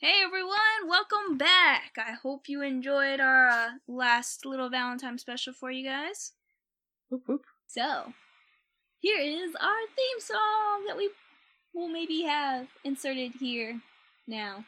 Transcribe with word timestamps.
Hey 0.00 0.22
everyone, 0.24 0.86
welcome 0.86 1.36
back. 1.36 1.96
I 1.98 2.12
hope 2.12 2.48
you 2.48 2.62
enjoyed 2.62 3.18
our 3.18 3.48
uh, 3.48 3.68
last 3.88 4.46
little 4.46 4.70
Valentine 4.70 5.18
special 5.18 5.52
for 5.52 5.72
you 5.72 5.84
guys. 5.84 6.34
Whoop, 7.10 7.22
whoop. 7.26 7.44
So, 7.66 8.12
here 9.00 9.18
is 9.18 9.56
our 9.60 9.80
theme 9.96 10.20
song 10.20 10.84
that 10.86 10.96
we 10.96 11.10
will 11.74 11.88
maybe 11.88 12.22
have 12.22 12.68
inserted 12.84 13.32
here 13.40 13.80
now. 14.28 14.66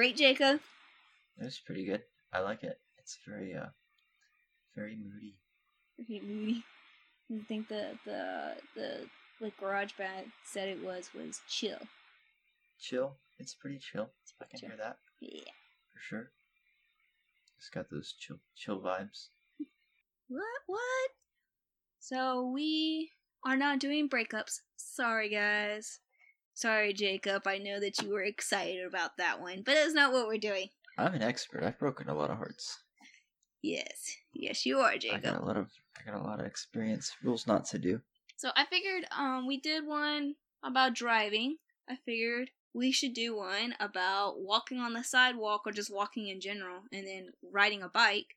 Great, 0.00 0.16
Jacob? 0.16 0.60
It 1.38 1.44
was 1.44 1.58
pretty 1.58 1.84
good. 1.84 2.00
I 2.32 2.38
like 2.40 2.62
it. 2.62 2.80
It's 2.96 3.18
very, 3.28 3.54
uh, 3.54 3.66
very 4.74 4.96
moody. 4.96 5.34
Very 5.98 6.22
moody. 6.22 6.64
I 7.30 7.44
think 7.46 7.68
the 7.68 7.98
the 8.06 8.54
the 8.74 9.06
like 9.42 9.52
GarageBand 9.60 10.32
said 10.42 10.68
it 10.70 10.82
was 10.82 11.10
was 11.14 11.42
chill. 11.50 11.76
Chill. 12.80 13.18
It's 13.38 13.52
pretty 13.52 13.78
chill. 13.78 14.08
I 14.40 14.46
can 14.46 14.60
Chill. 14.60 14.68
hear 14.70 14.78
that 14.78 14.96
Yeah. 15.20 15.52
for 15.92 16.00
sure. 16.00 16.30
It's 17.58 17.68
got 17.68 17.90
those 17.90 18.14
chill, 18.18 18.38
chill 18.56 18.80
vibes. 18.80 19.26
What? 20.28 20.62
What? 20.66 21.10
So 21.98 22.48
we 22.48 23.10
are 23.44 23.58
not 23.58 23.80
doing 23.80 24.08
breakups. 24.08 24.60
Sorry, 24.76 25.28
guys. 25.28 26.00
Sorry, 26.60 26.92
Jacob. 26.92 27.46
I 27.46 27.56
know 27.56 27.80
that 27.80 28.02
you 28.02 28.10
were 28.10 28.22
excited 28.22 28.84
about 28.84 29.16
that 29.16 29.40
one, 29.40 29.62
but 29.64 29.76
that's 29.76 29.94
not 29.94 30.12
what 30.12 30.26
we're 30.26 30.36
doing. 30.36 30.68
I'm 30.98 31.14
an 31.14 31.22
expert. 31.22 31.64
I've 31.64 31.78
broken 31.78 32.10
a 32.10 32.14
lot 32.14 32.28
of 32.28 32.36
hearts. 32.36 32.80
Yes, 33.62 34.14
yes, 34.34 34.66
you 34.66 34.78
are, 34.80 34.98
Jacob. 34.98 35.20
I 35.24 35.30
got 35.30 35.40
a 35.40 35.46
lot 35.46 35.56
of, 35.56 35.70
I 35.98 36.10
got 36.10 36.20
a 36.20 36.22
lot 36.22 36.38
of 36.38 36.44
experience. 36.44 37.12
Rules 37.22 37.46
not 37.46 37.64
to 37.68 37.78
do. 37.78 38.02
So 38.36 38.50
I 38.56 38.66
figured, 38.66 39.06
um, 39.10 39.46
we 39.46 39.56
did 39.58 39.86
one 39.86 40.34
about 40.62 40.94
driving. 40.94 41.56
I 41.88 41.96
figured 42.04 42.50
we 42.74 42.92
should 42.92 43.14
do 43.14 43.34
one 43.38 43.74
about 43.80 44.40
walking 44.40 44.80
on 44.80 44.92
the 44.92 45.02
sidewalk 45.02 45.62
or 45.64 45.72
just 45.72 45.90
walking 45.90 46.28
in 46.28 46.42
general, 46.42 46.82
and 46.92 47.06
then 47.06 47.30
riding 47.50 47.82
a 47.82 47.88
bike, 47.88 48.36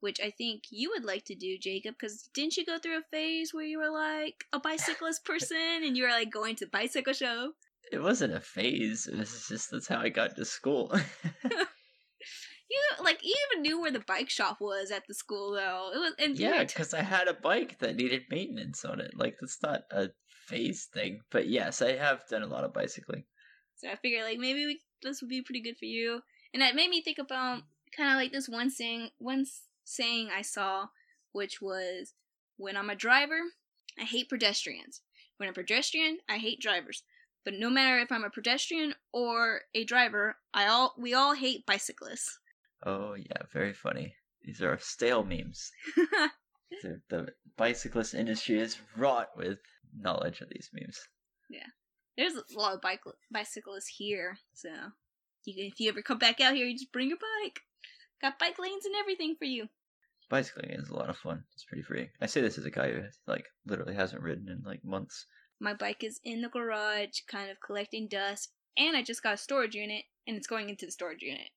which 0.00 0.20
I 0.20 0.30
think 0.30 0.64
you 0.70 0.90
would 0.90 1.04
like 1.04 1.24
to 1.26 1.34
do, 1.34 1.58
Jacob. 1.58 1.94
Because 1.98 2.28
didn't 2.34 2.56
you 2.56 2.64
go 2.64 2.78
through 2.78 2.98
a 2.98 3.02
phase 3.10 3.52
where 3.54 3.64
you 3.64 3.78
were 3.78 3.90
like 3.90 4.44
a 4.52 4.60
bicyclist 4.60 5.24
person, 5.26 5.82
and 5.84 5.96
you 5.96 6.04
were 6.04 6.10
like 6.10 6.30
going 6.30 6.56
to 6.56 6.66
bicycle 6.66 7.12
show? 7.12 7.52
It 7.92 8.02
wasn't 8.02 8.34
a 8.34 8.40
phase. 8.40 9.06
It 9.06 9.18
was 9.18 9.46
just 9.48 9.70
that's 9.70 9.88
how 9.88 10.00
I 10.00 10.08
got 10.08 10.36
to 10.36 10.44
school. 10.44 10.92
You 12.70 13.04
like 13.04 13.20
you 13.22 13.34
even 13.50 13.62
knew 13.62 13.80
where 13.80 13.90
the 13.90 14.00
bike 14.00 14.30
shop 14.30 14.60
was 14.60 14.90
at 14.90 15.06
the 15.06 15.14
school 15.14 15.52
though. 15.52 15.90
It 15.94 15.98
was 15.98 16.14
and 16.18 16.36
yeah, 16.36 16.64
because 16.64 16.94
I 16.94 17.02
had 17.02 17.28
a 17.28 17.34
bike 17.34 17.78
that 17.80 17.96
needed 17.96 18.22
maintenance 18.30 18.84
on 18.84 19.00
it. 19.00 19.12
Like 19.14 19.36
that's 19.38 19.62
not 19.62 19.82
a 19.90 20.08
phase 20.46 20.88
thing. 20.92 21.20
But 21.30 21.46
yes, 21.46 21.82
I 21.82 21.92
have 21.96 22.26
done 22.28 22.42
a 22.42 22.46
lot 22.46 22.64
of 22.64 22.72
bicycling. 22.72 23.24
So 23.76 23.88
I 23.90 23.96
figured 23.96 24.24
like 24.24 24.38
maybe 24.38 24.66
we, 24.66 24.80
this 25.02 25.20
would 25.20 25.28
be 25.28 25.42
pretty 25.42 25.60
good 25.60 25.76
for 25.76 25.84
you. 25.84 26.20
And 26.52 26.62
that 26.62 26.74
made 26.74 26.88
me 26.90 27.02
think 27.02 27.18
about 27.18 27.62
kind 27.96 28.10
of 28.10 28.16
like 28.16 28.32
this 28.32 28.48
one 28.48 28.70
thing, 28.70 29.10
one 29.18 29.40
s- 29.42 29.62
saying 29.84 30.30
I 30.30 30.42
saw, 30.42 30.88
which 31.32 31.60
was, 31.60 32.14
"When 32.56 32.76
I'm 32.76 32.90
a 32.90 32.96
driver, 32.96 33.52
I 33.98 34.04
hate 34.04 34.28
pedestrians. 34.28 35.02
When 35.36 35.48
I'm 35.48 35.52
a 35.52 35.54
pedestrian, 35.54 36.18
I 36.28 36.38
hate 36.38 36.60
drivers. 36.60 37.02
But 37.44 37.54
no 37.54 37.68
matter 37.68 37.98
if 37.98 38.10
I'm 38.10 38.24
a 38.24 38.30
pedestrian 38.30 38.94
or 39.12 39.62
a 39.74 39.84
driver, 39.84 40.38
I 40.52 40.66
all 40.66 40.94
we 40.98 41.14
all 41.14 41.34
hate 41.34 41.66
bicyclists." 41.66 42.38
Oh 42.84 43.14
yeah, 43.14 43.42
very 43.52 43.72
funny. 43.72 44.16
These 44.42 44.62
are 44.62 44.78
stale 44.78 45.24
memes. 45.24 45.72
the, 46.82 47.00
the 47.08 47.34
bicyclist 47.56 48.14
industry 48.14 48.58
is 48.58 48.78
wrought 48.96 49.36
with 49.36 49.58
knowledge 49.96 50.40
of 50.40 50.48
these 50.50 50.70
memes. 50.72 51.00
Yeah, 51.48 51.66
there's 52.16 52.34
a 52.34 52.42
lot 52.58 52.74
of 52.74 52.80
bike 52.80 53.00
bicyclists 53.30 53.88
here, 53.88 54.38
so 54.52 54.70
you 55.44 55.66
if 55.66 55.80
you 55.80 55.88
ever 55.88 56.02
come 56.02 56.18
back 56.18 56.40
out 56.40 56.54
here, 56.54 56.66
you 56.66 56.74
just 56.74 56.92
bring 56.92 57.08
your 57.08 57.18
bike. 57.42 57.60
Got 58.24 58.38
bike 58.38 58.58
lanes 58.58 58.86
and 58.86 58.94
everything 58.94 59.36
for 59.36 59.44
you. 59.44 59.68
Bicycling 60.30 60.70
is 60.70 60.88
a 60.88 60.96
lot 60.96 61.10
of 61.10 61.18
fun. 61.18 61.44
It's 61.52 61.66
pretty 61.66 61.82
free. 61.82 62.08
I 62.22 62.24
say 62.24 62.40
this 62.40 62.56
as 62.56 62.64
a 62.64 62.70
guy 62.70 62.90
who 62.90 63.02
like 63.26 63.44
literally 63.66 63.94
hasn't 63.94 64.22
ridden 64.22 64.48
in 64.48 64.62
like 64.64 64.82
months. 64.82 65.26
My 65.60 65.74
bike 65.74 66.02
is 66.02 66.20
in 66.24 66.40
the 66.40 66.48
garage, 66.48 67.20
kind 67.28 67.50
of 67.50 67.60
collecting 67.60 68.08
dust, 68.08 68.54
and 68.78 68.96
I 68.96 69.02
just 69.02 69.22
got 69.22 69.34
a 69.34 69.36
storage 69.36 69.74
unit, 69.74 70.06
and 70.26 70.38
it's 70.38 70.46
going 70.46 70.70
into 70.70 70.86
the 70.86 70.92
storage 70.92 71.20
unit. 71.20 71.50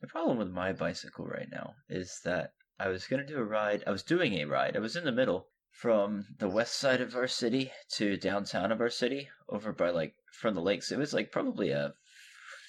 The 0.00 0.06
problem 0.06 0.38
with 0.38 0.48
my 0.48 0.72
bicycle 0.72 1.26
right 1.26 1.50
now 1.52 1.74
is 1.90 2.22
that 2.24 2.54
I 2.80 2.88
was 2.88 3.06
gonna 3.06 3.26
do 3.26 3.36
a 3.36 3.44
ride. 3.44 3.84
I 3.86 3.90
was 3.90 4.02
doing 4.02 4.32
a 4.32 4.46
ride. 4.46 4.78
I 4.78 4.80
was 4.80 4.96
in 4.96 5.04
the 5.04 5.12
middle 5.12 5.48
from 5.72 6.24
the 6.38 6.48
west 6.48 6.76
side 6.76 7.02
of 7.02 7.14
our 7.14 7.28
city 7.28 7.70
to 7.96 8.16
downtown 8.16 8.72
of 8.72 8.80
our 8.80 8.88
city, 8.88 9.28
over 9.50 9.74
by 9.74 9.90
like 9.90 10.14
from 10.32 10.54
the 10.54 10.62
lakes. 10.62 10.90
It 10.90 10.98
was 10.98 11.12
like 11.12 11.30
probably 11.30 11.68
a 11.68 11.92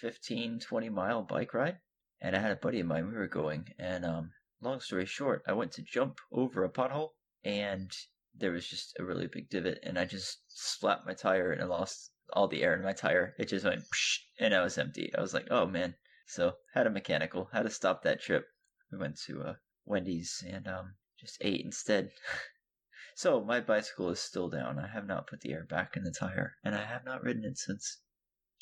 15, 0.02 0.60
20 0.60 0.90
mile 0.90 1.22
bike 1.22 1.54
ride. 1.54 1.78
And 2.26 2.36
I 2.36 2.40
had 2.40 2.54
a 2.54 2.56
buddy 2.56 2.80
of 2.80 2.88
mine. 2.88 3.06
We 3.06 3.14
were 3.14 3.28
going, 3.28 3.72
and 3.78 4.04
um, 4.04 4.32
long 4.60 4.80
story 4.80 5.06
short, 5.06 5.44
I 5.48 5.54
went 5.54 5.72
to 5.74 5.84
jump 5.84 6.18
over 6.32 6.64
a 6.64 6.70
pothole, 6.72 7.12
and 7.44 7.96
there 8.34 8.52
was 8.52 8.68
just 8.68 8.98
a 8.98 9.06
really 9.06 9.28
big 9.28 9.48
divot, 9.48 9.78
and 9.84 10.00
I 10.00 10.06
just 10.06 10.40
slapped 10.48 11.06
my 11.06 11.14
tire, 11.14 11.52
and 11.52 11.62
I 11.62 11.66
lost 11.66 12.10
all 12.34 12.48
the 12.48 12.64
air 12.64 12.74
in 12.74 12.82
my 12.82 12.94
tire. 12.94 13.36
It 13.38 13.50
just 13.50 13.64
went, 13.64 13.84
and 14.40 14.56
I 14.56 14.64
was 14.64 14.80
empty. 14.80 15.14
I 15.16 15.22
was 15.22 15.36
like, 15.36 15.50
oh 15.52 15.68
man. 15.68 15.94
So 16.26 16.56
had 16.74 16.88
a 16.88 16.90
mechanical, 16.90 17.48
had 17.54 17.62
to 17.62 17.70
stop 17.70 18.02
that 18.02 18.22
trip. 18.22 18.48
We 18.92 18.98
went 18.98 19.20
to 19.28 19.44
uh, 19.44 19.54
Wendy's 19.86 20.44
and 20.48 20.68
um, 20.68 20.96
just 21.20 21.38
ate 21.42 21.64
instead. 21.64 22.10
so 23.16 23.44
my 23.44 23.60
bicycle 23.60 24.10
is 24.10 24.20
still 24.20 24.50
down. 24.50 24.80
I 24.80 24.88
have 24.88 25.06
not 25.06 25.28
put 25.28 25.42
the 25.42 25.54
air 25.54 25.64
back 25.64 25.96
in 25.96 26.04
the 26.04 26.12
tire, 26.12 26.56
and 26.64 26.74
I 26.74 26.86
have 26.86 27.06
not 27.06 27.22
ridden 27.22 27.46
it 27.46 27.60
since. 27.60 28.02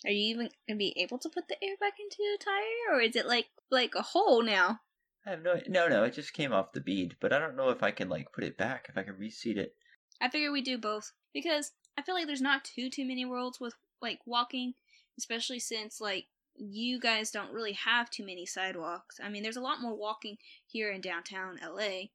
Are 0.05 0.11
you 0.11 0.33
even 0.33 0.49
gonna 0.67 0.77
be 0.77 0.97
able 0.99 1.17
to 1.19 1.29
put 1.29 1.47
the 1.47 1.63
air 1.63 1.75
back 1.79 1.93
into 1.99 2.17
the 2.17 2.43
tire, 2.43 2.97
or 2.97 3.01
is 3.01 3.15
it 3.15 3.25
like 3.25 3.47
like 3.69 3.95
a 3.95 4.01
hole 4.01 4.43
now? 4.43 4.81
I 5.25 5.31
have 5.31 5.41
no, 5.41 5.61
no, 5.67 5.87
no. 5.87 6.03
It 6.03 6.13
just 6.13 6.33
came 6.33 6.51
off 6.51 6.73
the 6.73 6.81
bead, 6.81 7.15
but 7.21 7.31
I 7.31 7.39
don't 7.39 7.55
know 7.55 7.69
if 7.69 7.81
I 7.81 7.91
can 7.91 8.09
like 8.09 8.31
put 8.33 8.43
it 8.43 8.57
back. 8.57 8.87
If 8.89 8.97
I 8.97 9.03
can 9.03 9.17
reseat 9.17 9.57
it. 9.57 9.75
I 10.19 10.29
figure 10.29 10.51
we 10.51 10.61
do 10.61 10.77
both 10.77 11.13
because 11.33 11.71
I 11.97 12.01
feel 12.01 12.15
like 12.15 12.27
there's 12.27 12.41
not 12.41 12.65
too 12.65 12.89
too 12.89 13.05
many 13.05 13.25
worlds 13.25 13.59
with 13.59 13.75
like 14.01 14.19
walking, 14.25 14.73
especially 15.17 15.59
since 15.59 16.01
like 16.01 16.25
you 16.55 16.99
guys 16.99 17.31
don't 17.31 17.53
really 17.53 17.73
have 17.73 18.09
too 18.09 18.25
many 18.25 18.45
sidewalks. 18.45 19.19
I 19.23 19.29
mean, 19.29 19.43
there's 19.43 19.57
a 19.57 19.61
lot 19.61 19.81
more 19.81 19.95
walking 19.95 20.37
here 20.67 20.91
in 20.91 21.01
downtown 21.01 21.59
LA, 21.63 22.09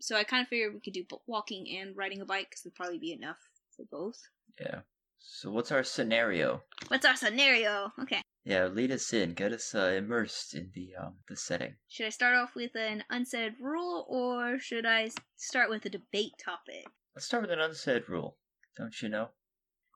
so 0.00 0.16
I 0.16 0.24
kind 0.24 0.42
of 0.42 0.48
figured 0.48 0.74
we 0.74 0.80
could 0.80 0.94
do 0.94 1.04
walking 1.26 1.68
and 1.78 1.96
riding 1.96 2.20
a 2.20 2.24
bike 2.24 2.50
because 2.50 2.64
it'd 2.64 2.74
probably 2.74 2.98
be 2.98 3.12
enough 3.12 3.38
for 3.76 3.84
both. 3.84 4.28
Yeah. 4.60 4.80
So 5.26 5.50
what's 5.50 5.72
our 5.72 5.82
scenario? 5.82 6.62
What's 6.88 7.04
our 7.06 7.16
scenario? 7.16 7.92
Okay, 8.00 8.20
Yeah, 8.44 8.66
lead 8.66 8.90
us 8.92 9.12
in. 9.12 9.32
Get 9.34 9.52
us 9.52 9.74
uh, 9.74 9.94
immersed 9.96 10.54
in 10.54 10.70
the 10.74 10.94
um 11.00 11.14
the 11.28 11.36
setting. 11.36 11.76
should 11.88 12.06
I 12.06 12.10
start 12.10 12.36
off 12.36 12.54
with 12.54 12.76
an 12.76 13.04
unsaid 13.10 13.54
rule 13.60 14.06
or 14.08 14.58
should 14.58 14.86
I 14.86 15.10
start 15.36 15.70
with 15.70 15.84
a 15.86 15.90
debate 15.90 16.32
topic? 16.38 16.84
Let's 17.14 17.26
start 17.26 17.42
with 17.42 17.50
an 17.52 17.60
unsaid 17.60 18.08
rule. 18.08 18.36
Don't 18.76 19.00
you 19.00 19.08
know? 19.08 19.28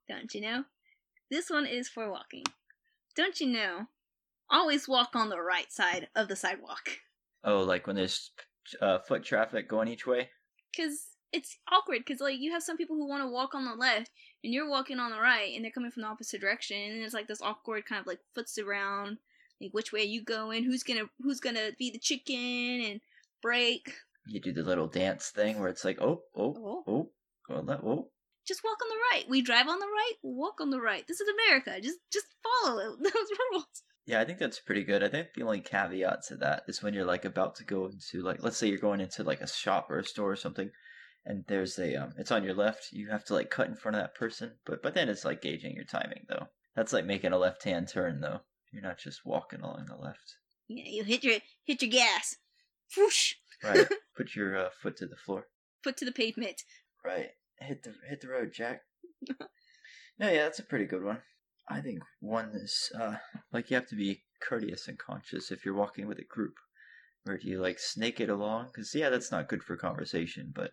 Don't 0.09 0.33
you 0.35 0.41
know? 0.41 0.65
This 1.31 1.51
one 1.51 1.67
is 1.67 1.89
for 1.89 2.11
walking. 2.11 2.45
Don't 3.15 3.39
you 3.41 3.49
know? 3.49 3.87
Always 4.51 4.89
walk 4.89 5.11
on 5.15 5.29
the 5.29 5.41
right 5.41 5.71
side 5.71 6.09
of 6.17 6.29
the 6.29 6.37
sidewalk. 6.37 6.89
Oh, 7.45 7.61
like 7.63 7.87
when 7.87 7.97
there's 7.97 8.31
uh, 8.81 8.99
foot 9.01 9.25
traffic 9.25 9.69
going 9.69 9.89
each 9.89 10.07
way. 10.07 10.31
Cause 10.77 11.18
it's 11.33 11.59
awkward. 11.71 12.05
Cause 12.07 12.21
like 12.21 12.39
you 12.39 12.53
have 12.53 12.63
some 12.63 12.77
people 12.77 12.97
who 12.97 13.09
want 13.09 13.23
to 13.23 13.29
walk 13.31 13.55
on 13.55 13.65
the 13.65 13.75
left, 13.75 14.11
and 14.43 14.53
you're 14.53 14.69
walking 14.69 14.99
on 14.99 15.11
the 15.11 15.19
right, 15.21 15.53
and 15.55 15.65
they're 15.65 15.73
coming 15.73 15.91
from 15.91 16.03
the 16.03 16.09
opposite 16.09 16.41
direction, 16.41 16.77
and 16.79 17.03
it's 17.03 17.15
like 17.15 17.29
this 17.29 17.43
awkward 17.43 17.85
kind 17.87 18.01
of 18.01 18.07
like 18.07 18.21
foots 18.35 18.59
around, 18.59 19.19
like 19.61 19.73
which 19.73 19.93
way 19.93 20.01
are 20.01 20.05
you 20.05 20.23
going? 20.23 20.65
Who's 20.65 20.83
gonna 20.83 21.05
who's 21.21 21.41
gonna 21.41 21.71
be 21.79 21.91
the 21.91 21.99
chicken 21.99 22.81
and 22.83 23.01
break? 23.43 23.93
You 24.27 24.41
do 24.41 24.53
the 24.53 24.63
little 24.63 24.89
dance 24.89 25.29
thing 25.31 25.59
where 25.59 25.69
it's 25.71 25.85
like, 25.85 26.01
oh, 26.01 26.23
oh, 26.37 26.55
Oh. 26.57 26.85
oh, 26.87 27.11
go 27.49 27.55
on 27.57 27.67
that, 27.67 27.81
oh. 27.85 28.11
Just 28.47 28.65
walk 28.65 28.79
on 28.83 28.89
the 28.89 28.97
right. 29.13 29.25
We 29.29 29.43
drive 29.43 29.69
on 29.69 29.79
the 29.79 29.87
right. 29.87 30.13
Walk 30.23 30.61
on 30.61 30.71
the 30.71 30.81
right. 30.81 31.07
This 31.07 31.21
is 31.21 31.29
America. 31.29 31.81
Just 31.83 31.99
just 32.13 32.27
follow 32.63 32.79
it. 32.79 32.99
those 33.03 33.29
rules. 33.53 33.67
Yeah, 34.07 34.21
I 34.23 34.25
think 34.25 34.39
that's 34.39 34.59
pretty 34.61 34.85
good. 34.85 35.05
I 35.05 35.09
think 35.09 35.29
the 35.35 35.43
only 35.43 35.61
caveat 35.61 36.23
to 36.29 36.37
that 36.37 36.63
is 36.67 36.83
when 36.83 36.95
you're 36.95 37.05
like 37.05 37.27
about 37.27 37.57
to 37.57 37.65
go 37.65 37.85
into 37.87 38.23
like, 38.23 38.43
let's 38.43 38.57
say 38.57 38.67
you're 38.69 38.79
going 38.79 39.03
into 39.03 39.23
like 39.23 39.43
a 39.43 39.47
shop 39.47 39.91
or 39.91 39.99
a 39.99 40.05
store 40.05 40.33
or 40.33 40.37
something, 40.37 40.71
and 41.29 41.45
there's 41.47 41.79
a 41.79 41.95
um, 41.95 42.15
it's 42.17 42.33
on 42.33 42.43
your 42.43 42.55
left. 42.55 42.89
You 42.91 43.11
have 43.11 43.25
to 43.27 43.35
like 43.35 43.51
cut 43.51 43.69
in 43.69 43.77
front 43.77 43.97
of 43.97 44.03
that 44.03 44.15
person, 44.15 44.53
but 44.65 44.83
but 44.83 44.95
then 44.95 45.11
it's 45.11 45.27
like 45.27 45.43
gauging 45.43 45.75
your 45.77 45.85
timing 45.85 46.25
though. 46.29 46.49
That's 46.75 46.93
like 46.93 47.05
making 47.05 47.33
a 47.33 47.39
left 47.39 47.63
hand 47.63 47.89
turn 47.89 48.21
though. 48.21 48.41
You're 48.73 48.83
not 48.83 48.99
just 48.99 49.27
walking 49.27 49.61
along 49.61 49.87
the 49.87 49.97
left. 49.97 50.37
Yeah, 50.69 50.85
you 50.87 51.05
hit 51.05 51.23
your 51.23 51.39
hit 51.65 51.83
your 51.83 51.91
gas. 51.91 52.37
Whoosh. 52.97 53.35
Right. 53.63 53.87
Put 54.17 54.35
your 54.35 54.57
uh, 54.57 54.69
foot 54.83 54.97
to 54.97 55.07
the 55.07 55.17
floor. 55.17 55.45
Foot 55.85 55.99
to 55.99 56.07
the 56.07 56.13
pavement. 56.13 56.63
Right. 57.05 57.29
Hit 57.61 57.83
the 57.83 57.95
hit 58.09 58.23
the 58.23 58.29
road, 58.29 58.53
Jack. 58.55 58.81
no, 60.19 60.31
yeah, 60.31 60.45
that's 60.45 60.61
a 60.61 60.65
pretty 60.65 60.87
good 60.87 61.05
one. 61.05 61.19
I 61.69 61.83
think 61.83 61.99
one 62.21 62.53
is 62.55 62.91
uh 62.99 63.17
like 63.53 63.71
you 63.71 63.77
have 63.77 63.89
to 63.89 63.97
be 63.97 64.23
courteous 64.41 64.89
and 64.89 64.99
conscious 64.99 65.51
if 65.51 65.67
you're 65.67 65.75
walking 65.75 66.07
with 66.07 66.19
a 66.19 66.25
group. 66.25 66.55
Or 67.27 67.37
do 67.37 67.47
you 67.47 67.61
like 67.61 67.79
snake 67.79 68.19
it 68.19 68.31
along? 68.31 68.69
Because 68.73 68.95
yeah, 68.95 69.11
that's 69.11 69.31
not 69.31 69.51
good 69.51 69.63
for 69.63 69.77
conversation. 69.77 70.53
But 70.55 70.71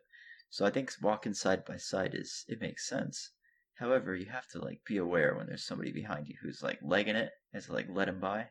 so 0.50 0.66
I 0.66 0.70
think 0.70 0.92
walking 1.02 1.34
side 1.34 1.66
by 1.66 1.78
side 1.78 2.16
is 2.16 2.46
it 2.48 2.62
makes 2.62 2.88
sense. 2.88 3.32
However, 3.76 4.16
you 4.16 4.28
have 4.28 4.48
to 4.50 4.60
like 4.60 4.80
be 4.86 4.98
aware 4.98 5.36
when 5.36 5.48
there's 5.48 5.66
somebody 5.66 5.92
behind 5.92 6.28
you 6.28 6.36
who's 6.42 6.64
like 6.64 6.80
legging 6.82 7.16
it, 7.16 7.32
and 7.54 7.64
to 7.64 7.74
like 7.74 7.88
let 7.90 8.08
him 8.08 8.20
by. 8.20 8.48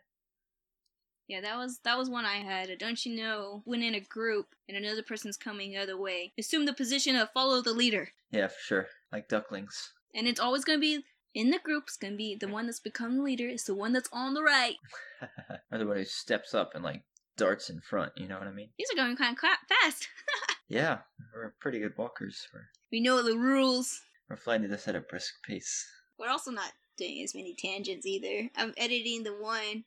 Yeah, 1.27 1.41
that 1.41 1.57
was 1.57 1.79
that 1.85 1.97
was 1.97 2.11
one 2.11 2.27
I 2.27 2.37
had. 2.37 2.71
Uh, 2.71 2.75
don't 2.79 3.05
you 3.07 3.17
know 3.17 3.63
when 3.65 3.83
in 3.83 3.95
a 3.95 4.01
group 4.01 4.49
and 4.69 4.77
another 4.77 5.03
person's 5.03 5.39
coming 5.39 5.71
the 5.71 5.79
other 5.79 5.97
way, 5.97 6.33
assume 6.39 6.67
the 6.67 6.75
position 6.75 7.17
of 7.17 7.31
follow 7.33 7.63
the 7.63 7.73
leader. 7.73 8.11
Yeah, 8.31 8.49
for 8.49 8.61
sure. 8.61 8.87
Like 9.11 9.29
ducklings. 9.29 9.93
And 10.15 10.29
it's 10.29 10.41
always 10.41 10.65
gonna 10.65 10.79
be 10.79 11.05
in 11.35 11.51
the 11.51 11.59
group. 11.59 11.85
It's 11.87 11.97
gonna 11.97 12.17
be 12.17 12.37
the 12.37 12.49
one 12.49 12.67
that's 12.67 12.81
become 12.81 13.17
the 13.17 13.23
leader. 13.23 13.49
It's 13.49 13.65
the 13.65 13.75
one 13.75 13.95
that's 13.95 14.11
on 14.13 14.35
the 14.35 14.43
right. 14.43 14.77
or 15.73 15.79
the 15.79 15.87
one 15.87 15.97
who 15.97 16.05
steps 16.05 16.53
up 16.53 16.73
and 16.75 16.85
like 16.85 17.03
darts 17.39 17.71
in 17.71 17.81
front. 17.81 18.13
You 18.17 18.29
know 18.29 18.39
what 18.39 18.47
I 18.47 18.53
mean? 18.53 18.69
These 18.79 18.89
are 18.93 18.97
going 18.97 19.17
kind 19.17 19.35
of 19.35 19.41
fast. 19.41 20.09
yeah, 20.69 20.99
we're 21.35 21.55
pretty 21.61 21.81
good 21.81 21.97
walkers. 21.97 22.47
We're 22.53 22.69
we 22.91 23.01
know 23.01 23.23
the 23.23 23.37
rules. 23.37 24.01
We're 24.29 24.37
flying 24.37 24.69
this 24.69 24.89
at 24.89 24.97
a 24.97 25.01
brisk 25.01 25.35
pace. 25.47 25.87
We're 26.19 26.31
also 26.31 26.51
not 26.51 26.73
doing 26.97 27.23
as 27.23 27.35
many 27.35 27.55
tangents 27.55 28.07
either. 28.07 28.49
I'm 28.57 28.73
editing 28.77 29.23
the 29.25 29.35
one. 29.35 29.85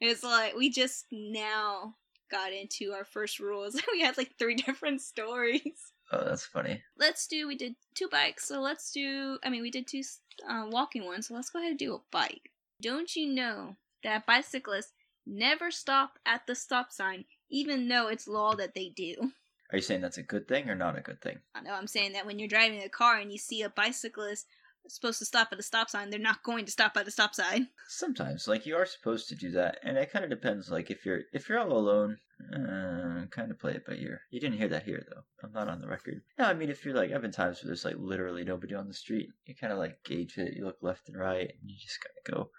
It's 0.00 0.22
like 0.22 0.54
we 0.54 0.70
just 0.70 1.06
now 1.10 1.96
got 2.30 2.52
into 2.52 2.92
our 2.92 3.04
first 3.04 3.40
rules. 3.40 3.80
we 3.92 4.00
had 4.00 4.16
like 4.16 4.32
three 4.38 4.54
different 4.54 5.00
stories. 5.00 5.92
Oh, 6.12 6.24
that's 6.24 6.44
funny. 6.44 6.82
Let's 6.98 7.26
do. 7.26 7.46
We 7.46 7.56
did 7.56 7.76
two 7.94 8.08
bikes, 8.08 8.46
so 8.46 8.60
let's 8.60 8.90
do. 8.92 9.38
I 9.44 9.50
mean, 9.50 9.62
we 9.62 9.70
did 9.70 9.86
two 9.86 10.02
uh, 10.48 10.66
walking 10.68 11.04
ones, 11.04 11.28
so 11.28 11.34
let's 11.34 11.50
go 11.50 11.60
ahead 11.60 11.70
and 11.70 11.78
do 11.78 11.94
a 11.94 12.00
bike. 12.10 12.50
Don't 12.82 13.14
you 13.14 13.32
know 13.32 13.76
that 14.02 14.26
bicyclists 14.26 14.92
never 15.26 15.70
stop 15.70 16.18
at 16.26 16.46
the 16.46 16.54
stop 16.54 16.90
sign, 16.90 17.26
even 17.50 17.88
though 17.88 18.08
it's 18.08 18.26
law 18.26 18.54
that 18.56 18.74
they 18.74 18.88
do? 18.88 19.32
Are 19.72 19.76
you 19.76 19.82
saying 19.82 20.00
that's 20.00 20.18
a 20.18 20.22
good 20.22 20.48
thing 20.48 20.68
or 20.68 20.74
not 20.74 20.98
a 20.98 21.00
good 21.00 21.20
thing? 21.20 21.38
I 21.54 21.60
know 21.60 21.74
I'm 21.74 21.86
saying 21.86 22.12
that 22.12 22.26
when 22.26 22.38
you're 22.38 22.48
driving 22.48 22.82
a 22.82 22.88
car 22.88 23.18
and 23.18 23.30
you 23.30 23.38
see 23.38 23.62
a 23.62 23.70
bicyclist 23.70 24.46
supposed 24.88 25.18
to 25.18 25.24
stop 25.24 25.48
at 25.52 25.58
a 25.58 25.62
stop 25.62 25.90
sign, 25.90 26.10
they're 26.10 26.18
not 26.18 26.42
going 26.42 26.64
to 26.64 26.72
stop 26.72 26.96
at 26.96 27.06
a 27.06 27.10
stop 27.10 27.34
sign. 27.34 27.68
Sometimes, 27.88 28.48
like 28.48 28.66
you 28.66 28.76
are 28.76 28.86
supposed 28.86 29.28
to 29.28 29.34
do 29.34 29.50
that, 29.52 29.78
and 29.82 29.96
it 29.96 30.10
kind 30.10 30.24
of 30.24 30.30
depends. 30.30 30.70
Like 30.70 30.90
if 30.90 31.04
you're 31.04 31.20
if 31.32 31.48
you're 31.48 31.58
all 31.58 31.72
alone, 31.72 32.18
uh, 32.52 33.26
kind 33.30 33.50
of 33.50 33.58
play 33.58 33.72
it 33.72 33.86
by 33.86 33.94
ear. 33.94 34.22
You 34.30 34.40
didn't 34.40 34.58
hear 34.58 34.68
that 34.68 34.84
here 34.84 35.04
though. 35.08 35.22
I'm 35.44 35.52
not 35.52 35.68
on 35.68 35.80
the 35.80 35.88
record. 35.88 36.22
No, 36.38 36.46
I 36.46 36.54
mean 36.54 36.70
if 36.70 36.84
you're 36.84 36.94
like, 36.94 37.12
I've 37.12 37.22
been 37.22 37.30
times 37.30 37.62
where 37.62 37.68
there's 37.68 37.84
like 37.84 37.96
literally 37.98 38.44
nobody 38.44 38.74
on 38.74 38.88
the 38.88 38.94
street. 38.94 39.28
You 39.46 39.54
kind 39.54 39.72
of 39.72 39.78
like 39.78 40.02
gauge 40.04 40.36
it. 40.38 40.54
You 40.54 40.64
look 40.64 40.78
left 40.82 41.08
and 41.08 41.18
right, 41.18 41.48
and 41.60 41.70
you 41.70 41.76
just 41.78 42.00
kind 42.00 42.16
of 42.18 42.46
go. 42.46 42.50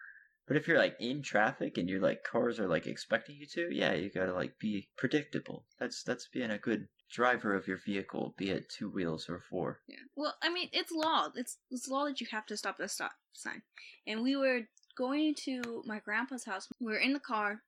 But 0.48 0.58
if 0.58 0.68
you're 0.68 0.78
like 0.78 0.98
in 1.00 1.22
traffic 1.22 1.78
and 1.78 1.90
you're 1.90 2.02
like 2.02 2.24
cars 2.24 2.60
are 2.60 2.68
like 2.68 2.88
expecting 2.88 3.38
you 3.38 3.46
to, 3.54 3.70
yeah, 3.74 3.94
you 3.94 4.10
gotta 4.10 4.34
like 4.34 4.60
be 4.60 4.90
predictable. 4.98 5.66
That's 5.80 6.04
that's 6.04 6.28
being 6.28 6.52
a 6.52 6.58
good 6.58 6.88
driver 7.12 7.56
of 7.56 7.68
your 7.68 7.78
vehicle, 7.78 8.34
be 8.38 8.50
it 8.50 8.70
two 8.70 8.90
wheels 8.90 9.30
or 9.30 9.40
four. 9.40 9.80
Yeah. 9.88 9.98
Well, 10.16 10.36
I 10.42 10.50
mean, 10.50 10.70
it's 10.72 10.92
law. 10.92 11.28
It's 11.36 11.58
it's 11.70 11.88
law 11.88 12.06
that 12.06 12.22
you 12.22 12.28
have 12.32 12.46
to 12.48 12.58
stop 12.58 12.78
at 12.80 12.92
stop 12.92 13.12
sign. 13.34 13.62
And 14.08 14.22
we 14.24 14.36
were 14.36 14.62
going 14.98 15.36
to 15.46 15.84
my 15.86 16.00
grandpa's 16.00 16.46
house. 16.46 16.68
We 16.80 16.92
were 16.92 17.00
in 17.00 17.14
the 17.14 17.20
car, 17.20 17.62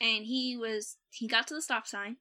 and 0.00 0.24
he 0.24 0.56
was 0.56 0.96
he 1.10 1.26
got 1.26 1.46
to 1.48 1.54
the 1.54 1.62
stop 1.62 1.86
sign, 1.86 2.16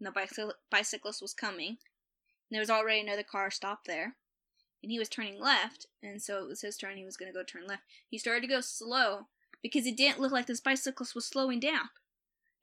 and 0.00 0.06
the 0.06 0.54
bicyclist 0.70 1.22
was 1.22 1.34
coming. 1.34 1.68
And 1.68 2.56
there 2.56 2.60
was 2.60 2.70
already 2.70 3.00
another 3.00 3.22
car 3.22 3.50
stopped 3.50 3.86
there, 3.86 4.16
and 4.82 4.90
he 4.92 4.98
was 4.98 5.08
turning 5.08 5.40
left, 5.40 5.86
and 6.02 6.20
so 6.20 6.42
it 6.42 6.48
was 6.48 6.60
his 6.60 6.76
turn. 6.76 6.96
He 6.96 7.04
was 7.04 7.16
going 7.16 7.32
to 7.32 7.38
go 7.38 7.44
turn 7.44 7.66
left. 7.66 7.82
He 8.08 8.18
started 8.18 8.42
to 8.42 8.46
go 8.46 8.60
slow 8.60 9.28
because 9.62 9.86
it 9.86 9.96
didn't 9.96 10.20
look 10.20 10.32
like 10.32 10.46
this 10.46 10.60
bicyclist 10.60 11.14
was 11.14 11.24
slowing 11.24 11.60
down. 11.60 11.88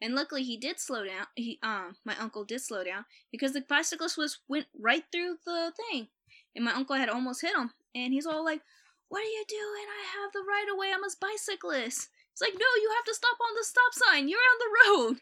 And 0.01 0.15
luckily 0.15 0.43
he 0.43 0.57
did 0.57 0.79
slow 0.79 1.05
down. 1.05 1.27
He 1.35 1.59
um 1.61 1.95
my 2.05 2.15
uncle 2.17 2.45
did 2.45 2.61
slow 2.61 2.83
down 2.83 3.05
because 3.31 3.53
the 3.53 3.61
bicyclist 3.61 4.17
was 4.17 4.39
went 4.47 4.67
right 4.79 5.03
through 5.11 5.37
the 5.45 5.71
thing. 5.75 6.07
And 6.55 6.65
my 6.65 6.73
uncle 6.73 6.95
had 6.95 7.09
almost 7.09 7.41
hit 7.41 7.55
him. 7.55 7.71
And 7.93 8.13
he's 8.13 8.25
all 8.25 8.43
like, 8.43 8.61
What 9.09 9.19
are 9.19 9.23
you 9.23 9.43
doing? 9.47 9.85
I 9.87 10.21
have 10.21 10.31
the 10.31 10.45
right 10.47 10.67
of 10.71 10.77
way. 10.77 10.91
I'm 10.93 11.03
a 11.03 11.09
bicyclist. 11.19 12.09
It's 12.31 12.41
like, 12.41 12.53
no, 12.53 12.81
you 12.81 12.89
have 12.95 13.03
to 13.05 13.13
stop 13.13 13.37
on 13.41 13.55
the 13.55 13.65
stop 13.65 13.93
sign. 13.93 14.29
You're 14.29 14.39
on 14.39 14.59
the 14.59 15.09
road. 15.09 15.17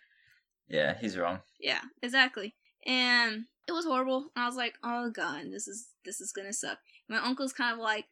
Yeah, 0.67 0.95
he's 0.99 1.17
wrong. 1.17 1.39
Yeah, 1.59 1.81
exactly. 2.03 2.53
And 2.85 3.45
it 3.67 3.71
was 3.71 3.85
horrible. 3.85 4.31
And 4.35 4.43
I 4.43 4.45
was 4.45 4.55
like, 4.55 4.75
oh 4.83 5.09
god, 5.09 5.45
this 5.51 5.67
is 5.67 5.87
this 6.05 6.21
is 6.21 6.31
gonna 6.31 6.53
suck. 6.53 6.77
My 7.09 7.17
uncle's 7.17 7.53
kind 7.53 7.73
of 7.73 7.79
like 7.79 8.05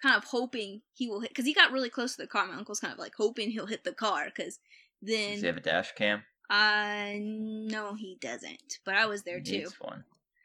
kind 0.00 0.16
of 0.16 0.24
hoping 0.24 0.82
he 0.92 1.08
will 1.08 1.20
hit 1.20 1.30
because 1.30 1.44
he 1.44 1.54
got 1.54 1.72
really 1.72 1.90
close 1.90 2.14
to 2.16 2.22
the 2.22 2.28
car. 2.28 2.46
My 2.46 2.56
uncle's 2.56 2.80
kind 2.80 2.92
of 2.92 2.98
like 2.98 3.14
hoping 3.16 3.50
he'll 3.50 3.66
hit 3.66 3.84
the 3.84 3.92
car 3.92 4.26
because 4.26 4.58
then 5.02 5.32
Does 5.32 5.40
he 5.40 5.46
have 5.48 5.56
a 5.56 5.60
dash 5.60 5.92
cam? 5.92 6.22
Uh, 6.48 7.14
no, 7.18 7.94
he 7.94 8.18
doesn't. 8.20 8.78
But 8.84 8.94
I 8.94 9.06
was 9.06 9.22
there 9.22 9.38
he 9.38 9.44
too. 9.44 9.58
Needs 9.58 9.80
one. 9.80 10.04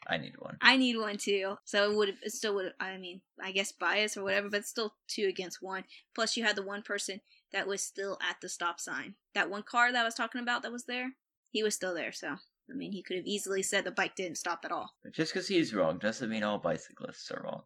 I 0.10 0.18
need 0.18 0.36
one. 0.40 0.58
I 0.62 0.78
need 0.78 0.98
one 0.98 1.18
too. 1.18 1.58
So 1.66 1.92
it 1.92 1.96
would 1.96 2.10
it 2.24 2.32
still 2.32 2.56
would 2.56 2.74
I 2.80 2.98
mean 2.98 3.22
I 3.44 3.52
guess 3.52 3.74
bias 3.74 4.16
or 4.16 4.24
whatever, 4.24 4.50
but 4.50 4.66
still 4.66 4.94
two 5.08 5.28
against 5.28 5.62
one. 5.62 5.84
Plus 6.16 6.38
you 6.38 6.46
had 6.46 6.56
the 6.56 6.64
one 6.64 6.82
person 6.82 7.20
that 7.52 7.68
was 7.68 7.82
still 7.82 8.18
at 8.28 8.38
the 8.42 8.48
stop 8.48 8.80
sign. 8.80 9.16
That 9.36 9.50
one 9.50 9.64
car 9.64 9.92
that 9.92 10.02
I 10.02 10.06
was 10.06 10.16
talking 10.16 10.42
about 10.42 10.64
that 10.64 10.72
was 10.72 10.86
there, 10.86 11.12
he 11.52 11.62
was 11.62 11.76
still 11.76 11.94
there. 11.94 12.14
So 12.14 12.28
I 12.30 12.74
mean 12.74 12.94
he 12.94 13.04
could 13.04 13.18
have 13.18 13.26
easily 13.26 13.62
said 13.62 13.84
the 13.84 13.92
bike 13.92 14.16
didn't 14.16 14.38
stop 14.38 14.62
at 14.64 14.72
all. 14.72 14.94
But 15.04 15.14
just 15.14 15.34
because 15.34 15.50
he's 15.50 15.74
wrong 15.74 15.98
doesn't 15.98 16.30
mean 16.30 16.44
all 16.44 16.58
bicyclists 16.58 17.30
are 17.32 17.42
wrong. 17.44 17.64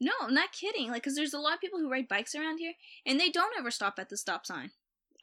No, 0.00 0.12
I'm 0.22 0.34
not 0.34 0.52
kidding. 0.52 0.90
Like, 0.90 1.04
cause 1.04 1.14
there's 1.14 1.34
a 1.34 1.38
lot 1.38 1.54
of 1.54 1.60
people 1.60 1.78
who 1.78 1.90
ride 1.90 2.08
bikes 2.08 2.34
around 2.34 2.58
here, 2.58 2.72
and 3.04 3.20
they 3.20 3.28
don't 3.28 3.56
ever 3.58 3.70
stop 3.70 3.98
at 3.98 4.08
the 4.08 4.16
stop 4.16 4.46
sign. 4.46 4.70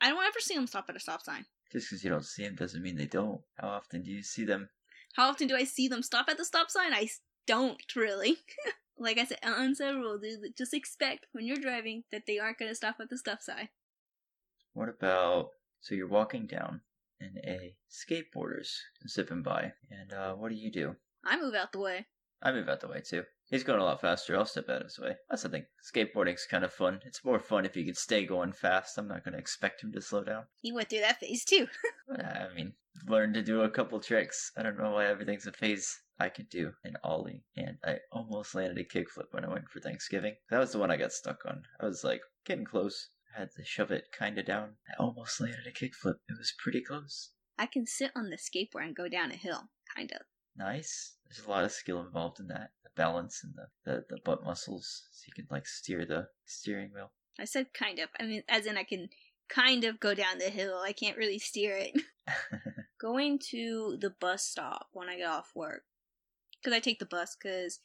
I 0.02 0.10
don't 0.10 0.24
ever 0.24 0.40
see 0.40 0.56
them 0.56 0.68
stop 0.68 0.86
at 0.90 0.96
a 0.96 1.00
stop 1.00 1.22
sign. 1.22 1.46
Just 1.72 1.90
because 1.90 2.04
you 2.04 2.10
don't 2.10 2.26
see 2.26 2.44
them 2.44 2.56
doesn't 2.56 2.82
mean 2.82 2.98
they 2.98 3.06
don't. 3.06 3.42
How 3.60 3.70
often 3.70 4.04
do 4.04 4.12
you 4.12 4.24
see 4.24 4.46
them? 4.46 4.70
How 5.16 5.30
often 5.30 5.48
do 5.48 5.56
I 5.56 5.64
see 5.64 5.88
them 5.88 6.04
stop 6.04 6.28
at 6.30 6.38
the 6.38 6.46
stop 6.46 6.70
sign? 6.70 6.94
I 6.94 7.10
don't 7.48 7.82
really. 7.96 8.38
like 8.98 9.18
I 9.18 9.26
said, 9.26 9.40
unsaid 9.44 9.96
rule. 9.96 10.20
Dude. 10.20 10.56
Just 10.58 10.74
expect 10.74 11.26
when 11.32 11.46
you're 11.46 11.58
driving 11.58 12.04
that 12.12 12.24
they 12.26 12.40
aren't 12.40 12.60
going 12.60 12.70
to 12.70 12.76
stop 12.76 12.98
at 13.00 13.10
the 13.10 13.18
stop 13.18 13.42
sign. 13.42 13.70
What 14.74 14.90
about 14.90 15.50
so 15.82 15.96
you're 15.96 16.08
walking 16.08 16.48
down 16.48 16.82
and 17.20 17.38
a 17.46 17.76
skateboarder's 17.92 18.82
zipping 19.08 19.44
by, 19.44 19.74
and 19.92 20.14
uh, 20.14 20.34
what 20.34 20.50
do 20.50 20.56
you 20.56 20.72
do? 20.72 20.96
I 21.26 21.40
move 21.40 21.54
out 21.54 21.72
the 21.72 21.80
way. 21.80 22.06
I 22.42 22.52
move 22.52 22.68
out 22.68 22.82
the 22.82 22.88
way 22.88 23.02
too. 23.02 23.24
He's 23.54 23.64
going 23.64 23.80
a 23.80 23.84
lot 23.84 24.02
faster. 24.02 24.36
I'll 24.36 24.48
step 24.48 24.68
out 24.68 24.82
of 24.82 24.88
his 24.88 24.98
way. 24.98 25.16
That's 25.30 25.44
the 25.44 25.50
thing. 25.50 25.66
Skateboarding's 25.84 26.48
kind 26.50 26.64
of 26.64 26.74
fun. 26.74 27.02
It's 27.06 27.24
more 27.24 27.40
fun 27.40 27.66
if 27.66 27.76
you 27.76 27.86
can 27.86 27.94
stay 27.94 28.26
going 28.26 28.52
fast. 28.52 28.98
I'm 28.98 29.08
not 29.08 29.24
going 29.24 29.34
to 29.34 29.40
expect 29.40 29.84
him 29.84 29.92
to 29.92 30.02
slow 30.02 30.24
down. 30.24 30.46
He 30.62 30.72
went 30.72 30.90
through 30.90 31.02
that 31.02 31.20
phase 31.20 31.46
too. 31.46 31.68
I 32.18 32.48
mean, 32.56 32.74
learned 33.08 33.36
to 33.36 33.44
do 33.44 33.62
a 33.62 33.70
couple 33.70 34.00
tricks. 34.00 34.52
I 34.58 34.64
don't 34.64 34.80
know 34.80 34.94
why 34.94 35.06
everything's 35.06 35.46
a 35.46 35.52
phase 35.52 36.02
I 36.20 36.30
could 36.30 36.50
do 36.50 36.74
an 36.84 36.98
ollie, 37.04 37.44
and 37.56 37.78
I 37.86 38.00
almost 38.12 38.56
landed 38.56 38.80
a 38.80 38.84
kickflip 38.84 39.28
when 39.30 39.46
I 39.46 39.50
went 39.50 39.70
for 39.70 39.80
Thanksgiving. 39.80 40.36
That 40.50 40.58
was 40.58 40.72
the 40.72 40.80
one 40.80 40.90
I 40.90 40.98
got 40.98 41.14
stuck 41.14 41.46
on. 41.46 41.62
I 41.80 41.86
was 41.86 42.04
like 42.04 42.22
getting 42.48 42.66
close. 42.66 43.10
I 43.36 43.42
had 43.42 43.52
to 43.56 43.64
shove 43.64 43.92
it 43.92 44.08
kind 44.12 44.40
of 44.40 44.48
down. 44.48 44.78
I 44.90 45.00
almost 45.00 45.40
landed 45.40 45.68
a 45.68 45.72
kickflip. 45.72 46.16
It 46.28 46.40
was 46.40 46.56
pretty 46.58 46.82
close. 46.82 47.30
I 47.60 47.68
can 47.68 47.86
sit 47.86 48.10
on 48.16 48.32
the 48.32 48.38
skateboard 48.38 48.86
and 48.86 48.96
go 48.96 49.08
down 49.08 49.30
a 49.30 49.36
hill, 49.36 49.70
kind 49.96 50.12
of. 50.12 50.22
Nice. 50.56 51.16
There's 51.26 51.46
a 51.46 51.50
lot 51.50 51.64
of 51.64 51.72
skill 51.72 52.02
involved 52.02 52.40
in 52.40 52.48
that. 52.48 52.72
The 52.84 52.90
balance 52.96 53.44
and 53.44 53.54
the, 53.56 53.68
the, 53.92 54.06
the 54.10 54.22
butt 54.24 54.44
muscles, 54.44 55.04
so 55.12 55.24
you 55.28 55.34
can 55.34 55.48
like 55.50 55.68
steer 55.68 56.06
the 56.06 56.28
steering 56.46 56.92
wheel. 56.94 57.12
I 57.40 57.46
said 57.46 57.74
kind 57.74 58.00
of. 58.00 58.10
I 58.20 58.24
mean, 58.24 58.44
as 58.48 58.66
in 58.66 58.78
I 58.78 58.84
can 58.84 59.10
kind 59.50 59.84
of 59.84 60.00
go 60.00 60.14
down 60.14 60.38
the 60.38 60.50
hill. 60.50 60.82
I 60.84 60.94
can't 60.94 61.18
really 61.18 61.40
steer 61.40 61.76
it. 61.76 62.02
Going 63.02 63.40
to 63.50 63.98
the 64.00 64.12
bus 64.12 64.44
stop 64.44 64.88
when 64.94 65.10
I 65.10 65.18
get 65.18 65.28
off 65.28 65.52
work, 65.56 65.84
because 66.62 66.76
I 66.76 66.80
take 66.80 67.00
the 67.00 67.06
bus 67.06 67.36
because 67.36 67.80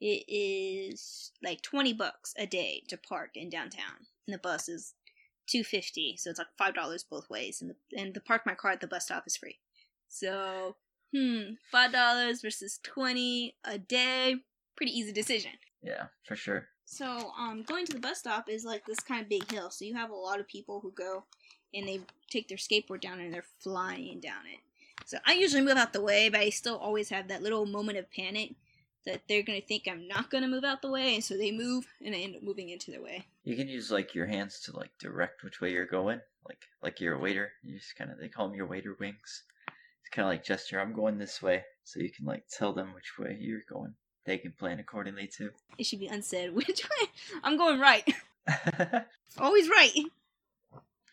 it 0.00 0.24
is 0.28 1.32
like 1.42 1.62
twenty 1.62 1.92
bucks 1.92 2.34
a 2.38 2.46
day 2.46 2.82
to 2.88 2.96
park 2.96 3.30
in 3.34 3.50
downtown, 3.50 4.06
and 4.26 4.34
the 4.34 4.38
bus 4.38 4.68
is 4.68 4.94
two 5.48 5.64
fifty, 5.64 6.16
so 6.16 6.30
it's 6.30 6.38
like 6.38 6.48
five 6.56 6.74
dollars 6.74 7.02
both 7.02 7.28
ways, 7.28 7.60
and 7.60 7.70
the 7.70 8.00
and 8.00 8.14
the 8.14 8.20
park 8.20 8.42
my 8.46 8.54
car 8.54 8.72
at 8.72 8.80
the 8.80 8.86
bus 8.86 9.06
stop 9.06 9.24
is 9.26 9.36
free. 9.36 9.58
So 10.08 10.76
hmm, 11.14 11.54
five 11.70 11.92
dollars 11.92 12.42
versus 12.42 12.78
twenty 12.82 13.54
a 13.64 13.78
day, 13.78 14.36
pretty 14.76 14.98
easy 14.98 15.12
decision. 15.12 15.52
Yeah, 15.82 16.06
for 16.24 16.36
sure. 16.36 16.68
So, 16.84 17.30
um, 17.38 17.62
going 17.62 17.86
to 17.86 17.92
the 17.92 18.00
bus 18.00 18.18
stop 18.18 18.48
is 18.48 18.64
like 18.64 18.84
this 18.84 19.00
kind 19.00 19.22
of 19.22 19.28
big 19.28 19.50
hill. 19.50 19.70
So 19.70 19.84
you 19.84 19.94
have 19.94 20.10
a 20.10 20.14
lot 20.14 20.40
of 20.40 20.48
people 20.48 20.80
who 20.80 20.90
go 20.90 21.24
and 21.72 21.86
they 21.86 22.00
take 22.28 22.48
their 22.48 22.58
skateboard 22.58 23.00
down 23.00 23.20
and 23.20 23.32
they're 23.32 23.44
flying 23.60 24.18
down 24.18 24.42
it. 24.52 24.58
So 25.06 25.18
I 25.24 25.34
usually 25.34 25.62
move 25.62 25.76
out 25.76 25.92
the 25.92 26.00
way, 26.00 26.28
but 26.28 26.40
I 26.40 26.50
still 26.50 26.76
always 26.76 27.08
have 27.10 27.28
that 27.28 27.42
little 27.42 27.64
moment 27.66 27.98
of 27.98 28.10
panic 28.10 28.54
that 29.06 29.22
they're 29.28 29.42
gonna 29.42 29.60
think 29.60 29.84
I'm 29.88 30.06
not 30.06 30.30
gonna 30.30 30.48
move 30.48 30.64
out 30.64 30.82
the 30.82 30.90
way, 30.90 31.14
and 31.14 31.24
so 31.24 31.36
they 31.36 31.50
move, 31.50 31.86
and 32.04 32.14
I 32.14 32.18
end 32.18 32.36
up 32.36 32.42
moving 32.42 32.68
into 32.68 32.90
their 32.90 33.02
way. 33.02 33.26
You 33.44 33.56
can 33.56 33.68
use 33.68 33.90
like 33.90 34.14
your 34.14 34.26
hands 34.26 34.60
to 34.60 34.76
like 34.76 34.90
direct 34.98 35.42
which 35.42 35.60
way 35.60 35.72
you're 35.72 35.86
going, 35.86 36.20
like 36.46 36.68
like 36.82 37.00
you're 37.00 37.14
a 37.14 37.18
waiter. 37.18 37.52
You 37.62 37.78
just 37.78 37.96
kind 37.96 38.10
of 38.10 38.18
they 38.18 38.28
call 38.28 38.48
them 38.48 38.56
your 38.56 38.66
waiter 38.66 38.96
wings. 39.00 39.44
It's 40.00 40.10
kind 40.10 40.26
of 40.26 40.30
like 40.30 40.44
gesture. 40.44 40.80
I'm 40.80 40.92
going 40.92 41.18
this 41.18 41.42
way, 41.42 41.64
so 41.84 42.00
you 42.00 42.10
can 42.10 42.26
like 42.26 42.44
tell 42.48 42.72
them 42.72 42.94
which 42.94 43.18
way 43.18 43.36
you're 43.40 43.60
going. 43.68 43.94
They 44.24 44.38
can 44.38 44.52
plan 44.52 44.78
accordingly 44.80 45.26
too. 45.26 45.50
It 45.78 45.86
should 45.86 46.00
be 46.00 46.06
unsaid 46.06 46.54
which 46.54 46.82
way. 46.84 47.08
I'm 47.42 47.56
going 47.56 47.80
right. 47.80 48.08
Always 49.38 49.68
right. 49.68 49.92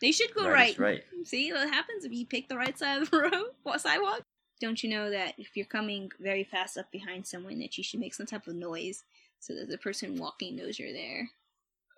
They 0.02 0.12
should 0.12 0.34
go 0.34 0.48
right. 0.48 0.78
right. 0.78 1.04
right. 1.16 1.28
See 1.28 1.52
what 1.52 1.70
happens 1.70 2.06
if 2.06 2.12
you 2.12 2.26
pick 2.26 2.48
the 2.48 2.58
right 2.58 2.78
side 2.78 3.02
of 3.02 3.10
the 3.10 3.18
road, 3.32 3.52
what 3.64 3.82
sidewalk? 3.82 4.22
Don't 4.60 4.84
you 4.84 4.90
know 4.90 5.10
that 5.10 5.36
if 5.38 5.56
you're 5.56 5.66
coming 5.66 6.12
very 6.20 6.44
fast 6.44 6.78
up 6.78 6.92
behind 6.92 7.26
someone, 7.26 7.60
that 7.60 7.78
you 7.78 7.84
should 7.84 8.00
make 8.00 8.14
some 8.14 8.26
type 8.26 8.48
of 8.48 8.56
noise 8.56 9.04
so 9.40 9.54
that 9.54 9.70
the 9.70 9.78
person 9.78 10.18
walking 10.18 10.56
knows 10.56 10.80
you're 10.80 10.94
there? 10.94 11.30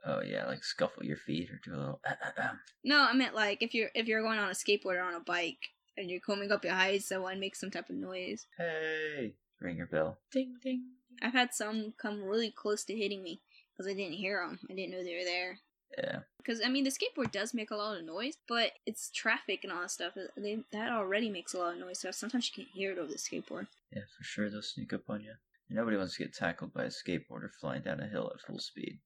Oh 0.06 0.22
yeah, 0.22 0.46
like 0.46 0.64
scuffle 0.64 1.06
your 1.06 1.18
feet 1.18 1.50
or 1.52 1.60
do 1.64 1.76
a 1.76 1.78
little. 1.78 2.00
Uh, 2.08 2.14
uh, 2.26 2.42
um. 2.50 2.60
No, 2.84 3.02
I 3.02 3.14
meant 3.14 3.36
like 3.36 3.62
if 3.62 3.74
you're 3.74 3.90
if 3.94 4.08
you're 4.08 4.22
going 4.22 4.40
on 4.40 4.50
a 4.50 4.54
skateboard 4.54 4.96
or 4.96 5.02
on 5.02 5.16
a 5.16 5.20
bike 5.20 5.70
and 6.00 6.10
you're 6.10 6.20
coming 6.20 6.52
up 6.52 6.62
behind 6.62 7.04
someone, 7.04 7.40
make 7.40 7.56
some 7.56 7.70
type 7.70 7.90
of 7.90 7.96
noise. 7.96 8.48
hey, 8.58 9.34
ring 9.60 9.78
your 9.78 9.88
bell. 9.88 10.18
Ding 10.32 10.56
ding. 10.64 10.84
I've 11.22 11.34
had 11.34 11.54
some 11.54 11.94
come 12.02 12.24
really 12.24 12.50
close 12.50 12.84
to 12.86 12.96
hitting 12.96 13.22
me 13.22 13.42
because 13.78 13.92
I 13.92 13.94
didn't 13.94 14.14
hear 14.14 14.44
them. 14.44 14.60
I 14.70 14.74
didn't 14.74 14.92
know 14.92 15.04
they 15.04 15.18
were 15.18 15.26
there. 15.26 15.60
Yeah. 15.98 16.20
Because 16.38 16.62
I 16.64 16.70
mean, 16.70 16.86
the 16.86 16.92
skateboard 16.92 17.32
does 17.32 17.54
make 17.54 17.72
a 17.72 17.76
lot 17.76 17.98
of 17.98 18.06
noise, 18.06 18.38
but 18.48 18.72
it's 18.86 19.10
traffic 19.10 19.64
and 19.64 19.74
all 19.74 19.82
that 19.82 19.92
stuff. 19.92 20.14
Uh, 20.16 20.28
they, 20.38 20.60
that 20.72 20.92
already 20.92 21.30
makes 21.30 21.54
a 21.54 21.58
lot 21.58 21.74
of 21.74 21.80
noise. 21.80 22.00
So 22.00 22.12
sometimes 22.12 22.50
you 22.50 22.64
can't 22.64 22.74
hear 22.74 22.92
it 22.92 22.98
over 22.98 23.12
the 23.12 23.18
skateboard. 23.18 23.68
Yeah, 23.94 24.04
for 24.18 24.24
sure 24.24 24.50
they'll 24.50 24.62
sneak 24.62 24.94
up 24.94 25.10
on 25.10 25.22
you. 25.22 25.34
Nobody 25.70 25.98
wants 25.98 26.16
to 26.16 26.24
get 26.24 26.34
tackled 26.34 26.74
by 26.74 26.86
a 26.86 26.88
skateboarder 26.88 27.50
flying 27.60 27.84
down 27.84 28.00
a 28.00 28.08
hill 28.08 28.32
at 28.34 28.42
full 28.42 28.60
speed. 28.60 29.00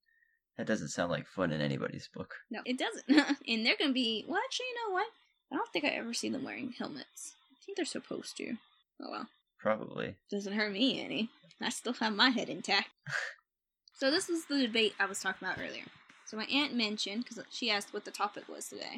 That 0.56 0.66
doesn't 0.66 0.88
sound 0.88 1.10
like 1.10 1.26
fun 1.26 1.52
in 1.52 1.60
anybody's 1.60 2.08
book. 2.14 2.34
No, 2.50 2.60
it 2.64 2.78
doesn't. 2.78 3.38
and 3.48 3.66
they're 3.66 3.76
gonna 3.78 3.92
be. 3.92 4.24
Well, 4.28 4.40
actually, 4.44 4.66
you 4.66 4.88
know 4.88 4.94
what? 4.94 5.08
I 5.54 5.56
don't 5.56 5.72
think 5.72 5.84
I 5.84 5.90
ever 5.90 6.12
see 6.12 6.28
them 6.28 6.42
wearing 6.42 6.74
helmets. 6.76 7.34
I 7.52 7.64
think 7.64 7.76
they're 7.76 7.86
supposed 7.86 8.36
to. 8.38 8.56
Oh 9.00 9.10
well, 9.10 9.28
Probably. 9.60 10.16
doesn't 10.28 10.52
hurt 10.52 10.72
me 10.72 11.00
any. 11.00 11.30
I 11.60 11.68
still 11.68 11.92
have 11.94 12.12
my 12.12 12.30
head 12.30 12.48
intact. 12.48 12.88
so 13.96 14.10
this 14.10 14.28
was 14.28 14.46
the 14.46 14.66
debate 14.66 14.94
I 14.98 15.06
was 15.06 15.20
talking 15.20 15.46
about 15.46 15.60
earlier. 15.64 15.84
So 16.24 16.36
my 16.36 16.46
aunt 16.46 16.74
mentioned 16.74 17.24
because 17.24 17.44
she 17.50 17.70
asked 17.70 17.94
what 17.94 18.04
the 18.04 18.10
topic 18.10 18.48
was 18.48 18.68
today, 18.68 18.96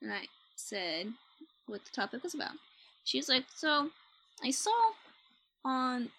and 0.00 0.12
I 0.12 0.26
said 0.54 1.12
what 1.66 1.84
the 1.84 1.90
topic 1.90 2.22
was 2.22 2.34
about. 2.34 2.52
She's 3.02 3.28
like, 3.28 3.44
so 3.56 3.90
I 4.44 4.52
saw 4.52 4.70
on 5.64 6.10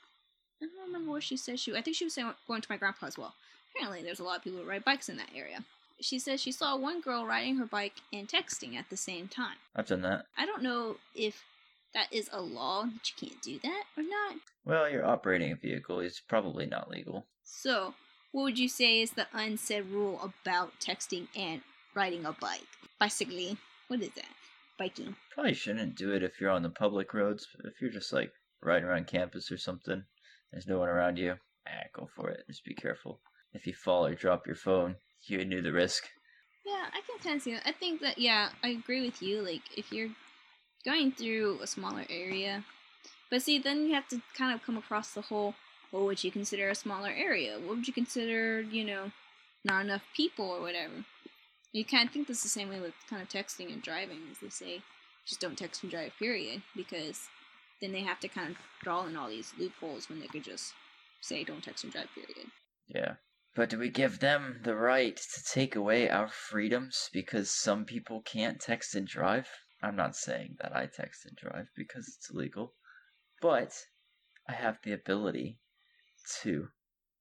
I 0.62 0.66
don't 0.66 0.88
remember 0.88 1.12
what 1.12 1.24
she 1.24 1.38
said. 1.38 1.62
She 1.62 1.74
I 1.74 1.82
think 1.82 1.96
she 1.96 2.04
was 2.04 2.14
saying 2.14 2.30
going 2.46 2.62
to 2.62 2.70
my 2.70 2.78
grandpa's 2.78 3.18
well. 3.18 3.36
Apparently, 3.74 4.04
there's 4.04 4.20
a 4.20 4.24
lot 4.26 4.36
of 4.36 4.44
people 4.44 4.60
who 4.60 4.70
ride 4.70 4.84
bikes 4.84 5.08
in 5.08 5.16
that 5.16 5.30
area. 5.34 5.64
She 6.00 6.20
says 6.20 6.42
she 6.42 6.52
saw 6.52 6.78
one 6.78 7.02
girl 7.02 7.26
riding 7.26 7.58
her 7.58 7.66
bike 7.66 8.02
and 8.14 8.28
texting 8.28 8.76
at 8.76 8.90
the 8.90 8.98
same 8.98 9.28
time. 9.28 9.58
I've 9.76 9.88
done 9.88 10.02
that. 10.04 10.26
I 10.38 10.46
don't 10.46 10.62
know 10.62 10.98
if 11.16 11.44
that 11.94 12.12
is 12.12 12.30
a 12.32 12.42
law 12.42 12.84
that 12.84 13.10
you 13.10 13.30
can't 13.30 13.42
do 13.42 13.60
that 13.64 13.84
or 13.98 14.04
not. 14.04 14.38
Well, 14.66 14.90
you're 14.90 15.06
operating 15.06 15.52
a 15.52 15.56
vehicle. 15.56 16.00
It's 16.00 16.20
probably 16.20 16.66
not 16.66 16.90
legal. 16.90 17.26
So, 17.44 17.96
what 18.32 18.44
would 18.44 18.60
you 18.60 18.70
say 18.70 19.02
is 19.02 19.12
the 19.12 19.28
unsaid 19.34 19.88
rule 19.88 20.20
about 20.22 20.80
texting 20.80 21.28
and 21.36 21.62
riding 21.96 22.26
a 22.26 22.34
bike? 22.34 22.68
Bicycling. 23.00 23.58
What 23.88 24.02
is 24.02 24.12
that? 24.16 24.26
Biking. 24.78 25.16
Probably 25.34 25.54
shouldn't 25.54 25.96
do 25.96 26.12
it 26.14 26.22
if 26.22 26.40
you're 26.40 26.52
on 26.52 26.62
the 26.62 26.70
public 26.70 27.14
roads. 27.14 27.48
If 27.64 27.82
you're 27.82 27.90
just 27.90 28.14
like 28.14 28.32
riding 28.62 28.88
around 28.88 29.08
campus 29.08 29.52
or 29.52 29.58
something, 29.58 30.04
there's 30.52 30.68
no 30.68 30.78
one 30.78 30.90
around 30.90 31.18
you. 31.18 31.36
Ah, 31.68 31.88
go 31.94 32.08
for 32.16 32.30
it. 32.30 32.44
Just 32.48 32.64
be 32.64 32.76
careful. 32.76 33.20
If 33.54 33.66
you 33.66 33.74
fall 33.74 34.06
or 34.06 34.14
drop 34.14 34.46
your 34.46 34.56
phone, 34.56 34.96
you 35.24 35.44
knew 35.46 35.62
the 35.62 35.74
risk. 35.74 36.04
Yeah, 36.66 36.86
I 36.92 37.02
can 37.08 37.20
kind 37.24 37.38
of 37.38 37.42
see 37.42 37.54
that. 37.54 37.64
I 37.66 37.72
think 37.72 38.02
that, 38.02 38.18
yeah, 38.18 38.50
I 38.64 38.70
agree 38.70 39.06
with 39.06 39.22
you. 39.22 39.42
Like, 39.42 39.62
if 39.76 39.92
you're 39.92 40.10
going 40.84 41.12
through 41.12 41.60
a 41.62 41.68
smaller 41.68 42.06
area, 42.10 42.64
but 43.30 43.42
see, 43.42 43.60
then 43.60 43.88
you 43.88 43.94
have 43.94 44.08
to 44.10 44.22
kind 44.38 44.54
of 44.54 44.64
come 44.64 44.78
across 44.78 45.14
the 45.14 45.22
whole 45.22 45.56
what 45.92 46.04
would 46.04 46.24
you 46.24 46.32
consider 46.32 46.70
a 46.70 46.76
smaller 46.76 47.10
area? 47.16 47.58
What 47.60 47.78
would 47.78 47.88
you 47.88 47.94
consider, 47.94 48.62
you 48.62 48.84
know, 48.84 49.12
not 49.64 49.86
enough 49.86 50.04
people 50.16 50.46
or 50.46 50.62
whatever? 50.62 51.06
You 51.72 51.86
kind 51.86 52.08
of 52.08 52.14
think 52.14 52.28
this 52.28 52.44
the 52.44 52.50
same 52.50 52.70
way 52.70 52.80
with 52.80 52.94
kind 53.10 53.22
of 53.22 53.30
texting 53.30 53.72
and 53.72 53.82
driving, 53.82 54.20
as 54.32 54.40
they 54.40 54.50
say, 54.50 54.82
just 55.26 55.40
don't 55.40 55.58
text 55.58 55.84
and 55.84 55.92
drive, 55.92 56.12
period, 56.18 56.62
because 56.76 57.30
then 57.82 57.92
they 57.92 58.02
have 58.02 58.20
to 58.22 58.28
kind 58.28 58.52
of 58.52 58.58
draw 58.82 59.06
in 59.06 59.16
all 59.16 59.30
these 59.30 59.54
loopholes 59.58 60.10
when 60.10 60.20
they 60.20 60.28
could 60.28 60.44
just 60.44 60.74
say 61.22 61.44
don't 61.44 61.64
text 61.64 61.84
and 61.84 61.94
drive, 61.94 62.08
period. 62.14 62.50
Yeah. 62.88 63.14
But 63.58 63.72
do 63.72 63.80
we 63.80 63.90
give 63.90 64.20
them 64.20 64.60
the 64.64 64.76
right 64.76 65.18
to 65.18 65.44
take 65.44 65.76
away 65.76 66.08
our 66.12 66.28
freedoms 66.28 67.10
because 67.12 67.50
some 67.50 67.86
people 67.86 68.22
can't 68.22 68.62
text 68.62 68.94
and 68.94 69.08
drive? 69.08 69.50
I'm 69.82 69.96
not 69.96 70.16
saying 70.16 70.58
that 70.62 70.76
I 70.76 70.86
text 70.86 71.26
and 71.26 71.36
drive 71.36 71.66
because 71.76 72.08
it's 72.08 72.30
illegal, 72.30 72.76
but 73.42 73.74
I 74.48 74.54
have 74.54 74.78
the 74.84 74.94
ability 74.94 75.58
to 76.44 76.68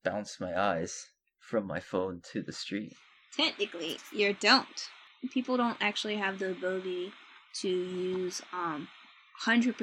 bounce 0.05 0.38
my 0.38 0.55
eyes 0.61 1.07
from 1.38 1.66
my 1.66 1.81
phone 1.81 2.21
to 2.33 2.43
the 2.43 2.52
street. 2.52 2.99
Technically, 3.35 3.97
you 4.12 4.37
don't. 4.38 4.90
People 5.31 5.57
don't 5.57 5.78
actually 5.81 6.16
have 6.16 6.38
the 6.38 6.50
ability 6.50 7.14
to 7.62 7.69
use 7.71 8.43
um 8.52 8.88
100% 9.47 9.75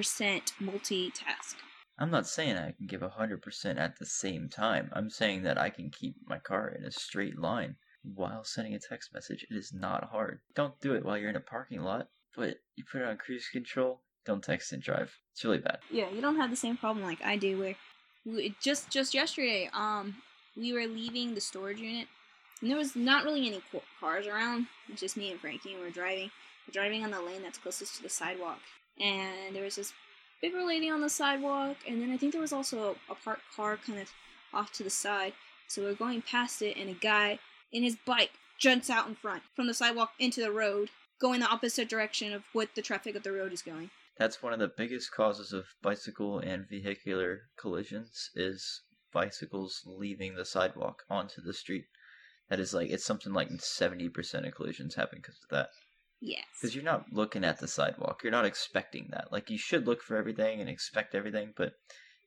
multitask. 0.61 1.55
I'm 1.97 2.09
not 2.09 2.27
saying 2.27 2.57
I 2.57 2.71
can 2.71 2.87
give 2.87 3.01
100% 3.01 3.77
at 3.77 3.99
the 3.99 4.05
same 4.05 4.49
time. 4.49 4.89
I'm 4.93 5.09
saying 5.09 5.43
that 5.43 5.59
I 5.59 5.69
can 5.69 5.91
keep 5.91 6.15
my 6.25 6.39
car 6.39 6.69
in 6.69 6.83
a 6.85 6.91
straight 6.91 7.37
line 7.37 7.75
while 8.03 8.43
sending 8.43 8.73
a 8.73 8.79
text 8.79 9.13
message. 9.13 9.45
It 9.49 9.55
is 9.55 9.73
not 9.73 10.09
hard. 10.11 10.41
Don't 10.55 10.79
do 10.81 10.93
it 10.95 11.05
while 11.05 11.17
you're 11.17 11.29
in 11.29 11.35
a 11.35 11.41
parking 11.41 11.81
lot, 11.81 12.07
but 12.35 12.57
you 12.75 12.83
put 12.91 13.01
it 13.01 13.07
on 13.07 13.17
cruise 13.17 13.47
control. 13.51 14.01
Don't 14.25 14.43
text 14.43 14.73
and 14.73 14.81
drive. 14.81 15.15
It's 15.33 15.43
really 15.43 15.59
bad. 15.59 15.79
Yeah, 15.91 16.09
you 16.09 16.21
don't 16.21 16.37
have 16.37 16.49
the 16.49 16.55
same 16.55 16.77
problem 16.77 17.05
like 17.05 17.23
I 17.23 17.37
do. 17.37 17.59
Where 17.59 17.75
we, 18.25 18.55
just 18.61 18.89
just 18.89 19.13
yesterday, 19.13 19.69
um, 19.73 20.15
we 20.55 20.73
were 20.73 20.87
leaving 20.87 21.35
the 21.35 21.41
storage 21.41 21.79
unit, 21.79 22.07
and 22.61 22.69
there 22.69 22.77
was 22.77 22.95
not 22.95 23.25
really 23.25 23.47
any 23.47 23.61
cars 23.99 24.25
around. 24.25 24.67
Just 24.95 25.17
me 25.17 25.31
and 25.31 25.39
Frankie, 25.39 25.73
and 25.73 25.81
we're 25.81 25.89
driving. 25.89 26.31
We're 26.67 26.71
driving 26.71 27.03
on 27.03 27.11
the 27.11 27.21
lane 27.21 27.41
that's 27.43 27.57
closest 27.57 27.97
to 27.97 28.03
the 28.03 28.09
sidewalk, 28.09 28.59
and 28.97 29.53
there 29.53 29.63
was 29.63 29.75
this 29.75 29.93
bigger 30.43 30.65
lady 30.65 30.89
on 30.89 30.99
the 30.99 31.09
sidewalk, 31.09 31.77
and 31.87 32.01
then 32.01 32.11
I 32.11 32.17
think 32.17 32.33
there 32.33 32.41
was 32.41 32.51
also 32.51 32.97
a, 33.09 33.13
a 33.13 33.15
parked 33.15 33.49
car 33.55 33.77
kind 33.77 33.97
of 33.97 34.11
off 34.53 34.73
to 34.73 34.83
the 34.83 34.89
side. 34.89 35.31
So 35.69 35.81
we're 35.81 35.95
going 35.95 36.21
past 36.21 36.61
it, 36.61 36.75
and 36.75 36.89
a 36.89 36.93
guy 36.93 37.39
in 37.71 37.81
his 37.81 37.95
bike 38.05 38.31
jumps 38.59 38.89
out 38.89 39.07
in 39.07 39.15
front 39.15 39.43
from 39.55 39.67
the 39.67 39.73
sidewalk 39.73 40.11
into 40.19 40.41
the 40.41 40.51
road, 40.51 40.89
going 41.21 41.39
the 41.39 41.47
opposite 41.47 41.87
direction 41.87 42.33
of 42.33 42.43
what 42.51 42.75
the 42.75 42.81
traffic 42.81 43.15
of 43.15 43.23
the 43.23 43.31
road 43.31 43.53
is 43.53 43.61
going. 43.61 43.89
That's 44.17 44.43
one 44.43 44.51
of 44.51 44.59
the 44.59 44.67
biggest 44.67 45.13
causes 45.13 45.53
of 45.53 45.63
bicycle 45.81 46.39
and 46.39 46.67
vehicular 46.67 47.43
collisions 47.57 48.29
is 48.35 48.81
bicycles 49.13 49.81
leaving 49.85 50.35
the 50.35 50.43
sidewalk 50.43 51.03
onto 51.09 51.41
the 51.41 51.53
street. 51.53 51.85
That 52.49 52.59
is 52.59 52.73
like 52.73 52.89
it's 52.89 53.05
something 53.05 53.31
like 53.31 53.49
70% 53.49 54.45
of 54.45 54.53
collisions 54.53 54.95
happen 54.95 55.19
because 55.19 55.39
of 55.41 55.49
that. 55.51 55.69
Yes. 56.25 56.45
Because 56.59 56.73
you're 56.73 56.85
not 56.85 57.11
looking 57.11 57.43
at 57.43 57.59
the 57.59 57.67
sidewalk. 57.67 58.21
You're 58.23 58.31
not 58.31 58.45
expecting 58.45 59.09
that. 59.11 59.27
Like 59.31 59.49
you 59.49 59.57
should 59.57 59.85
look 59.85 60.01
for 60.01 60.15
everything 60.15 60.61
and 60.61 60.69
expect 60.69 61.15
everything, 61.15 61.53
but 61.57 61.73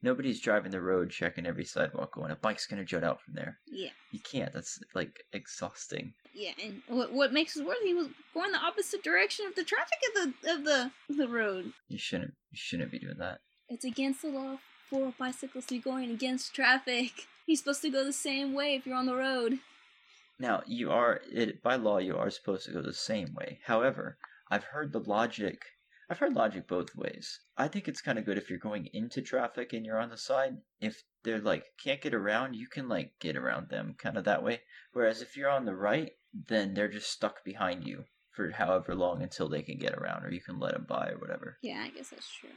nobody's 0.02 0.42
driving 0.42 0.70
the 0.70 0.82
road 0.82 1.10
checking 1.10 1.46
every 1.46 1.64
sidewalk 1.64 2.14
going, 2.14 2.30
a 2.30 2.36
bike's 2.36 2.66
gonna 2.66 2.84
jut 2.84 3.02
out 3.02 3.22
from 3.22 3.34
there. 3.34 3.58
Yeah. 3.66 3.88
You 4.10 4.20
can't. 4.20 4.52
That's 4.52 4.78
like 4.94 5.24
exhausting. 5.32 6.12
Yeah, 6.34 6.52
and 6.62 6.82
what 6.88 7.10
what 7.10 7.32
makes 7.32 7.56
it 7.56 7.66
worse, 7.66 7.78
he 7.82 7.94
was 7.94 8.08
going 8.34 8.52
the 8.52 8.58
opposite 8.58 9.02
direction 9.02 9.46
of 9.46 9.54
the 9.54 9.64
traffic 9.64 9.98
of 10.08 10.14
the 10.42 10.52
of 10.52 10.64
the 10.64 10.90
of 11.08 11.16
the 11.16 11.28
road. 11.28 11.72
You 11.88 11.98
shouldn't 11.98 12.34
you 12.50 12.58
shouldn't 12.58 12.92
be 12.92 12.98
doing 12.98 13.16
that. 13.18 13.38
It's 13.70 13.86
against 13.86 14.20
the 14.20 14.28
law 14.28 14.58
for 14.90 15.14
bicycles 15.18 15.64
to 15.66 15.74
be 15.74 15.80
going 15.80 16.10
against 16.10 16.54
traffic. 16.54 17.26
He's 17.46 17.60
supposed 17.60 17.80
to 17.82 17.90
go 17.90 18.04
the 18.04 18.12
same 18.12 18.52
way 18.52 18.74
if 18.74 18.86
you're 18.86 18.96
on 18.96 19.06
the 19.06 19.16
road. 19.16 19.60
Now, 20.38 20.62
you 20.66 20.90
are 20.90 21.20
it 21.32 21.62
by 21.62 21.76
law 21.76 21.98
you 21.98 22.16
are 22.16 22.30
supposed 22.30 22.66
to 22.66 22.72
go 22.72 22.82
the 22.82 22.92
same 22.92 23.34
way. 23.34 23.60
However, 23.64 24.18
I've 24.50 24.64
heard 24.64 24.92
the 24.92 25.00
logic 25.00 25.62
I've 26.08 26.18
heard 26.18 26.34
logic 26.34 26.68
both 26.68 26.94
ways. 26.94 27.40
I 27.56 27.66
think 27.66 27.88
it's 27.88 28.00
kind 28.00 28.16
of 28.16 28.24
good 28.24 28.38
if 28.38 28.48
you're 28.48 28.60
going 28.60 28.86
into 28.92 29.22
traffic 29.22 29.72
and 29.72 29.84
you're 29.84 29.98
on 29.98 30.10
the 30.10 30.16
side. 30.16 30.58
If 30.80 31.02
they're 31.24 31.40
like 31.40 31.64
can't 31.82 32.00
get 32.00 32.14
around, 32.14 32.54
you 32.54 32.68
can 32.68 32.88
like 32.88 33.18
get 33.18 33.36
around 33.36 33.70
them 33.70 33.96
kind 33.98 34.16
of 34.16 34.24
that 34.24 34.44
way. 34.44 34.60
Whereas 34.92 35.20
if 35.20 35.36
you're 35.36 35.50
on 35.50 35.64
the 35.64 35.74
right, 35.74 36.12
then 36.32 36.74
they're 36.74 36.86
just 36.86 37.10
stuck 37.10 37.44
behind 37.44 37.86
you 37.86 38.04
for 38.30 38.50
however 38.52 38.94
long 38.94 39.22
until 39.22 39.48
they 39.48 39.62
can 39.62 39.78
get 39.78 39.94
around 39.94 40.24
or 40.24 40.30
you 40.30 40.40
can 40.40 40.60
let 40.60 40.74
them 40.74 40.86
by 40.88 41.08
or 41.08 41.18
whatever. 41.18 41.58
Yeah, 41.62 41.82
I 41.84 41.88
guess 41.88 42.10
that's 42.10 42.30
true. 42.32 42.50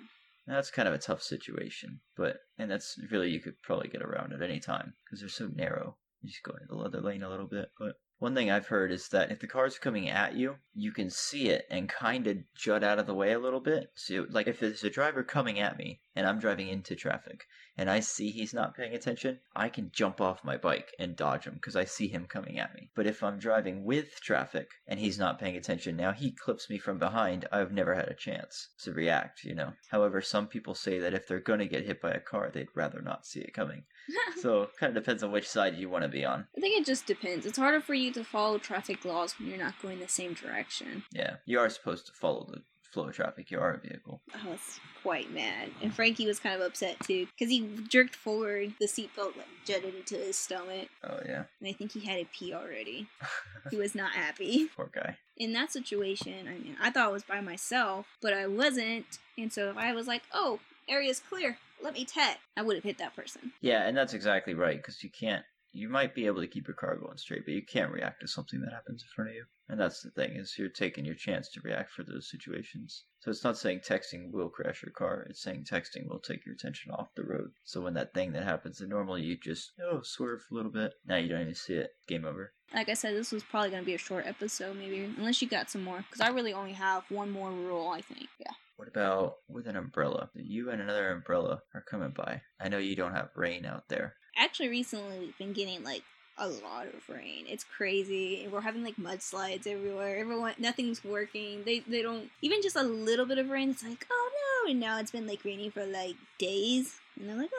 That's 0.46 0.72
kind 0.72 0.88
of 0.88 0.94
a 0.94 1.00
tough 1.00 1.24
situation, 1.24 2.02
but 2.16 2.38
and 2.58 2.70
that's 2.70 3.00
really 3.10 3.30
you 3.30 3.40
could 3.40 3.62
probably 3.64 3.88
get 3.88 4.02
around 4.02 4.34
at 4.34 4.42
any 4.42 4.60
time 4.60 4.94
because 5.06 5.22
they're 5.22 5.30
so 5.30 5.50
narrow. 5.54 5.98
Just 6.24 6.44
go 6.44 6.54
the 6.68 6.76
other 6.76 7.02
lane 7.02 7.24
a 7.24 7.30
little 7.30 7.48
bit, 7.48 7.72
but 7.80 7.96
one 8.20 8.36
thing 8.36 8.52
I've 8.52 8.68
heard 8.68 8.92
is 8.92 9.08
that 9.10 9.32
if 9.32 9.40
the 9.40 9.48
car's 9.48 9.80
coming 9.80 10.10
at 10.10 10.36
you, 10.36 10.58
you 10.74 10.92
can 10.92 11.10
see 11.10 11.48
it 11.48 11.66
and 11.70 11.88
kind 11.88 12.28
of 12.28 12.38
jut 12.54 12.84
out 12.84 13.00
of 13.00 13.08
the 13.08 13.14
way 13.14 13.32
a 13.32 13.40
little 13.40 13.62
bit. 13.62 13.94
So, 13.96 14.26
like, 14.30 14.48
if 14.48 14.60
there's 14.60 14.84
a 14.84 14.90
driver 14.90 15.24
coming 15.24 15.60
at 15.60 15.78
me 15.78 16.02
and 16.18 16.28
I'm 16.28 16.40
driving 16.40 16.68
into 16.68 16.98
traffic 16.98 17.46
and 17.78 17.90
I 17.90 18.02
see 18.02 18.32
he's 18.32 18.54
not 18.54 18.76
paying 18.76 18.94
attention, 18.94 19.40
I 19.56 19.70
can 19.70 19.92
jump 19.94 20.20
off 20.20 20.44
my 20.44 20.58
bike 20.58 20.94
and 21.00 21.16
dodge 21.16 21.46
him 21.46 21.54
because 21.54 21.78
I 21.78 21.86
see 21.86 22.10
him 22.10 22.26
coming 22.26 22.60
at 22.60 22.76
me. 22.76 22.89
But 23.00 23.08
if 23.08 23.24
I'm 23.24 23.40
driving 23.40 23.86
with 23.86 24.20
traffic 24.20 24.72
and 24.86 25.00
he's 25.00 25.18
not 25.18 25.40
paying 25.40 25.56
attention, 25.56 25.96
now 25.96 26.12
he 26.12 26.34
clips 26.34 26.70
me 26.70 26.78
from 26.78 27.00
behind, 27.00 27.48
I've 27.50 27.72
never 27.72 27.96
had 27.96 28.10
a 28.10 28.14
chance 28.14 28.72
to 28.80 28.92
react, 28.92 29.46
you 29.46 29.56
know. 29.56 29.72
However, 29.90 30.20
some 30.20 30.48
people 30.48 30.76
say 30.76 31.00
that 31.00 31.14
if 31.14 31.26
they're 31.26 31.40
going 31.40 31.60
to 31.60 31.66
get 31.66 31.86
hit 31.86 32.02
by 32.02 32.12
a 32.12 32.20
car, 32.20 32.52
they'd 32.52 32.68
rather 32.76 33.02
not 33.02 33.26
see 33.26 33.40
it 33.40 33.54
coming. 33.54 33.84
so 34.42 34.64
it 34.64 34.72
kind 34.78 34.90
of 34.98 35.02
depends 35.02 35.24
on 35.24 35.32
which 35.32 35.48
side 35.48 35.76
you 35.76 35.90
want 35.90 36.04
to 36.04 36.10
be 36.10 36.26
on. 36.26 36.48
I 36.58 36.60
think 36.60 36.78
it 36.78 36.86
just 36.86 37.06
depends. 37.06 37.46
It's 37.46 37.58
harder 37.58 37.80
for 37.80 37.94
you 37.94 38.12
to 38.12 38.24
follow 38.26 38.58
traffic 38.58 39.06
laws 39.06 39.40
when 39.40 39.48
you're 39.48 39.58
not 39.58 39.82
going 39.82 40.02
the 40.02 40.10
same 40.10 40.34
direction. 40.34 41.06
Yeah, 41.14 41.38
you 41.46 41.58
are 41.58 41.70
supposed 41.70 42.06
to 42.08 42.12
follow 42.12 42.50
the 42.52 42.64
flow 42.92 43.08
of 43.08 43.16
traffic. 43.16 43.52
You 43.52 43.60
are 43.60 43.74
a 43.74 43.78
vehicle. 43.80 44.22
I 44.34 44.48
was 44.48 44.80
quite 45.02 45.32
mad, 45.32 45.70
and 45.82 45.94
Frankie 45.94 46.26
was 46.26 46.40
kind 46.40 46.56
of 46.56 46.62
upset 46.62 47.00
too 47.02 47.26
because 47.28 47.50
he 47.50 47.68
jerked 47.88 48.16
forward. 48.16 48.74
The 48.80 48.86
seatbelt 48.88 49.38
like 49.38 49.48
jutted 49.66 49.96
into 49.96 50.16
his 50.16 50.38
stomach, 50.38 50.90
Oh 51.04 51.20
yeah, 51.26 51.44
and 51.60 51.70
I 51.70 51.74
think 51.74 51.92
he 51.92 52.02
had 52.02 52.20
a 52.20 52.26
pee 52.26 52.54
already. 52.54 53.08
he 53.70 53.78
was 53.78 53.96
not 53.96 54.12
happy. 54.12 54.70
poor 54.76 54.90
guy. 54.94 55.18
In 55.38 55.54
that 55.54 55.72
situation, 55.72 56.48
I 56.48 56.54
mean, 56.54 56.76
I 56.82 56.90
thought 56.92 57.08
I 57.08 57.12
was 57.12 57.24
by 57.24 57.40
myself, 57.42 58.06
but 58.22 58.34
I 58.34 58.48
wasn't, 58.48 59.20
and 59.38 59.52
so 59.54 59.70
if 59.70 59.78
I 59.78 59.94
was 59.94 60.08
like, 60.08 60.24
"Oh, 60.34 60.60
area's 60.88 61.20
clear, 61.22 61.58
let 61.82 61.94
me 61.94 62.06
tet," 62.06 62.40
I 62.58 62.62
would 62.62 62.76
have 62.76 62.84
hit 62.84 62.98
that 62.98 63.16
person. 63.16 63.54
Yeah, 63.62 63.88
and 63.88 63.96
that's 63.96 64.14
exactly 64.14 64.54
right 64.54 64.78
because 64.78 65.04
you 65.04 65.10
can't. 65.10 65.46
You 65.72 65.90
might 65.90 66.16
be 66.16 66.26
able 66.26 66.42
to 66.42 66.48
keep 66.48 66.68
your 66.68 66.76
car 66.76 66.96
going 66.96 67.18
straight, 67.18 67.46
but 67.46 67.54
you 67.54 67.64
can't 67.64 67.92
react 67.92 68.22
to 68.22 68.28
something 68.28 68.60
that 68.62 68.74
happens 68.74 69.04
in 69.04 69.08
front 69.16 69.30
of 69.30 69.36
you. 69.36 69.46
And 69.70 69.80
that's 69.80 70.02
the 70.02 70.10
thing 70.10 70.32
is 70.36 70.56
you're 70.58 70.70
taking 70.70 71.06
your 71.06 71.16
chance 71.16 71.50
to 71.50 71.62
react 71.62 71.92
for 71.92 72.04
those 72.04 72.30
situations. 72.30 73.04
So 73.20 73.30
it's 73.30 73.44
not 73.44 73.58
saying 73.58 73.82
texting 73.82 74.32
will 74.32 74.50
crash 74.50 74.82
your 74.82 74.94
car. 74.94 75.28
It's 75.30 75.44
saying 75.44 75.66
texting 75.70 76.08
will 76.08 76.20
take 76.20 76.46
your 76.46 76.56
attention 76.56 76.92
off 76.92 77.14
the 77.16 77.24
road. 77.24 77.52
So 77.66 77.82
when 77.82 77.94
that 77.94 78.14
thing 78.14 78.32
that 78.32 78.44
happens, 78.44 78.80
then 78.80 78.90
normally 78.90 79.22
you 79.22 79.38
just 79.38 79.74
oh 79.82 80.02
swerve 80.02 80.42
a 80.50 80.56
little 80.56 80.72
bit. 80.72 80.94
Now 81.06 81.18
you 81.18 81.30
don't 81.30 81.42
even 81.42 81.56
see 81.56 81.76
it. 81.76 81.92
Game 82.08 82.26
over. 82.26 82.54
Like 82.74 82.90
I 82.90 82.94
said, 82.94 83.16
this 83.16 83.32
was 83.32 83.44
probably 83.44 83.72
going 83.72 83.82
to 83.82 83.86
be 83.86 83.96
a 83.96 84.00
short 84.00 84.28
episode, 84.28 84.78
maybe, 84.78 85.04
unless 85.18 85.42
you 85.42 85.48
got 85.48 85.70
some 85.72 85.84
more, 85.84 85.98
because 85.98 86.22
I 86.22 86.30
really 86.30 86.54
only 86.54 86.74
have 86.74 87.04
one 87.10 87.32
more 87.32 87.50
rule, 87.50 87.90
I 87.90 88.02
think. 88.02 88.30
Yeah. 88.40 88.52
What 88.80 88.88
about 88.88 89.40
with 89.50 89.68
an 89.68 89.76
umbrella? 89.76 90.30
You 90.34 90.70
and 90.70 90.82
another 90.82 91.12
umbrella 91.12 91.64
are 91.76 91.82
coming 91.82 92.12
by. 92.12 92.40
I 92.62 92.70
know 92.70 92.78
you 92.78 92.96
don't 92.96 93.14
have 93.14 93.28
rain 93.36 93.66
out 93.66 93.90
there. 93.90 94.14
Actually, 94.38 94.70
recently 94.70 95.20
we've 95.20 95.38
been 95.38 95.52
getting 95.52 95.84
like 95.84 96.04
a 96.38 96.48
lot 96.48 96.88
of 96.88 97.10
rain. 97.10 97.44
It's 97.46 97.66
crazy. 97.66 98.48
We're 98.50 98.62
having 98.62 98.86
like 98.86 98.96
mudslides 98.96 99.68
everywhere. 99.68 100.16
Everyone, 100.18 100.54
nothing's 100.58 101.04
working. 101.04 101.64
They 101.66 101.82
they 101.82 102.02
don't 102.02 102.30
even 102.42 102.62
just 102.62 102.78
a 102.78 102.84
little 102.84 103.26
bit 103.26 103.38
of 103.38 103.50
rain. 103.50 103.72
It's 103.72 103.84
like 103.84 104.08
oh 104.10 104.32
no, 104.64 104.72
and 104.72 104.80
now 104.80 104.98
it's 104.98 105.12
been 105.12 105.28
like 105.28 105.44
raining 105.44 105.72
for 105.72 105.86
like 105.86 106.16
days, 106.38 107.02
and 107.20 107.28
they're 107.28 107.36
like 107.36 107.52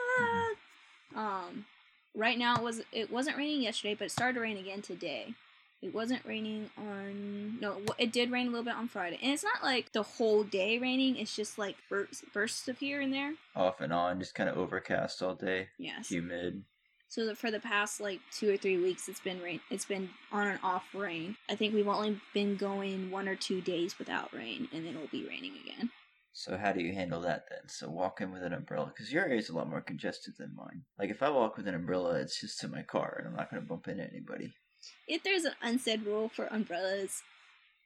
ah. 1.15 1.43
Um, 1.45 1.65
right 2.15 2.39
now 2.39 2.55
it 2.55 2.63
was 2.63 2.81
it 2.91 3.11
wasn't 3.11 3.37
raining 3.37 3.61
yesterday, 3.61 3.93
but 3.93 4.05
it 4.05 4.11
started 4.11 4.33
to 4.33 4.39
rain 4.39 4.57
again 4.57 4.81
today. 4.81 5.35
It 5.81 5.95
wasn't 5.95 6.23
raining 6.25 6.69
on 6.77 7.59
no, 7.59 7.81
it 7.97 8.11
did 8.11 8.29
rain 8.31 8.47
a 8.47 8.49
little 8.51 8.63
bit 8.65 8.75
on 8.75 8.87
Friday, 8.87 9.17
and 9.21 9.33
it's 9.33 9.43
not 9.43 9.63
like 9.63 9.91
the 9.93 10.03
whole 10.03 10.43
day 10.43 10.77
raining. 10.77 11.15
It's 11.17 11.35
just 11.35 11.57
like 11.57 11.75
bursts 11.89 12.23
bursts 12.33 12.67
of 12.67 12.77
here 12.77 13.01
and 13.01 13.11
there. 13.11 13.33
Off 13.55 13.81
and 13.81 13.91
on, 13.91 14.19
just 14.19 14.35
kind 14.35 14.47
of 14.49 14.57
overcast 14.57 15.23
all 15.23 15.33
day, 15.33 15.69
Yes. 15.79 16.09
humid. 16.09 16.63
So 17.09 17.25
that 17.25 17.37
for 17.37 17.49
the 17.51 17.59
past 17.59 17.99
like 17.99 18.19
two 18.31 18.53
or 18.53 18.57
three 18.57 18.77
weeks, 18.77 19.09
it's 19.09 19.19
been 19.19 19.41
rain. 19.41 19.59
It's 19.71 19.85
been 19.85 20.11
on 20.31 20.47
and 20.47 20.59
off 20.63 20.85
rain. 20.93 21.35
I 21.49 21.55
think 21.55 21.73
we've 21.73 21.87
only 21.87 22.21
been 22.33 22.57
going 22.57 23.09
one 23.09 23.27
or 23.27 23.35
two 23.35 23.59
days 23.59 23.97
without 23.97 24.31
rain, 24.33 24.67
and 24.71 24.85
then 24.85 24.95
it'll 24.95 25.07
be 25.07 25.27
raining 25.27 25.53
again. 25.65 25.89
So 26.31 26.57
how 26.57 26.71
do 26.71 26.81
you 26.81 26.93
handle 26.93 27.21
that 27.21 27.45
then? 27.49 27.67
So 27.67 27.89
walk 27.89 28.21
in 28.21 28.31
with 28.31 28.43
an 28.43 28.53
umbrella 28.53 28.85
because 28.95 29.11
your 29.11 29.25
area 29.25 29.39
is 29.39 29.49
a 29.49 29.55
lot 29.55 29.67
more 29.69 29.81
congested 29.81 30.35
than 30.37 30.55
mine. 30.55 30.83
Like 30.99 31.09
if 31.09 31.23
I 31.23 31.29
walk 31.29 31.57
with 31.57 31.67
an 31.67 31.75
umbrella, 31.75 32.19
it's 32.19 32.39
just 32.39 32.59
to 32.59 32.67
my 32.67 32.83
car, 32.83 33.15
and 33.17 33.27
I'm 33.27 33.35
not 33.35 33.49
going 33.49 33.61
to 33.63 33.67
bump 33.67 33.87
into 33.87 34.03
anybody. 34.07 34.53
If 35.07 35.23
there's 35.23 35.45
an 35.45 35.53
unsaid 35.61 36.05
rule 36.05 36.29
for 36.29 36.45
umbrellas, 36.47 37.23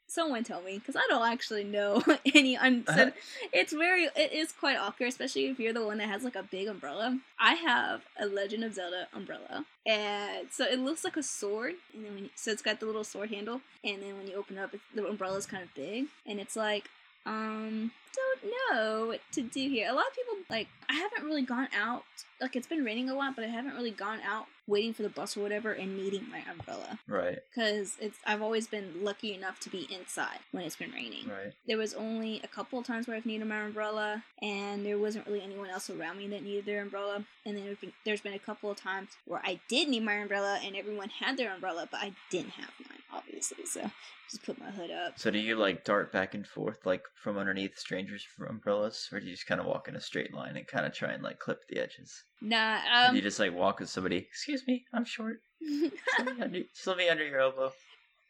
someone 0.07 0.43
tell 0.43 0.61
me 0.61 0.77
because 0.77 0.95
I 0.95 1.05
don't 1.09 1.27
actually 1.27 1.63
know 1.63 2.03
any 2.33 2.55
unsaid. 2.55 3.13
it's 3.53 3.73
very. 3.73 4.05
It 4.15 4.31
is 4.31 4.51
quite 4.51 4.77
awkward, 4.77 5.09
especially 5.09 5.47
if 5.47 5.59
you're 5.59 5.73
the 5.73 5.85
one 5.85 5.97
that 5.97 6.09
has 6.09 6.23
like 6.23 6.35
a 6.35 6.43
big 6.43 6.67
umbrella. 6.67 7.19
I 7.39 7.55
have 7.55 8.01
a 8.19 8.25
Legend 8.25 8.63
of 8.63 8.73
Zelda 8.73 9.07
umbrella, 9.13 9.65
and 9.85 10.47
so 10.51 10.65
it 10.65 10.79
looks 10.79 11.03
like 11.03 11.17
a 11.17 11.23
sword, 11.23 11.75
and 11.93 12.05
then 12.05 12.13
when 12.13 12.23
you, 12.25 12.29
so 12.35 12.51
it's 12.51 12.61
got 12.61 12.79
the 12.79 12.85
little 12.85 13.03
sword 13.03 13.29
handle, 13.29 13.61
and 13.83 14.01
then 14.01 14.17
when 14.17 14.27
you 14.27 14.35
open 14.35 14.57
it 14.57 14.61
up, 14.61 14.73
it, 14.73 14.81
the 14.93 15.07
umbrella's 15.07 15.45
kind 15.45 15.63
of 15.63 15.73
big, 15.73 16.05
and 16.25 16.39
it's 16.39 16.55
like 16.55 16.89
um 17.25 17.91
don't 18.15 18.53
know 18.71 19.07
what 19.07 19.19
to 19.33 19.41
do 19.41 19.59
here. 19.69 19.89
A 19.89 19.93
lot 19.93 20.05
of 20.07 20.15
people 20.15 20.35
like 20.49 20.67
I 20.89 20.93
haven't 20.93 21.25
really 21.25 21.41
gone 21.41 21.67
out 21.77 22.03
like 22.39 22.55
it's 22.55 22.67
been 22.67 22.83
raining 22.83 23.09
a 23.09 23.15
lot, 23.15 23.35
but 23.35 23.43
I 23.45 23.47
haven't 23.47 23.75
really 23.75 23.91
gone 23.91 24.19
out 24.25 24.45
waiting 24.67 24.93
for 24.93 25.03
the 25.03 25.09
bus 25.09 25.37
or 25.37 25.41
whatever 25.41 25.71
and 25.71 25.95
needing 25.95 26.27
my 26.29 26.41
umbrella 26.49 26.97
Right, 27.07 27.37
because 27.53 27.97
it's 27.99 28.17
I've 28.25 28.41
always 28.41 28.67
been 28.67 29.03
lucky 29.03 29.33
enough 29.33 29.59
to 29.61 29.69
be 29.69 29.87
inside 29.93 30.39
when 30.51 30.63
it's 30.63 30.75
been 30.75 30.91
raining. 30.91 31.27
right. 31.27 31.53
There 31.67 31.77
was 31.77 31.93
only 31.93 32.41
a 32.43 32.47
couple 32.47 32.79
of 32.79 32.85
times 32.85 33.07
where 33.07 33.15
I've 33.15 33.25
needed 33.25 33.47
my 33.47 33.61
umbrella, 33.61 34.23
and 34.41 34.85
there 34.85 34.97
wasn't 34.97 35.27
really 35.27 35.41
anyone 35.41 35.69
else 35.69 35.89
around 35.89 36.17
me 36.17 36.27
that 36.29 36.43
needed 36.43 36.65
their 36.65 36.81
umbrella. 36.81 37.23
And 37.45 37.55
then 37.55 37.65
there's 37.65 37.77
been, 37.77 37.93
there's 38.05 38.21
been 38.21 38.33
a 38.33 38.39
couple 38.39 38.71
of 38.71 38.77
times 38.77 39.09
where 39.25 39.41
I 39.43 39.59
did 39.67 39.87
need 39.87 40.03
my 40.03 40.13
umbrella, 40.15 40.59
and 40.63 40.75
everyone 40.75 41.09
had 41.09 41.37
their 41.37 41.53
umbrella, 41.53 41.87
but 41.89 41.99
I 42.01 42.13
didn't 42.31 42.51
have 42.51 42.71
mine, 42.79 42.99
obviously. 43.15 43.65
So 43.65 43.89
just 44.29 44.43
put 44.43 44.59
my 44.59 44.71
hood 44.71 44.91
up. 44.91 45.17
So 45.17 45.31
do 45.31 45.39
you 45.39 45.55
like 45.55 45.83
dart 45.83 46.11
back 46.11 46.33
and 46.33 46.45
forth 46.45 46.85
like 46.85 47.03
from 47.21 47.37
underneath 47.37 47.77
strangers 47.77 48.25
umbrellas, 48.47 49.07
or 49.11 49.19
do 49.19 49.25
you 49.25 49.31
just 49.33 49.47
kind 49.47 49.61
of 49.61 49.67
walk 49.67 49.87
in 49.87 49.95
a 49.95 50.01
straight 50.01 50.33
line 50.33 50.57
and 50.57 50.67
kind 50.67 50.85
of 50.85 50.93
try 50.93 51.11
and 51.11 51.23
like 51.23 51.39
clip 51.39 51.59
the 51.69 51.79
edges? 51.79 52.23
Nah, 52.41 52.79
um, 52.93 53.15
you 53.15 53.21
just 53.21 53.39
like 53.39 53.53
walk 53.53 53.79
with 53.79 53.89
somebody. 53.89 54.17
Excuse 54.17 54.63
me, 54.67 54.85
I'm 54.93 55.05
short. 55.05 55.37
Just 55.61 55.93
let 56.19 56.37
me 56.37 56.43
under, 56.43 56.59
just 56.73 56.87
let 56.87 56.97
me 56.97 57.09
under 57.09 57.25
your 57.25 57.39
elbow. 57.39 57.71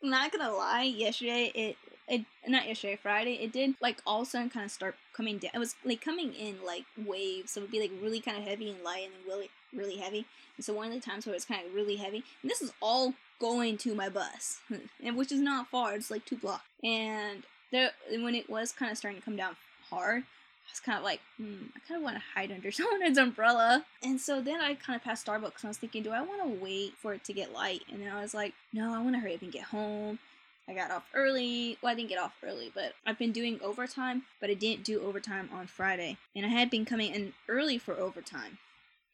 Not 0.01 0.31
gonna 0.31 0.51
lie, 0.51 0.83
yesterday 0.83 1.51
it 1.55 1.77
it 2.07 2.25
not 2.47 2.67
yesterday, 2.67 2.99
Friday, 3.01 3.33
it 3.41 3.51
did 3.51 3.75
like 3.81 4.01
all 4.05 4.21
of 4.21 4.27
a 4.27 4.29
sudden 4.29 4.49
kind 4.49 4.65
of 4.65 4.71
start 4.71 4.95
coming 5.13 5.37
down. 5.37 5.51
It 5.53 5.59
was 5.59 5.75
like 5.83 6.01
coming 6.01 6.33
in 6.33 6.57
like 6.65 6.85
waves, 6.97 7.51
so 7.51 7.59
it 7.59 7.63
would 7.63 7.71
be 7.71 7.79
like 7.79 7.91
really 8.01 8.19
kind 8.19 8.37
of 8.37 8.43
heavy 8.43 8.69
and 8.69 8.83
light, 8.83 9.05
and 9.05 9.13
then 9.13 9.21
really 9.27 9.49
really 9.75 9.97
heavy. 9.97 10.25
And 10.57 10.65
so 10.65 10.73
one 10.73 10.88
of 10.88 10.93
the 10.93 10.99
times 10.99 11.25
where 11.25 11.35
it's 11.35 11.45
kind 11.45 11.65
of 11.65 11.73
really 11.73 11.97
heavy, 11.97 12.23
and 12.41 12.49
this 12.49 12.61
is 12.61 12.71
all 12.81 13.13
going 13.39 13.77
to 13.79 13.95
my 13.95 14.09
bus, 14.09 14.59
and 15.03 15.17
which 15.17 15.31
is 15.31 15.39
not 15.39 15.69
far. 15.69 15.93
It's 15.93 16.11
like 16.11 16.25
two 16.25 16.38
blocks. 16.38 16.63
And 16.83 17.43
there, 17.71 17.91
when 18.11 18.35
it 18.35 18.49
was 18.49 18.71
kind 18.71 18.91
of 18.91 18.97
starting 18.97 19.19
to 19.19 19.25
come 19.25 19.35
down 19.35 19.55
hard, 19.89 20.23
I 20.23 20.71
was 20.71 20.79
kind 20.79 20.97
of 20.97 21.03
like, 21.03 21.19
hmm, 21.38 21.65
I 21.75 21.79
kind 21.88 21.99
of 21.99 22.03
want 22.03 22.15
to 22.17 22.23
hide 22.33 22.51
under 22.51 22.71
someone's 22.71 23.17
umbrella. 23.17 23.85
And 24.03 24.19
so 24.19 24.41
then 24.41 24.61
I 24.61 24.75
kind 24.75 24.95
of 24.95 25.03
passed 25.03 25.25
Starbucks 25.25 25.61
and 25.61 25.65
I 25.65 25.67
was 25.67 25.77
thinking, 25.77 26.03
do 26.03 26.11
I 26.11 26.21
want 26.21 26.41
to 26.41 26.63
wait 26.63 26.93
for 26.97 27.13
it 27.13 27.23
to 27.25 27.33
get 27.33 27.53
light? 27.53 27.83
And 27.91 28.01
then 28.01 28.11
I 28.11 28.21
was 28.21 28.33
like, 28.33 28.53
no, 28.73 28.93
I 28.93 29.01
want 29.01 29.15
to 29.15 29.19
hurry 29.19 29.35
up 29.35 29.41
and 29.41 29.51
get 29.51 29.63
home. 29.63 30.19
I 30.67 30.73
got 30.73 30.89
off 30.89 31.03
early. 31.13 31.77
Well, 31.81 31.91
I 31.91 31.95
didn't 31.95 32.09
get 32.09 32.19
off 32.19 32.33
early, 32.43 32.71
but 32.73 32.93
I've 33.05 33.19
been 33.19 33.31
doing 33.31 33.59
overtime, 33.63 34.23
but 34.41 34.49
I 34.49 34.55
didn't 34.55 34.83
do 34.83 35.01
overtime 35.01 35.49
on 35.53 35.67
Friday. 35.67 36.17
And 36.35 36.45
I 36.45 36.49
had 36.49 36.71
been 36.71 36.85
coming 36.85 37.13
in 37.13 37.33
early 37.47 37.77
for 37.77 37.95
overtime. 37.95 38.57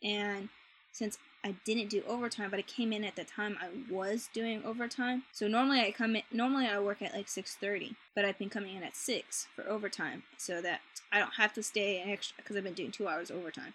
And 0.04 0.50
since 0.92 1.18
I 1.44 1.56
didn't 1.66 1.90
do 1.90 2.04
overtime, 2.08 2.50
but 2.50 2.60
I 2.60 2.64
came 2.64 2.94
in 2.94 3.04
at 3.04 3.16
the 3.16 3.24
time 3.24 3.58
I 3.60 3.70
was 3.92 4.30
doing 4.34 4.64
overtime. 4.64 5.24
So 5.32 5.48
normally 5.48 5.80
I 5.82 5.92
come 5.92 6.16
in 6.16 6.24
normally 6.32 6.68
I 6.68 6.80
work 6.80 7.02
at 7.02 7.14
like 7.14 7.28
6:30, 7.28 7.96
but 8.16 8.26
I've 8.26 8.38
been 8.38 8.50
coming 8.50 8.76
in 8.76 8.84
at 8.84 8.96
6 8.96 9.48
for 9.56 9.68
overtime 9.68 10.24
so 10.38 10.62
that 10.62 10.82
I 11.12 11.20
don't 11.20 11.36
have 11.36 11.54
to 11.54 11.64
stay 11.64 12.00
an 12.02 12.10
extra 12.10 12.44
cuz 12.44 12.56
I've 12.56 12.64
been 12.64 12.74
doing 12.74 12.92
2 12.92 13.08
hours 13.08 13.32
overtime 13.32 13.74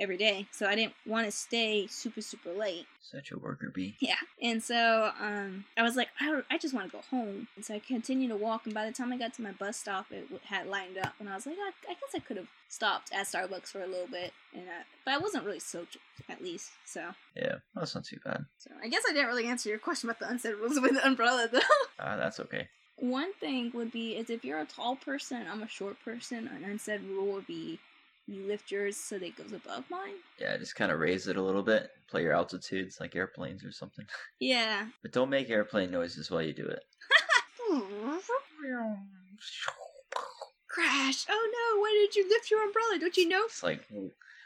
every 0.00 0.16
day. 0.16 0.46
So 0.50 0.66
I 0.66 0.74
didn't 0.74 0.94
want 1.06 1.26
to 1.26 1.30
stay 1.30 1.86
super 1.88 2.20
super 2.20 2.52
late. 2.52 2.86
Such 3.00 3.30
a 3.32 3.38
worker 3.38 3.70
bee. 3.72 3.94
Yeah. 4.00 4.16
And 4.42 4.62
so 4.62 5.12
um, 5.20 5.64
I 5.76 5.82
was 5.82 5.94
like, 5.94 6.08
I, 6.20 6.40
I 6.50 6.58
just 6.58 6.74
want 6.74 6.90
to 6.90 6.96
go 6.96 7.02
home. 7.10 7.46
And 7.54 7.64
so 7.64 7.74
I 7.74 7.78
continued 7.78 8.28
to 8.30 8.36
walk. 8.36 8.64
And 8.64 8.74
by 8.74 8.86
the 8.86 8.92
time 8.92 9.12
I 9.12 9.18
got 9.18 9.34
to 9.34 9.42
my 9.42 9.52
bus 9.52 9.76
stop, 9.76 10.06
it 10.10 10.26
had 10.44 10.66
lined 10.66 10.98
up. 10.98 11.12
And 11.20 11.28
I 11.28 11.34
was 11.36 11.46
like, 11.46 11.56
I, 11.58 11.70
I 11.90 11.94
guess 11.94 12.10
I 12.14 12.18
could 12.18 12.38
have 12.38 12.48
stopped 12.68 13.12
at 13.12 13.26
Starbucks 13.26 13.68
for 13.68 13.82
a 13.82 13.86
little 13.86 14.08
bit. 14.08 14.32
And 14.52 14.62
I, 14.62 14.82
But 15.04 15.14
I 15.14 15.18
wasn't 15.18 15.44
really 15.44 15.60
soaked, 15.60 15.96
at 16.28 16.42
least. 16.42 16.70
So, 16.86 17.02
Yeah, 17.36 17.56
that's 17.74 17.94
not 17.94 18.04
too 18.04 18.18
bad. 18.24 18.46
so 18.58 18.70
I 18.82 18.88
guess 18.88 19.02
I 19.08 19.12
didn't 19.12 19.28
really 19.28 19.46
answer 19.46 19.68
your 19.68 19.78
question 19.78 20.08
about 20.08 20.18
the 20.18 20.28
unsaid 20.28 20.54
rules 20.54 20.80
with 20.80 20.94
the 20.94 21.06
umbrella, 21.06 21.46
though. 21.52 21.60
Ah, 22.00 22.16
that's 22.16 22.40
okay. 22.40 22.66
One 22.96 23.32
thing 23.34 23.70
would 23.74 23.92
be 23.92 24.12
is 24.16 24.30
if 24.30 24.44
you're 24.44 24.60
a 24.60 24.64
tall 24.64 24.96
person, 24.96 25.44
I'm 25.50 25.62
a 25.62 25.68
short 25.68 25.96
person, 26.04 26.48
an 26.48 26.64
unsaid 26.64 27.02
rule 27.02 27.32
would 27.34 27.46
be 27.46 27.78
you 28.26 28.46
lift 28.46 28.70
yours 28.70 28.96
so 28.96 29.18
that 29.18 29.26
it 29.26 29.36
goes 29.36 29.52
above 29.52 29.84
mine. 29.90 30.14
Yeah, 30.40 30.56
just 30.56 30.76
kind 30.76 30.90
of 30.90 30.98
raise 30.98 31.26
it 31.28 31.36
a 31.36 31.42
little 31.42 31.62
bit. 31.62 31.90
Play 32.08 32.22
your 32.22 32.32
altitudes 32.32 32.98
like 33.00 33.14
airplanes 33.16 33.64
or 33.64 33.72
something. 33.72 34.06
Yeah. 34.40 34.86
But 35.02 35.12
don't 35.12 35.30
make 35.30 35.48
airplane 35.50 35.90
noises 35.90 36.30
while 36.30 36.42
you 36.42 36.52
do 36.52 36.66
it. 36.66 36.84
Crash! 40.68 41.24
Oh 41.30 41.50
no, 41.74 41.80
why 41.80 41.92
did 41.92 42.16
you 42.16 42.28
lift 42.28 42.50
your 42.50 42.64
umbrella? 42.64 42.98
Don't 42.98 43.16
you 43.16 43.28
know? 43.28 43.44
It's 43.44 43.62
like 43.62 43.86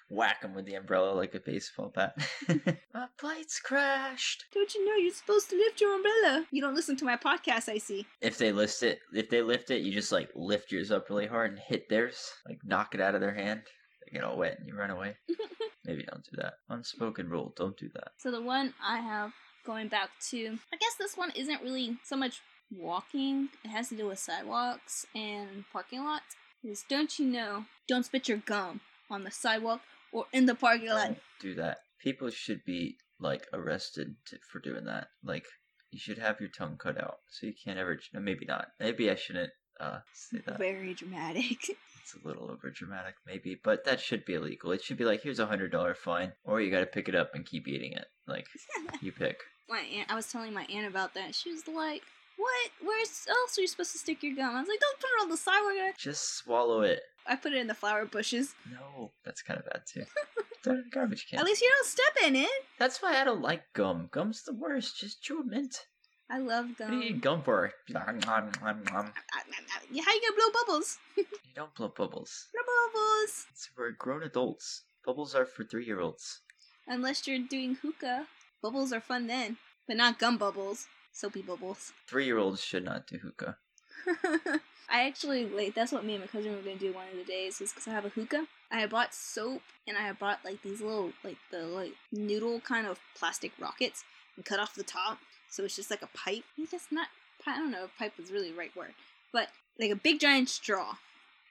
whack 0.08 0.42
them 0.42 0.54
with 0.54 0.64
the 0.64 0.74
umbrella 0.74 1.12
like 1.12 1.34
a 1.34 1.40
baseball 1.40 1.92
bat. 1.94 2.14
My 2.94 3.06
plane's 3.18 3.60
crashed. 3.62 4.44
Don't 4.52 4.74
you 4.74 4.84
know 4.84 4.94
you're 4.94 5.12
supposed 5.12 5.50
to 5.50 5.56
lift 5.56 5.80
your 5.80 5.94
umbrella? 5.94 6.46
You 6.50 6.60
don't 6.62 6.74
listen 6.74 6.96
to 6.96 7.04
my 7.04 7.16
podcast, 7.16 7.68
I 7.68 7.78
see. 7.78 8.06
If 8.20 8.38
they 8.38 8.52
lift 8.52 8.82
it, 8.82 9.00
if 9.12 9.28
they 9.28 9.42
lift 9.42 9.70
it, 9.70 9.82
you 9.82 9.92
just 9.92 10.12
like 10.12 10.30
lift 10.34 10.72
yours 10.72 10.90
up 10.90 11.08
really 11.10 11.26
hard 11.26 11.50
and 11.52 11.60
hit 11.60 11.88
theirs, 11.88 12.30
like 12.46 12.58
knock 12.64 12.94
it 12.94 13.00
out 13.00 13.14
of 13.14 13.20
their 13.20 13.34
hand. 13.34 13.62
They 14.04 14.12
get 14.12 14.24
all 14.24 14.38
wet 14.38 14.58
and 14.58 14.66
you 14.66 14.74
run 14.74 14.90
away. 14.90 15.16
Maybe 15.84 16.04
don't 16.04 16.24
do 16.24 16.36
that. 16.42 16.54
Unspoken 16.68 17.28
rule: 17.28 17.52
don't 17.56 17.76
do 17.76 17.88
that. 17.94 18.08
So 18.18 18.30
the 18.30 18.42
one 18.42 18.74
I 18.82 18.98
have 18.98 19.32
going 19.66 19.88
back 19.88 20.10
to, 20.30 20.58
I 20.72 20.76
guess 20.76 20.94
this 20.98 21.16
one 21.16 21.30
isn't 21.36 21.62
really 21.62 21.98
so 22.04 22.16
much 22.16 22.40
walking. 22.74 23.50
It 23.64 23.68
has 23.68 23.88
to 23.90 23.96
do 23.96 24.06
with 24.06 24.18
sidewalks 24.18 25.06
and 25.14 25.64
parking 25.72 26.04
lots. 26.04 26.36
Is 26.64 26.84
don't 26.88 27.18
you 27.18 27.26
know? 27.26 27.66
Don't 27.86 28.04
spit 28.04 28.28
your 28.28 28.38
gum 28.38 28.80
on 29.10 29.24
the 29.24 29.30
sidewalk 29.30 29.80
or 30.12 30.26
in 30.32 30.46
the 30.46 30.54
parking 30.54 30.88
lot. 30.90 31.06
Don't 31.06 31.18
do 31.40 31.54
that. 31.56 31.78
People 32.00 32.30
should 32.30 32.64
be 32.64 32.96
like 33.20 33.46
arrested 33.52 34.14
to, 34.26 34.38
for 34.50 34.60
doing 34.60 34.84
that. 34.84 35.08
Like 35.24 35.46
you 35.90 35.98
should 35.98 36.18
have 36.18 36.40
your 36.40 36.50
tongue 36.50 36.76
cut 36.78 37.02
out, 37.02 37.18
so 37.28 37.46
you 37.46 37.54
can't 37.64 37.78
ever. 37.78 37.98
No, 38.12 38.20
maybe 38.20 38.46
not. 38.46 38.68
Maybe 38.78 39.10
I 39.10 39.14
shouldn't 39.14 39.50
uh, 39.80 39.98
say 40.12 40.38
that. 40.46 40.58
Very 40.58 40.94
dramatic. 40.94 41.76
It's 42.10 42.24
a 42.24 42.26
little 42.26 42.50
over 42.50 42.70
dramatic, 42.70 43.16
maybe, 43.26 43.60
but 43.62 43.84
that 43.84 44.00
should 44.00 44.24
be 44.24 44.32
illegal. 44.32 44.72
It 44.72 44.82
should 44.82 44.96
be 44.96 45.04
like, 45.04 45.20
here's 45.22 45.40
a 45.40 45.44
hundred 45.44 45.70
dollar 45.72 45.94
fine, 45.94 46.32
or 46.42 46.58
you 46.58 46.70
got 46.70 46.80
to 46.80 46.86
pick 46.86 47.06
it 47.06 47.14
up 47.14 47.34
and 47.34 47.44
keep 47.44 47.68
eating 47.68 47.92
it. 47.92 48.06
Like 48.26 48.46
you 49.02 49.12
pick. 49.12 49.36
my 49.68 49.80
aunt, 49.80 50.10
I 50.10 50.14
was 50.14 50.32
telling 50.32 50.54
my 50.54 50.64
aunt 50.72 50.86
about 50.86 51.12
that. 51.12 51.34
She 51.34 51.52
was 51.52 51.68
like, 51.68 52.02
"What? 52.38 52.70
Where 52.80 52.98
else 52.98 53.58
are 53.58 53.60
you 53.60 53.66
supposed 53.66 53.92
to 53.92 53.98
stick 53.98 54.22
your 54.22 54.34
gum?" 54.34 54.56
I 54.56 54.60
was 54.60 54.68
like, 54.70 54.80
"Don't 54.80 54.98
put 54.98 55.06
it 55.06 55.22
on 55.22 55.28
the 55.28 55.36
sidewalk." 55.36 55.98
Just 55.98 56.38
swallow 56.38 56.80
it. 56.80 57.02
I 57.28 57.36
put 57.36 57.52
it 57.52 57.58
in 57.58 57.66
the 57.66 57.74
flower 57.74 58.06
bushes. 58.06 58.54
No, 58.70 59.12
that's 59.24 59.42
kind 59.42 59.60
of 59.60 59.66
bad 59.66 59.82
too. 59.86 60.04
Throw 60.64 60.72
it 60.74 60.78
in 60.78 60.84
the 60.84 60.90
garbage 60.90 61.26
can. 61.28 61.38
At 61.38 61.44
least 61.44 61.62
you 61.62 61.68
don't 61.68 61.86
step 61.86 62.16
in 62.26 62.36
it. 62.36 62.50
That's 62.78 63.02
why 63.02 63.20
I 63.20 63.24
don't 63.24 63.42
like 63.42 63.62
gum. 63.74 64.08
Gum's 64.10 64.42
the 64.42 64.54
worst. 64.54 64.98
Just 64.98 65.22
chew 65.22 65.40
a 65.40 65.44
mint. 65.44 65.86
I 66.30 66.38
love 66.38 66.76
gum. 66.76 66.90
What 66.90 67.00
do 67.00 67.06
you 67.06 67.14
eat 67.14 67.20
gum 67.20 67.42
for? 67.42 67.72
Nom, 67.90 68.18
nom, 68.26 68.50
nom, 68.62 68.82
nom. 68.92 69.06
Uh, 69.06 69.36
uh, 69.36 69.40
uh, 69.40 70.02
how 70.02 70.12
you 70.12 70.20
gonna 70.20 70.36
blow 70.36 70.62
bubbles? 70.66 70.98
You 71.16 71.54
don't 71.54 71.74
blow 71.74 71.88
bubbles. 71.88 72.46
Blow 72.52 72.62
bubbles. 72.92 73.46
It's 73.50 73.66
for 73.74 73.90
grown 73.92 74.22
adults. 74.22 74.82
Bubbles 75.04 75.34
are 75.34 75.46
for 75.46 75.64
three 75.64 75.84
year 75.84 76.00
olds. 76.00 76.40
Unless 76.86 77.26
you're 77.26 77.38
doing 77.38 77.76
hookah. 77.82 78.26
Bubbles 78.62 78.92
are 78.92 79.00
fun 79.00 79.26
then, 79.26 79.56
but 79.86 79.96
not 79.96 80.18
gum 80.18 80.38
bubbles. 80.38 80.86
Soapy 81.12 81.42
bubbles. 81.42 81.92
Three 82.06 82.26
year 82.26 82.38
olds 82.38 82.62
should 82.62 82.84
not 82.84 83.06
do 83.06 83.18
hookah. 83.18 83.56
I 84.90 85.06
actually 85.06 85.46
like 85.46 85.74
that's 85.74 85.92
what 85.92 86.04
me 86.04 86.14
and 86.14 86.22
my 86.22 86.26
cousin 86.26 86.52
were 86.52 86.62
gonna 86.62 86.76
do 86.76 86.92
one 86.92 87.06
of 87.12 87.16
the 87.16 87.24
days 87.24 87.60
is 87.60 87.72
because 87.72 87.86
I 87.86 87.90
have 87.90 88.06
a 88.06 88.10
hookah. 88.10 88.46
I 88.70 88.86
bought 88.86 89.14
soap 89.14 89.62
and 89.86 89.96
I 89.96 90.12
bought 90.12 90.40
like 90.44 90.62
these 90.62 90.80
little 90.80 91.12
like 91.22 91.36
the 91.50 91.66
like 91.66 91.92
noodle 92.12 92.60
kind 92.60 92.86
of 92.86 92.98
plastic 93.14 93.52
rockets 93.58 94.04
and 94.36 94.44
cut 94.44 94.60
off 94.60 94.74
the 94.74 94.82
top, 94.82 95.18
so 95.50 95.64
it's 95.64 95.76
just 95.76 95.90
like 95.90 96.02
a 96.02 96.08
pipe. 96.08 96.44
I 96.52 96.56
think 96.56 96.70
that's 96.70 96.90
not. 96.90 97.08
I 97.46 97.56
don't 97.56 97.70
know 97.70 97.84
if 97.84 97.96
pipe 97.98 98.12
is 98.18 98.30
really 98.30 98.50
the 98.50 98.58
right 98.58 98.74
word, 98.76 98.94
but 99.32 99.48
like 99.78 99.90
a 99.90 99.96
big 99.96 100.20
giant 100.20 100.48
straw, 100.48 100.96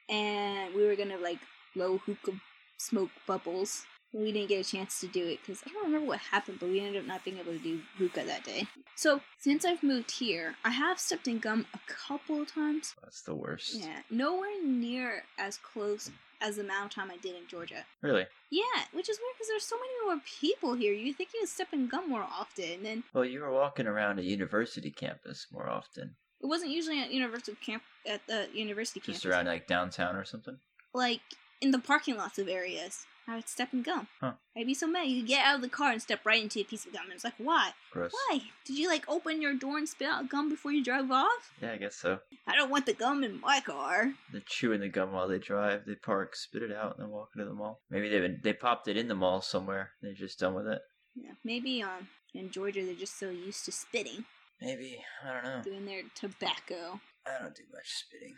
and 0.08 0.74
we 0.74 0.84
were 0.84 0.96
gonna 0.96 1.18
like 1.18 1.38
blow 1.74 1.98
hookah 1.98 2.40
smoke 2.76 3.10
bubbles. 3.26 3.86
We 4.12 4.32
didn't 4.32 4.48
get 4.48 4.66
a 4.66 4.68
chance 4.70 5.00
to 5.00 5.06
do 5.06 5.26
it 5.26 5.40
because 5.40 5.62
I 5.66 5.70
don't 5.72 5.84
remember 5.84 6.06
what 6.06 6.18
happened, 6.20 6.58
but 6.60 6.68
we 6.70 6.80
ended 6.80 7.02
up 7.02 7.06
not 7.06 7.24
being 7.24 7.38
able 7.38 7.52
to 7.52 7.58
do 7.58 7.80
hookah 7.98 8.24
that 8.24 8.44
day. 8.44 8.66
So 8.94 9.20
since 9.38 9.64
I've 9.64 9.82
moved 9.82 10.10
here, 10.12 10.54
I 10.64 10.70
have 10.70 10.98
stepped 10.98 11.28
in 11.28 11.38
gum 11.38 11.66
a 11.74 11.78
couple 11.86 12.40
of 12.40 12.52
times. 12.52 12.94
That's 13.02 13.22
the 13.22 13.34
worst. 13.34 13.74
Yeah, 13.74 13.98
nowhere 14.10 14.62
near 14.64 15.24
as 15.38 15.58
close 15.58 16.10
as 16.40 16.56
the 16.56 16.62
amount 16.62 16.86
of 16.86 16.90
time 16.94 17.10
I 17.10 17.16
did 17.18 17.34
in 17.36 17.46
Georgia. 17.48 17.84
Really? 18.00 18.24
Yeah, 18.50 18.62
which 18.92 19.08
is 19.10 19.18
weird 19.18 19.34
because 19.36 19.48
there's 19.48 19.64
so 19.64 19.76
many 19.76 19.92
more 20.06 20.22
people 20.40 20.74
here. 20.74 20.92
You 20.94 21.12
think 21.12 21.30
you 21.34 21.40
would 21.42 21.48
step 21.48 21.68
in 21.72 21.86
gum 21.88 22.08
more 22.08 22.22
often, 22.22 22.86
and 22.86 23.02
Well, 23.12 23.24
you 23.24 23.40
were 23.40 23.52
walking 23.52 23.86
around 23.86 24.18
a 24.18 24.22
university 24.22 24.90
campus 24.90 25.46
more 25.52 25.68
often. 25.68 26.14
it 26.40 26.46
wasn't 26.46 26.70
usually 26.70 27.00
at 27.02 27.10
university 27.12 27.56
camp 27.64 27.82
at 28.06 28.26
the 28.26 28.48
university 28.54 29.00
Just 29.00 29.22
campus. 29.22 29.26
around 29.26 29.46
like 29.46 29.66
downtown 29.66 30.16
or 30.16 30.24
something? 30.24 30.58
like 30.94 31.20
in 31.60 31.72
the 31.72 31.78
parking 31.78 32.16
lots 32.16 32.38
of 32.38 32.48
areas. 32.48 33.04
I 33.28 33.34
would 33.36 33.48
step 33.48 33.74
in 33.74 33.82
gum. 33.82 34.08
Huh. 34.20 34.32
I'd 34.56 34.66
be 34.66 34.72
so 34.72 34.86
mad. 34.86 35.08
You 35.08 35.22
get 35.24 35.44
out 35.44 35.56
of 35.56 35.60
the 35.60 35.68
car 35.68 35.92
and 35.92 36.00
step 36.00 36.24
right 36.24 36.42
into 36.42 36.60
a 36.60 36.64
piece 36.64 36.86
of 36.86 36.94
gum. 36.94 37.02
And 37.04 37.12
it's 37.12 37.24
like, 37.24 37.34
why? 37.36 37.72
Gross. 37.92 38.10
Why? 38.12 38.40
Did 38.64 38.78
you 38.78 38.88
like 38.88 39.04
open 39.06 39.42
your 39.42 39.52
door 39.54 39.76
and 39.76 39.86
spit 39.86 40.08
out 40.08 40.30
gum 40.30 40.48
before 40.48 40.72
you 40.72 40.82
drive 40.82 41.10
off? 41.10 41.52
Yeah, 41.60 41.72
I 41.72 41.76
guess 41.76 41.96
so. 41.96 42.20
I 42.46 42.56
don't 42.56 42.70
want 42.70 42.86
the 42.86 42.94
gum 42.94 43.22
in 43.22 43.38
my 43.40 43.60
car. 43.60 44.14
They're 44.32 44.40
chewing 44.46 44.80
the 44.80 44.88
gum 44.88 45.12
while 45.12 45.28
they 45.28 45.38
drive. 45.38 45.82
They 45.86 45.94
park, 45.94 46.34
spit 46.36 46.62
it 46.62 46.72
out, 46.72 46.96
and 46.96 47.04
then 47.04 47.10
walk 47.12 47.28
into 47.36 47.46
the 47.46 47.54
mall. 47.54 47.82
Maybe 47.90 48.08
they've 48.08 48.42
they 48.42 48.54
popped 48.54 48.88
it 48.88 48.96
in 48.96 49.08
the 49.08 49.14
mall 49.14 49.42
somewhere. 49.42 49.90
They're 50.00 50.14
just 50.14 50.38
done 50.38 50.54
with 50.54 50.66
it. 50.66 50.80
Yeah, 51.14 51.32
maybe 51.44 51.82
um 51.82 52.08
in 52.34 52.50
Georgia 52.50 52.84
they're 52.84 52.94
just 52.94 53.18
so 53.18 53.28
used 53.28 53.64
to 53.66 53.72
spitting, 53.72 54.24
Maybe. 54.62 55.04
I 55.24 55.32
don't 55.34 55.44
know. 55.44 55.62
doing 55.62 55.84
their 55.86 56.02
tobacco. 56.14 57.00
I 57.26 57.42
don't 57.42 57.54
do 57.54 57.64
much 57.72 57.88
spitting. 58.06 58.36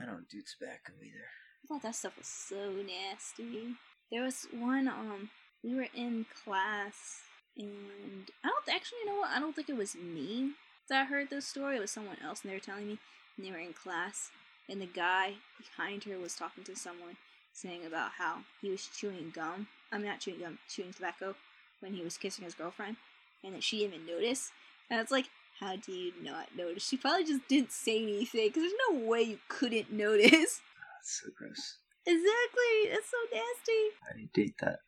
I 0.00 0.06
don't 0.06 0.28
do 0.28 0.40
tobacco 0.42 0.92
either. 1.02 1.26
I 1.64 1.66
thought 1.66 1.82
that 1.82 1.94
stuff 1.96 2.16
was 2.16 2.26
so 2.26 2.72
nasty. 2.86 3.74
There 4.10 4.22
was 4.22 4.46
one 4.52 4.88
um 4.88 5.30
we 5.62 5.74
were 5.74 5.88
in 5.94 6.26
class 6.44 7.22
and 7.56 8.30
I 8.44 8.48
don't 8.48 8.74
actually 8.74 9.04
know 9.06 9.16
what 9.16 9.30
I 9.30 9.40
don't 9.40 9.54
think 9.54 9.68
it 9.68 9.76
was 9.76 9.94
me 9.94 10.52
that 10.88 11.06
heard 11.06 11.30
this 11.30 11.46
story. 11.46 11.76
It 11.76 11.80
was 11.80 11.90
someone 11.90 12.16
else 12.24 12.42
and 12.42 12.50
they 12.50 12.56
were 12.56 12.60
telling 12.60 12.88
me 12.88 12.98
and 13.36 13.46
they 13.46 13.50
were 13.50 13.58
in 13.58 13.72
class 13.72 14.30
and 14.68 14.80
the 14.80 14.86
guy 14.86 15.34
behind 15.58 16.04
her 16.04 16.18
was 16.18 16.34
talking 16.34 16.64
to 16.64 16.76
someone 16.76 17.16
saying 17.52 17.84
about 17.86 18.12
how 18.18 18.38
he 18.60 18.70
was 18.70 18.88
chewing 18.96 19.32
gum. 19.34 19.68
I'm 19.92 20.04
not 20.04 20.20
chewing 20.20 20.40
gum, 20.40 20.58
chewing 20.68 20.92
tobacco 20.92 21.34
when 21.80 21.94
he 21.94 22.02
was 22.02 22.16
kissing 22.16 22.44
his 22.44 22.54
girlfriend 22.54 22.96
and 23.44 23.54
that 23.54 23.62
she 23.62 23.78
didn't 23.78 23.94
even 23.94 24.06
notice. 24.06 24.52
And 24.88 25.00
it's 25.00 25.10
like, 25.10 25.26
how 25.58 25.76
do 25.76 25.92
you 25.92 26.12
not 26.22 26.48
notice? 26.56 26.86
She 26.86 26.96
probably 26.96 27.24
just 27.24 27.46
didn't 27.48 27.72
say 27.72 28.02
anything 28.02 28.48
because 28.48 28.62
there's 28.62 28.72
no 28.90 29.06
way 29.06 29.22
you 29.22 29.38
couldn't 29.48 29.92
notice. 29.92 30.30
That's 30.32 31.22
so 31.22 31.28
gross. 31.36 31.76
Exactly. 32.06 32.90
It's 32.90 33.10
so 33.10 33.16
nasty. 33.32 33.82
How 34.06 34.14
do 34.14 34.20
you 34.20 34.28
date 34.32 34.54
that? 34.60 34.78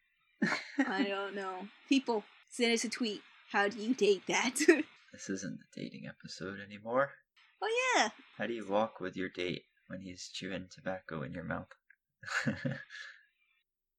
I 0.89 1.05
don't 1.09 1.35
know. 1.35 1.69
People, 1.89 2.25
send 2.51 2.73
us 2.73 2.85
a 2.85 2.89
tweet. 2.89 3.23
How 3.51 3.69
do 3.69 3.79
you 3.79 3.95
date 3.95 4.23
that? 4.29 4.59
This 5.13 5.29
isn't 5.29 5.59
the 5.59 5.83
dating 5.83 6.07
episode 6.09 6.59
anymore. 6.59 7.11
oh 7.61 7.95
yeah. 7.95 8.09
How 8.39 8.47
do 8.47 8.55
you 8.55 8.67
walk 8.67 8.99
with 8.99 9.15
your 9.15 9.29
date 9.29 9.65
when 9.89 10.01
he's 10.01 10.31
chewing 10.33 10.69
tobacco 10.75 11.21
in 11.23 11.35
your 11.35 11.45
mouth? 11.45 11.69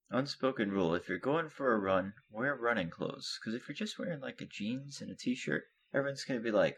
Unspoken 0.10 0.72
rule 0.72 0.96
if 0.96 1.08
you're 1.08 1.20
going 1.20 1.50
for 1.50 1.72
a 1.74 1.78
run, 1.78 2.14
wear 2.32 2.56
running 2.56 2.90
clothes. 2.90 3.38
Because 3.40 3.54
if 3.54 3.68
you're 3.68 3.76
just 3.76 4.00
wearing 4.00 4.22
like 4.22 4.42
a 4.42 4.46
jeans 4.46 5.02
and 5.02 5.12
a 5.12 5.16
t 5.16 5.36
shirt, 5.36 5.66
everyone's 5.94 6.24
going 6.24 6.40
to 6.40 6.44
be 6.44 6.50
like, 6.50 6.78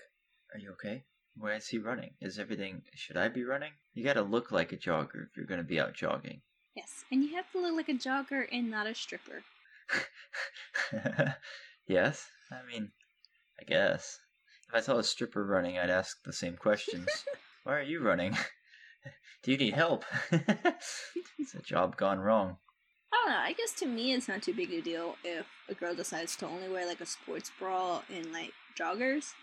Are 0.53 0.59
you 0.59 0.71
okay? 0.73 1.05
Why 1.37 1.55
is 1.55 1.67
he 1.67 1.77
running? 1.77 2.13
Is 2.21 2.39
everything. 2.39 2.83
Should 2.93 3.17
I 3.17 3.27
be 3.27 3.43
running? 3.43 3.71
You 3.93 4.03
gotta 4.03 4.21
look 4.21 4.51
like 4.51 4.71
a 4.71 4.77
jogger 4.77 5.27
if 5.27 5.35
you're 5.35 5.45
to 5.45 5.63
be 5.63 5.79
out 5.79 5.93
jogging. 5.93 6.41
Yes, 6.75 7.03
and 7.11 7.23
you 7.23 7.35
have 7.35 7.51
to 7.51 7.59
look 7.59 7.75
like 7.75 7.89
a 7.89 7.93
jogger 7.93 8.47
and 8.51 8.69
not 8.69 8.87
a 8.87 8.95
stripper. 8.95 9.43
yes? 11.87 12.27
I 12.51 12.65
mean, 12.65 12.91
I 13.59 13.63
guess. 13.63 14.19
If 14.67 14.75
I 14.75 14.79
saw 14.79 14.97
a 14.97 15.03
stripper 15.03 15.45
running, 15.45 15.77
I'd 15.77 15.89
ask 15.89 16.17
the 16.23 16.33
same 16.33 16.55
questions. 16.55 17.07
Why 17.63 17.77
are 17.77 17.83
you 17.83 18.01
running? 18.01 18.37
Do 19.43 19.51
you 19.51 19.57
need 19.57 19.73
help? 19.73 20.05
it's 20.31 21.53
a 21.53 21.61
job 21.61 21.97
gone 21.97 22.19
wrong. 22.19 22.57
I 23.13 23.17
don't 23.23 23.31
know. 23.33 23.39
I 23.39 23.53
guess 23.53 23.71
to 23.79 23.85
me, 23.85 24.13
it's 24.13 24.27
not 24.27 24.41
too 24.41 24.53
big 24.53 24.71
a 24.71 24.81
deal 24.81 25.15
if 25.23 25.45
a 25.69 25.73
girl 25.73 25.95
decides 25.95 26.35
to 26.37 26.47
only 26.47 26.67
wear 26.67 26.87
like 26.87 27.01
a 27.01 27.05
sports 27.05 27.51
bra 27.59 28.01
and 28.13 28.31
like 28.33 28.53
joggers, 28.77 29.33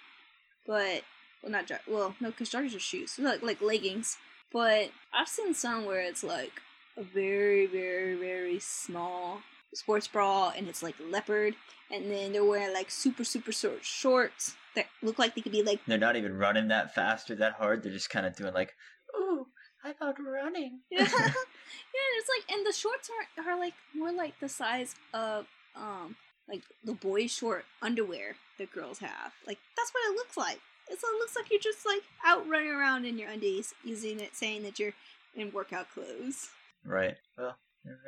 but 0.66 1.02
well, 1.42 1.52
not 1.52 1.66
jog. 1.66 1.81
Well, 1.87 2.14
no, 2.20 2.31
because 2.31 2.50
joggers 2.50 2.76
are 2.76 2.81
shoes, 2.81 3.18
like 3.18 3.42
like 3.42 3.61
leggings. 3.61 4.18
But 4.52 4.90
I've 5.12 5.28
seen 5.28 5.55
some 5.55 5.87
where 5.87 6.00
it's 6.00 6.22
like 6.22 6.61
a 6.96 7.02
very, 7.02 7.66
very, 7.66 8.14
very 8.16 8.59
small 8.59 9.40
sports 9.74 10.07
bra, 10.07 10.52
and 10.57 10.68
it's 10.68 10.83
like 10.83 10.94
leopard, 11.11 11.55
and 11.90 12.11
then 12.11 12.33
they're 12.33 12.44
wearing 12.44 12.74
like 12.74 12.90
super, 12.90 13.24
super 13.24 13.52
short 13.52 13.85
shorts 13.85 14.57
that 14.74 14.87
look 15.02 15.18
like 15.18 15.35
they 15.35 15.40
could 15.40 15.52
be 15.52 15.62
like 15.62 15.81
They're 15.87 15.98
not 15.98 16.16
even 16.16 16.37
running 16.37 16.68
that 16.68 16.94
fast 16.94 17.31
or 17.31 17.35
that 17.37 17.55
hard. 17.55 17.83
They're 17.83 17.92
just 17.92 18.11
kind 18.11 18.26
of 18.26 18.37
doing 18.37 18.55
like, 18.55 18.74
"Ooh, 19.16 19.46
I'm 19.85 19.94
out 20.00 20.16
running." 20.20 20.81
yeah, 20.90 21.00
yeah, 21.09 21.09
it's 21.09 22.28
like, 22.28 22.57
and 22.57 22.66
the 22.66 22.72
shorts 22.72 23.11
are 23.38 23.44
are 23.44 23.59
like 23.59 23.74
more 23.94 24.12
like 24.12 24.38
the 24.40 24.48
size 24.48 24.94
of 25.14 25.46
um 25.74 26.16
like 26.48 26.62
the 26.85 26.94
boys' 26.94 27.31
short 27.31 27.64
underwear 27.81 28.37
that 28.59 28.72
girls 28.72 28.98
have. 28.98 29.33
Like 29.46 29.59
that's 29.76 29.90
what 29.90 30.11
it 30.11 30.16
looks 30.16 30.37
like. 30.37 30.61
It's, 30.92 31.02
it 31.02 31.18
looks 31.18 31.35
like 31.35 31.50
you're 31.50 31.61
just 31.61 31.87
like 31.87 32.02
out 32.24 32.46
running 32.48 32.70
around 32.70 33.07
in 33.07 33.18
your 33.18 33.31
undies, 33.31 33.74
using 33.83 34.20
it, 34.20 34.37
saying 34.37 34.62
that 34.64 34.78
you're 34.78 34.92
in 35.35 35.50
workout 35.52 35.90
clothes. 35.92 36.50
right. 36.85 37.16
Well, 37.38 37.57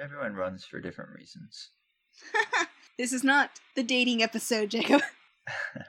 everyone 0.00 0.34
runs 0.34 0.64
for 0.64 0.80
different 0.80 1.10
reasons. 1.16 1.70
this 2.98 3.12
is 3.12 3.24
not 3.24 3.50
the 3.74 3.82
dating 3.82 4.22
episode, 4.22 4.70
Jacob. 4.70 5.02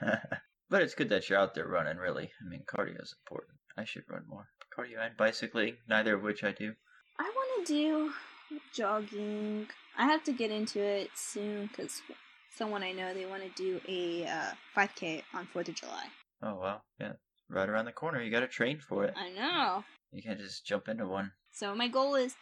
but 0.70 0.82
it's 0.82 0.94
good 0.94 1.08
that 1.10 1.28
you're 1.28 1.38
out 1.38 1.54
there 1.54 1.66
running, 1.66 1.98
really. 1.98 2.30
I 2.44 2.48
mean, 2.48 2.64
cardio 2.66 3.02
is 3.02 3.14
important. 3.24 3.58
I 3.76 3.84
should 3.84 4.04
run 4.08 4.24
more. 4.28 4.48
Cardio 4.76 5.04
and 5.04 5.16
bicycling, 5.16 5.76
neither 5.88 6.14
of 6.14 6.22
which 6.22 6.44
I 6.44 6.52
do. 6.52 6.74
I 7.18 7.24
want 7.34 7.66
to 7.66 7.72
do 7.72 8.10
jogging. 8.72 9.68
I 9.98 10.04
have 10.04 10.24
to 10.24 10.32
get 10.32 10.50
into 10.50 10.80
it 10.80 11.10
soon 11.14 11.66
because 11.66 12.02
someone 12.54 12.82
I 12.82 12.92
know 12.92 13.12
they 13.12 13.26
want 13.26 13.42
to 13.42 13.50
do 13.50 13.80
a 13.88 14.26
uh, 14.26 14.52
5K 14.76 15.22
on 15.34 15.46
Fourth 15.52 15.68
of 15.68 15.74
July. 15.74 16.06
Oh, 16.42 16.58
well, 16.60 16.84
yeah. 17.00 17.12
Right 17.48 17.68
around 17.68 17.84
the 17.84 17.92
corner. 17.92 18.20
You 18.20 18.30
gotta 18.30 18.48
train 18.48 18.80
for 18.80 19.04
it. 19.04 19.14
I 19.16 19.30
know. 19.30 19.84
You 20.12 20.22
can't 20.22 20.40
just 20.40 20.66
jump 20.66 20.88
into 20.88 21.06
one. 21.06 21.32
So 21.52 21.74
my 21.74 21.88
goal 21.88 22.14
is 22.14 22.34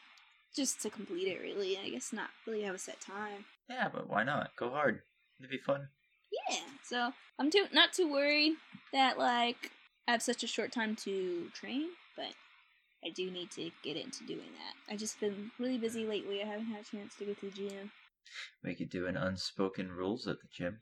just 0.55 0.81
to 0.83 0.91
complete 0.91 1.29
it. 1.29 1.41
Really, 1.41 1.79
I 1.79 1.91
guess 1.91 2.13
not 2.13 2.31
really 2.47 2.63
have 2.63 2.75
a 2.75 2.79
set 2.79 3.01
time. 3.01 3.45
Yeah, 3.69 3.89
but 3.93 4.09
why 4.09 4.25
not? 4.25 4.51
Go 4.57 4.71
hard. 4.71 5.03
It'd 5.39 5.51
be 5.51 5.59
fun. 5.59 5.89
Yeah, 6.51 6.61
so 6.83 7.13
I'm 7.39 7.51
too 7.51 7.67
not 7.73 7.93
too 7.93 8.11
worried 8.11 8.55
that 8.93 9.19
like 9.19 9.71
I 10.09 10.13
have 10.13 10.23
such 10.23 10.43
a 10.43 10.49
short 10.49 10.73
time 10.73 10.97
to 10.97 11.49
train, 11.55 11.89
but 12.17 12.35
I 13.05 13.11
do 13.11 13.31
need 13.31 13.51
to 13.53 13.71
get 13.83 13.97
into 13.97 14.25
doing 14.25 14.51
that. 14.59 14.93
I 14.93 14.97
just 14.97 15.21
been 15.21 15.51
really 15.59 15.79
busy 15.79 16.07
lately. 16.07 16.43
I 16.43 16.47
haven't 16.47 16.67
had 16.67 16.81
a 16.83 16.97
chance 16.97 17.15
to 17.17 17.25
go 17.25 17.35
to 17.35 17.47
the 17.47 17.69
gym. 17.69 17.91
We 18.63 18.75
could 18.75 18.91
do 18.91 19.07
an 19.07 19.17
unspoken 19.17 19.93
rules 19.93 20.27
at 20.27 20.41
the 20.41 20.49
gym. 20.51 20.81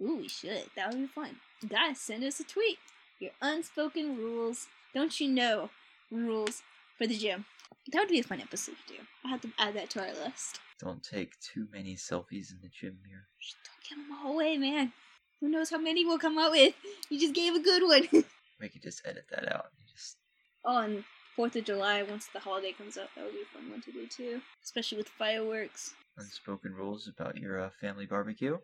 Ooh, 0.00 0.16
we 0.16 0.28
should. 0.28 0.64
That 0.76 0.90
would 0.90 1.00
be 1.00 1.06
fun. 1.06 1.36
Guys, 1.68 1.98
send 1.98 2.24
us 2.24 2.40
a 2.40 2.44
tweet. 2.44 2.78
Your 3.18 3.32
unspoken 3.40 4.16
rules. 4.16 4.66
Don't 4.94 5.18
you 5.20 5.28
know 5.28 5.70
rules 6.10 6.62
for 6.98 7.06
the 7.06 7.16
gym? 7.16 7.46
That 7.92 8.00
would 8.00 8.08
be 8.08 8.20
a 8.20 8.24
fun 8.24 8.40
episode 8.40 8.76
to 8.86 8.94
do. 8.94 9.00
I'll 9.24 9.30
have 9.30 9.40
to 9.42 9.50
add 9.58 9.74
that 9.74 9.90
to 9.90 10.00
our 10.00 10.12
list. 10.12 10.60
Don't 10.80 11.02
take 11.02 11.38
too 11.40 11.66
many 11.72 11.94
selfies 11.94 12.50
in 12.50 12.58
the 12.62 12.68
gym 12.68 12.98
here. 13.08 13.26
Just 13.40 13.56
don't 13.64 13.98
give 13.98 14.08
them 14.08 14.18
all 14.22 14.34
away, 14.34 14.58
man. 14.58 14.92
Who 15.40 15.48
knows 15.48 15.70
how 15.70 15.78
many 15.78 16.04
we'll 16.04 16.18
come 16.18 16.38
out 16.38 16.52
with? 16.52 16.74
You 17.08 17.20
just 17.20 17.34
gave 17.34 17.54
a 17.54 17.60
good 17.60 17.82
one. 17.82 18.24
We 18.60 18.70
could 18.70 18.82
just 18.82 19.02
edit 19.04 19.26
that 19.30 19.52
out. 19.54 19.66
Just 19.92 20.16
and 20.64 21.04
Fourth 21.36 21.54
of 21.56 21.64
July, 21.64 22.02
once 22.02 22.28
the 22.32 22.40
holiday 22.40 22.72
comes 22.72 22.96
up, 22.96 23.10
that 23.14 23.24
would 23.24 23.34
be 23.34 23.42
a 23.42 23.54
fun 23.54 23.70
one 23.70 23.82
to 23.82 23.92
do 23.92 24.06
too. 24.06 24.40
Especially 24.64 24.96
with 24.96 25.08
fireworks. 25.08 25.94
unspoken 26.16 26.72
rules 26.72 27.06
about 27.06 27.36
your 27.36 27.60
uh, 27.60 27.70
family 27.78 28.06
barbecue. 28.06 28.56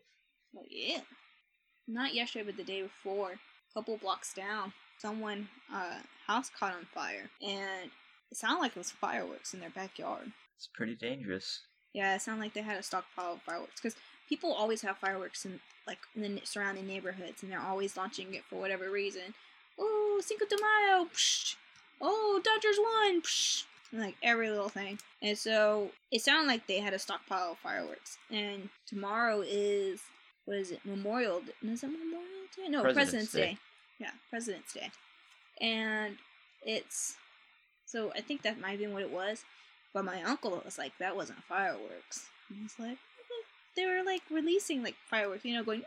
Oh 0.57 0.64
yeah. 0.71 1.01
Not 1.88 2.14
yesterday, 2.14 2.45
but 2.47 2.57
the 2.57 2.64
day 2.64 2.83
before. 2.83 3.33
A 3.33 3.75
couple 3.75 3.97
blocks 3.97 4.35
down, 4.35 4.73
someone 4.99 5.49
uh 5.73 5.99
house 6.27 6.51
caught 6.59 6.75
on 6.75 6.87
fire, 6.95 7.31
and 7.40 7.90
it 8.31 8.37
sounded 8.37 8.61
like 8.61 8.73
it 8.73 8.79
was 8.79 8.90
fireworks 8.90 9.55
in 9.55 9.61
their 9.61 9.71
backyard. 9.71 10.33
It's 10.57 10.68
pretty 10.73 10.95
dangerous. 10.95 11.61
Yeah, 11.95 12.14
it 12.14 12.23
sounded 12.23 12.42
like 12.42 12.55
they 12.55 12.62
had 12.62 12.79
a 12.79 12.83
stockpile 12.83 13.35
of 13.35 13.42
fireworks 13.42 13.81
because 13.81 13.97
people 14.29 14.53
always 14.53 14.83
have 14.83 14.97
fireworks 14.99 15.45
in 15.45 15.61
like 15.87 15.99
in 16.14 16.23
the 16.23 16.40
surrounding 16.45 16.87
neighborhoods, 16.87 17.42
and 17.42 17.51
they're 17.51 17.61
always 17.61 17.97
launching 17.97 18.35
it 18.35 18.45
for 18.49 18.57
whatever 18.57 18.90
reason. 18.90 19.35
Oh, 19.79 20.21
Cinco 20.23 20.45
de 20.47 20.57
Mayo! 20.57 21.07
Psh! 21.12 21.57
Oh, 22.01 22.40
Dodgers 22.45 22.79
won! 22.79 23.23
Psh! 23.23 23.64
And, 23.90 24.01
like 24.01 24.16
every 24.23 24.49
little 24.49 24.68
thing. 24.68 24.99
And 25.21 25.37
so 25.37 25.90
it 26.11 26.23
sounded 26.23 26.47
like 26.47 26.66
they 26.66 26.81
had 26.81 26.95
a 26.95 26.99
stockpile 26.99 27.53
of 27.53 27.59
fireworks. 27.59 28.18
And 28.31 28.68
tomorrow 28.87 29.42
is 29.47 30.01
what 30.44 30.57
is 30.57 30.70
it? 30.70 30.81
Memorial 30.85 31.40
Day? 31.40 31.52
Is 31.70 31.83
it 31.83 31.88
Memorial 31.88 32.20
Day? 32.57 32.68
No, 32.68 32.83
President's 32.83 33.31
President's, 33.31 33.33
Day. 33.33 33.40
Day. 33.40 33.59
Yeah, 34.00 34.11
President's 34.31 34.72
Day. 34.72 34.90
And 35.61 36.16
it's 36.64 37.16
so 37.87 38.12
I 38.16 38.20
think 38.20 38.42
that 38.42 38.61
might 38.61 38.70
have 38.70 38.81
been 38.81 38.92
what 38.92 39.02
it 39.02 39.11
was. 39.11 39.44
But 39.94 40.05
my 40.07 40.22
uncle 40.22 40.62
was 40.64 40.78
like, 40.78 40.92
that 40.98 41.14
wasn't 41.14 41.42
fireworks. 41.44 42.28
And 42.48 42.61
I 42.61 42.62
was 42.62 42.78
like, 42.78 42.98
they 43.76 43.85
were 43.87 44.02
like 44.05 44.22
releasing 44.31 44.83
like 44.83 44.96
fireworks, 45.09 45.44
you 45.44 45.55
know, 45.55 45.62
going. 45.64 45.83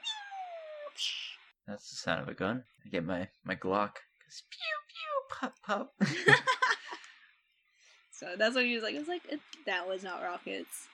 That's 1.68 1.90
the 1.90 1.96
sound 1.96 2.22
of 2.22 2.28
a 2.30 2.34
gun. 2.34 2.64
I 2.86 2.90
get 2.90 3.04
my 3.04 3.28
my 3.44 3.56
Glock. 3.56 3.96
Goes 4.24 4.44
pew 4.50 4.78
pew 4.88 5.38
pop 5.40 5.54
pop. 5.66 5.94
So 8.12 8.28
that's 8.38 8.56
what 8.56 8.64
he 8.64 8.76
was 8.76 8.84
like. 8.84 8.96
I 8.96 9.00
was 9.00 9.10
like, 9.10 9.24
"It- 9.30 9.42
that 9.66 9.88
was 9.88 10.02
not 10.04 10.24
rockets. 10.24 10.88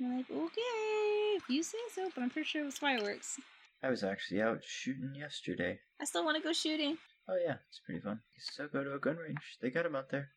I'm 0.00 0.16
like, 0.16 0.30
okay, 0.30 1.36
if 1.36 1.48
you 1.48 1.62
say 1.62 1.78
so, 1.92 2.08
but 2.14 2.22
I'm 2.22 2.30
pretty 2.30 2.46
sure 2.46 2.62
it 2.62 2.66
was 2.66 2.78
fireworks. 2.78 3.40
I 3.82 3.90
was 3.90 4.04
actually 4.04 4.42
out 4.42 4.62
shooting 4.64 5.12
yesterday. 5.14 5.78
I 6.00 6.04
still 6.04 6.24
want 6.24 6.36
to 6.36 6.42
go 6.42 6.52
shooting. 6.52 6.96
Oh 7.28 7.36
yeah, 7.44 7.56
it's 7.68 7.80
pretty 7.84 8.00
fun. 8.00 8.20
You 8.34 8.40
still 8.40 8.68
go 8.68 8.84
to 8.84 8.94
a 8.94 8.98
gun 8.98 9.16
range. 9.16 9.58
They 9.60 9.70
got 9.70 9.84
them 9.84 9.96
out 9.96 10.10
there. 10.10 10.28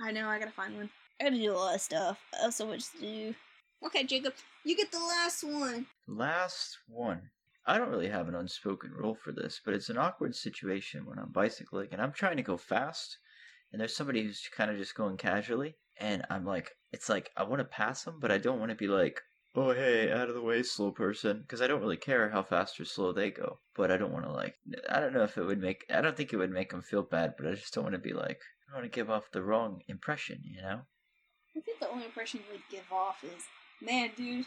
I 0.00 0.12
know, 0.12 0.28
I 0.28 0.38
gotta 0.38 0.50
find 0.50 0.76
one. 0.76 0.90
I 1.20 1.24
gotta 1.24 1.36
do 1.36 1.52
a 1.52 1.54
lot 1.54 1.74
of 1.74 1.80
stuff. 1.80 2.18
I 2.38 2.44
have 2.44 2.54
so 2.54 2.66
much 2.66 2.90
to 2.92 3.00
do. 3.00 3.34
Okay, 3.84 4.04
Jacob, 4.04 4.34
you 4.64 4.76
get 4.76 4.92
the 4.92 4.98
last 4.98 5.44
one. 5.44 5.86
Last 6.06 6.78
one. 6.88 7.30
I 7.66 7.78
don't 7.78 7.90
really 7.90 8.08
have 8.08 8.28
an 8.28 8.34
unspoken 8.34 8.92
rule 8.92 9.14
for 9.14 9.32
this, 9.32 9.60
but 9.64 9.74
it's 9.74 9.88
an 9.88 9.98
awkward 9.98 10.36
situation 10.36 11.06
when 11.06 11.18
I'm 11.18 11.32
bicycling 11.32 11.88
and 11.90 12.00
I'm 12.00 12.12
trying 12.12 12.36
to 12.36 12.42
go 12.42 12.56
fast, 12.56 13.18
and 13.72 13.80
there's 13.80 13.96
somebody 13.96 14.22
who's 14.22 14.48
kind 14.54 14.70
of 14.70 14.76
just 14.76 14.94
going 14.94 15.16
casually, 15.16 15.74
and 15.98 16.24
I'm 16.30 16.44
like, 16.44 16.70
it's 16.96 17.10
like 17.10 17.30
I 17.36 17.42
want 17.42 17.60
to 17.60 17.64
pass 17.64 18.04
them, 18.04 18.16
but 18.18 18.32
I 18.32 18.38
don't 18.38 18.58
want 18.58 18.70
to 18.70 18.74
be 18.74 18.88
like, 18.88 19.20
oh 19.54 19.72
hey, 19.72 20.10
out 20.10 20.30
of 20.30 20.34
the 20.34 20.40
way, 20.40 20.62
slow 20.62 20.90
person, 20.90 21.42
because 21.42 21.60
I 21.60 21.66
don't 21.66 21.82
really 21.82 21.98
care 21.98 22.30
how 22.30 22.42
fast 22.42 22.80
or 22.80 22.86
slow 22.86 23.12
they 23.12 23.30
go, 23.30 23.58
but 23.76 23.90
I 23.90 23.98
don't 23.98 24.14
want 24.14 24.24
to 24.24 24.32
like, 24.32 24.54
I 24.88 25.00
don't 25.00 25.12
know 25.12 25.22
if 25.22 25.36
it 25.36 25.44
would 25.44 25.60
make, 25.60 25.84
I 25.92 26.00
don't 26.00 26.16
think 26.16 26.32
it 26.32 26.38
would 26.38 26.50
make 26.50 26.70
them 26.70 26.80
feel 26.80 27.02
bad, 27.02 27.34
but 27.36 27.46
I 27.46 27.52
just 27.52 27.74
don't 27.74 27.84
want 27.84 27.96
to 27.96 28.00
be 28.00 28.14
like, 28.14 28.40
I 28.40 28.72
don't 28.72 28.80
want 28.80 28.90
to 28.90 28.96
give 28.96 29.10
off 29.10 29.30
the 29.30 29.42
wrong 29.42 29.82
impression, 29.88 30.40
you 30.42 30.62
know? 30.62 30.80
I 31.54 31.60
think 31.60 31.80
the 31.80 31.90
only 31.90 32.06
impression 32.06 32.40
you 32.46 32.52
would 32.52 32.68
give 32.70 32.90
off 32.90 33.22
is, 33.22 33.44
man, 33.82 34.10
dude, 34.16 34.46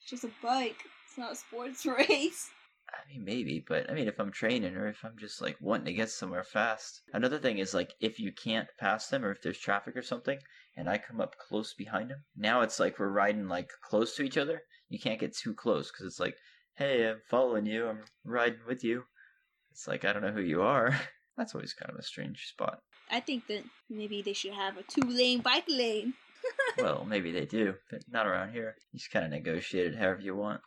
it's 0.00 0.08
just 0.08 0.24
a 0.24 0.30
bike. 0.42 0.82
It's 1.06 1.18
not 1.18 1.32
a 1.32 1.36
sports 1.36 1.84
race. 2.08 2.50
I 2.88 3.12
mean, 3.12 3.24
maybe, 3.24 3.62
but 3.66 3.90
I 3.90 3.94
mean, 3.94 4.08
if 4.08 4.18
I'm 4.18 4.32
training 4.32 4.76
or 4.76 4.86
if 4.88 5.04
I'm 5.04 5.16
just 5.18 5.40
like 5.42 5.56
wanting 5.60 5.86
to 5.86 5.92
get 5.92 6.10
somewhere 6.10 6.44
fast. 6.44 7.02
Another 7.12 7.38
thing 7.38 7.58
is 7.58 7.74
like 7.74 7.92
if 8.00 8.18
you 8.18 8.32
can't 8.32 8.68
pass 8.78 9.08
them 9.08 9.24
or 9.24 9.30
if 9.30 9.42
there's 9.42 9.58
traffic 9.58 9.96
or 9.96 10.02
something 10.02 10.38
and 10.76 10.88
I 10.88 10.98
come 10.98 11.20
up 11.20 11.36
close 11.36 11.74
behind 11.74 12.10
him. 12.10 12.24
now 12.36 12.62
it's 12.62 12.80
like 12.80 12.98
we're 12.98 13.08
riding 13.08 13.48
like 13.48 13.70
close 13.88 14.16
to 14.16 14.22
each 14.22 14.38
other. 14.38 14.62
You 14.88 14.98
can't 14.98 15.20
get 15.20 15.36
too 15.36 15.54
close 15.54 15.90
because 15.90 16.06
it's 16.06 16.20
like, 16.20 16.36
hey, 16.76 17.08
I'm 17.08 17.20
following 17.30 17.66
you, 17.66 17.86
I'm 17.88 18.00
riding 18.24 18.60
with 18.66 18.84
you. 18.84 19.04
It's 19.70 19.88
like, 19.88 20.04
I 20.04 20.12
don't 20.12 20.22
know 20.22 20.32
who 20.32 20.42
you 20.42 20.62
are. 20.62 20.98
That's 21.36 21.54
always 21.54 21.72
kind 21.72 21.90
of 21.90 21.98
a 21.98 22.02
strange 22.02 22.46
spot. 22.48 22.80
I 23.10 23.20
think 23.20 23.46
that 23.46 23.64
maybe 23.88 24.22
they 24.22 24.32
should 24.34 24.52
have 24.52 24.76
a 24.76 24.82
two 24.82 25.08
lane 25.08 25.40
bike 25.40 25.64
lane. 25.68 26.14
Well, 26.78 27.04
maybe 27.04 27.30
they 27.30 27.44
do, 27.44 27.74
but 27.90 28.00
not 28.10 28.26
around 28.26 28.52
here. 28.52 28.74
You 28.90 28.98
just 28.98 29.12
kind 29.12 29.24
of 29.24 29.30
negotiate 29.30 29.92
it 29.92 29.98
however 29.98 30.20
you 30.20 30.34
want. 30.34 30.60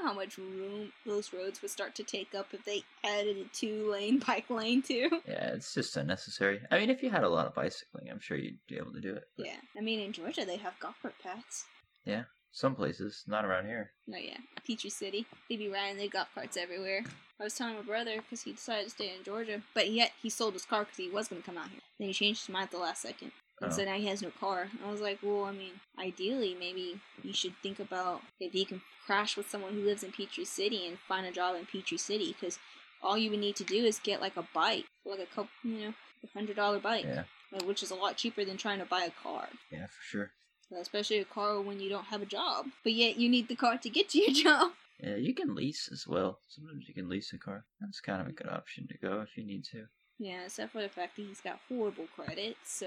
Know 0.00 0.08
how 0.08 0.14
much 0.14 0.36
room 0.36 0.92
those 1.06 1.32
roads 1.32 1.62
would 1.62 1.70
start 1.70 1.94
to 1.96 2.04
take 2.04 2.34
up 2.34 2.48
if 2.52 2.64
they 2.64 2.82
added 3.04 3.36
a 3.38 3.44
two 3.56 3.90
lane 3.90 4.18
bike 4.26 4.50
lane 4.50 4.82
too? 4.82 5.08
Yeah, 5.26 5.48
it's 5.54 5.72
just 5.74 5.96
unnecessary. 5.96 6.60
I 6.70 6.78
mean, 6.78 6.90
if 6.90 7.02
you 7.02 7.10
had 7.10 7.24
a 7.24 7.28
lot 7.28 7.46
of 7.46 7.54
bicycling, 7.54 8.10
I'm 8.10 8.20
sure 8.20 8.36
you'd 8.36 8.58
be 8.68 8.76
able 8.76 8.92
to 8.92 9.00
do 9.00 9.14
it. 9.14 9.24
but- 9.36 9.46
Yeah. 9.46 9.56
I 9.76 9.80
mean, 9.80 10.00
in 10.00 10.12
Georgia, 10.12 10.44
they 10.44 10.56
have 10.58 10.78
golf 10.80 10.96
cart 11.00 11.14
paths. 11.22 11.64
Yeah, 12.04 12.24
some 12.52 12.74
places, 12.74 13.24
not 13.26 13.44
around 13.44 13.66
here. 13.66 13.90
No, 14.06 14.18
yeah. 14.18 14.36
Peachtree 14.66 14.90
City. 14.90 15.26
They'd 15.48 15.58
be 15.58 15.68
riding 15.68 15.96
their 15.96 16.08
golf 16.08 16.28
carts 16.34 16.56
everywhere. 16.56 17.02
I 17.40 17.44
was 17.44 17.54
telling 17.54 17.74
my 17.76 17.82
brother 17.82 18.16
because 18.16 18.42
he 18.42 18.52
decided 18.52 18.84
to 18.84 18.90
stay 18.90 19.12
in 19.16 19.24
Georgia, 19.24 19.62
but 19.74 19.90
yet 19.90 20.12
he 20.22 20.30
sold 20.30 20.54
his 20.54 20.64
car 20.64 20.80
because 20.84 20.96
he 20.96 21.08
was 21.10 21.28
going 21.28 21.42
to 21.42 21.46
come 21.46 21.58
out 21.58 21.68
here. 21.70 21.80
Then 21.98 22.08
he 22.08 22.14
changed 22.14 22.46
his 22.46 22.52
mind 22.52 22.64
at 22.64 22.70
the 22.70 22.78
last 22.78 23.02
second. 23.02 23.32
And 23.62 23.72
so 23.72 23.82
Oh. 23.82 23.86
now 23.86 23.94
he 23.96 24.06
has 24.06 24.20
no 24.22 24.30
car. 24.30 24.68
I 24.84 24.90
was 24.90 25.00
like, 25.00 25.18
well, 25.22 25.44
I 25.44 25.52
mean, 25.52 25.80
ideally, 25.98 26.54
maybe 26.58 27.00
you 27.22 27.32
should 27.32 27.54
think 27.62 27.78
about 27.80 28.22
if 28.38 28.52
he 28.52 28.64
can 28.64 28.82
crash 29.04 29.36
with 29.36 29.48
someone 29.48 29.72
who 29.74 29.80
lives 29.82 30.02
in 30.02 30.12
Peachtree 30.12 30.44
City 30.44 30.86
and 30.86 30.98
find 30.98 31.26
a 31.26 31.32
job 31.32 31.56
in 31.56 31.64
Peachtree 31.66 31.96
City 31.98 32.32
because 32.38 32.58
all 33.02 33.16
you 33.16 33.30
would 33.30 33.40
need 33.40 33.56
to 33.56 33.64
do 33.64 33.84
is 33.84 33.98
get 33.98 34.20
like 34.20 34.36
a 34.36 34.46
bike, 34.54 34.84
like 35.04 35.20
a 35.20 35.26
couple, 35.26 35.48
you 35.62 35.78
know, 35.80 35.94
a 36.24 36.28
hundred 36.34 36.56
dollar 36.56 36.78
bike, 36.80 37.04
Yeah, 37.06 37.24
uh, 37.54 37.64
which 37.64 37.82
is 37.82 37.90
a 37.90 37.94
lot 37.94 38.16
cheaper 38.16 38.44
than 38.44 38.56
trying 38.56 38.78
to 38.80 38.84
buy 38.84 39.04
a 39.04 39.10
car. 39.22 39.48
yeah, 39.70 39.86
for 39.86 40.02
sure. 40.02 40.30
Especially 40.78 41.18
a 41.18 41.24
car 41.24 41.60
when 41.60 41.78
you 41.80 41.88
don't 41.88 42.06
have 42.06 42.22
a 42.22 42.26
job, 42.26 42.66
but 42.82 42.92
yet 42.92 43.16
you 43.16 43.28
need 43.28 43.48
the 43.48 43.54
car 43.54 43.78
to 43.78 43.88
get 43.88 44.08
to 44.10 44.18
your 44.18 44.32
job. 44.44 44.72
Yeah, 45.00 45.16
you 45.16 45.34
can 45.34 45.54
lease 45.54 45.88
as 45.92 46.06
well. 46.06 46.40
Sometimes 46.48 46.88
you 46.88 46.94
can 46.94 47.08
lease 47.08 47.32
a 47.32 47.38
car. 47.38 47.64
That's 47.80 48.00
kind 48.00 48.20
of 48.20 48.26
a 48.26 48.32
good 48.32 48.48
option 48.48 48.88
to 48.88 48.98
go 48.98 49.20
if 49.20 49.36
you 49.36 49.44
need 49.44 49.64
to. 49.66 49.86
Yeah, 50.18 50.44
except 50.46 50.72
for 50.72 50.80
the 50.80 50.88
fact 50.88 51.16
that 51.16 51.22
he's 51.22 51.40
got 51.40 51.58
horrible 51.68 52.06
credit, 52.14 52.56
so 52.64 52.86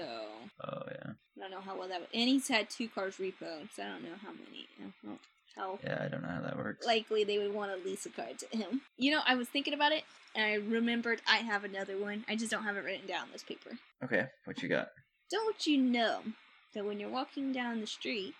Oh 0.64 0.82
yeah, 0.88 1.12
I 1.36 1.40
don't 1.40 1.50
know 1.50 1.60
how 1.60 1.78
well 1.78 1.88
that 1.88 2.00
would. 2.00 2.08
And 2.12 2.28
he's 2.28 2.48
had 2.48 2.68
two 2.68 2.88
cars 2.88 3.16
repoed, 3.16 3.68
so 3.74 3.82
I 3.82 3.86
don't 3.86 4.02
know 4.02 4.16
how 4.22 4.32
many. 4.32 4.66
Know 5.02 5.18
how 5.56 5.78
yeah. 5.84 6.02
I 6.04 6.08
don't 6.08 6.22
know 6.22 6.28
how 6.28 6.40
that 6.42 6.56
works. 6.56 6.86
likely 6.86 7.24
they 7.24 7.38
would 7.38 7.54
want 7.54 7.70
to 7.72 7.88
lease 7.88 8.06
a 8.06 8.10
car 8.10 8.26
to 8.36 8.56
him. 8.56 8.80
You 8.96 9.12
know, 9.12 9.20
I 9.26 9.34
was 9.36 9.48
thinking 9.48 9.74
about 9.74 9.92
it, 9.92 10.04
and 10.34 10.44
I 10.44 10.54
remembered 10.54 11.22
I 11.28 11.36
have 11.38 11.64
another 11.64 11.96
one. 11.96 12.24
I 12.28 12.34
just 12.36 12.50
don't 12.50 12.64
have 12.64 12.76
it 12.76 12.84
written 12.84 13.06
down 13.06 13.22
on 13.24 13.28
this 13.32 13.42
paper. 13.44 13.70
okay, 14.04 14.26
what 14.44 14.62
you 14.62 14.68
got? 14.68 14.88
Don't 15.30 15.66
you 15.66 15.78
know 15.78 16.20
that 16.74 16.84
when 16.84 16.98
you're 16.98 17.08
walking 17.10 17.52
down 17.52 17.80
the 17.80 17.86
street, 17.86 18.34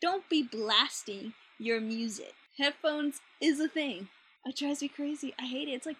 don't 0.00 0.28
be 0.28 0.42
blasting 0.42 1.32
your 1.58 1.80
music. 1.80 2.34
Headphones 2.58 3.20
is 3.40 3.58
a 3.60 3.68
thing. 3.68 4.08
It 4.44 4.56
drives 4.56 4.82
me 4.82 4.88
crazy. 4.88 5.34
I 5.38 5.46
hate 5.46 5.68
it. 5.68 5.72
It's 5.72 5.86
like, 5.86 5.96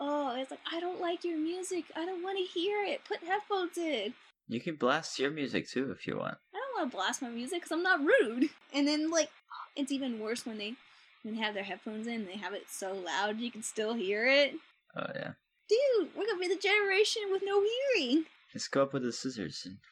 oh, 0.00 0.34
it's 0.36 0.50
like, 0.50 0.60
I 0.70 0.80
don't 0.80 1.00
like 1.00 1.24
your 1.24 1.38
music. 1.38 1.84
I 1.94 2.04
don't 2.06 2.22
want 2.22 2.38
to 2.38 2.44
hear 2.44 2.82
it. 2.84 3.02
Put 3.04 3.22
headphones 3.22 3.76
in. 3.78 4.14
You 4.48 4.60
can 4.60 4.74
blast 4.74 5.18
your 5.18 5.30
music 5.30 5.68
too 5.68 5.90
if 5.92 6.06
you 6.06 6.18
want. 6.18 6.38
I 6.54 6.58
don't 6.58 6.80
want 6.80 6.90
to 6.90 6.96
blast 6.96 7.22
my 7.22 7.28
music 7.28 7.60
because 7.60 7.72
I'm 7.72 7.82
not 7.82 8.00
rude. 8.00 8.48
And 8.74 8.88
then, 8.88 9.10
like, 9.10 9.30
it's 9.76 9.92
even 9.92 10.18
worse 10.18 10.44
when 10.44 10.58
they 10.58 10.74
when 11.22 11.34
they 11.34 11.40
have 11.40 11.54
their 11.54 11.64
headphones 11.64 12.06
in. 12.06 12.26
They 12.26 12.36
have 12.36 12.54
it 12.54 12.64
so 12.68 12.92
loud 12.92 13.38
you 13.38 13.50
can 13.50 13.62
still 13.62 13.94
hear 13.94 14.26
it. 14.26 14.54
Oh 14.96 15.06
yeah. 15.14 15.32
Dude, 15.68 16.08
we're 16.16 16.26
gonna 16.26 16.40
be 16.40 16.48
the 16.48 16.56
generation 16.60 17.22
with 17.30 17.42
no 17.44 17.62
hearing. 17.94 18.24
Just 18.52 18.70
go 18.72 18.82
up 18.82 18.92
with 18.92 19.02
the 19.02 19.12
scissors 19.12 19.62
and. 19.66 19.76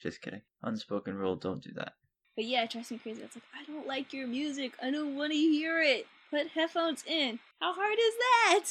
Just 0.00 0.20
kidding. 0.20 0.42
Unspoken 0.62 1.14
rule: 1.16 1.34
don't 1.34 1.62
do 1.62 1.72
that. 1.76 1.94
But 2.36 2.44
yeah, 2.44 2.64
it 2.64 2.70
drives 2.70 2.90
me 2.90 2.98
crazy. 2.98 3.22
It's 3.22 3.36
like, 3.36 3.44
I 3.58 3.64
don't 3.64 3.86
like 3.86 4.12
your 4.12 4.26
music. 4.26 4.72
I 4.82 4.90
don't 4.90 5.16
want 5.16 5.32
to 5.32 5.38
hear 5.38 5.80
it. 5.80 6.06
Put 6.30 6.48
headphones 6.48 7.04
in. 7.06 7.38
How 7.60 7.72
hard 7.72 7.98
is 7.98 8.14
that? 8.18 8.70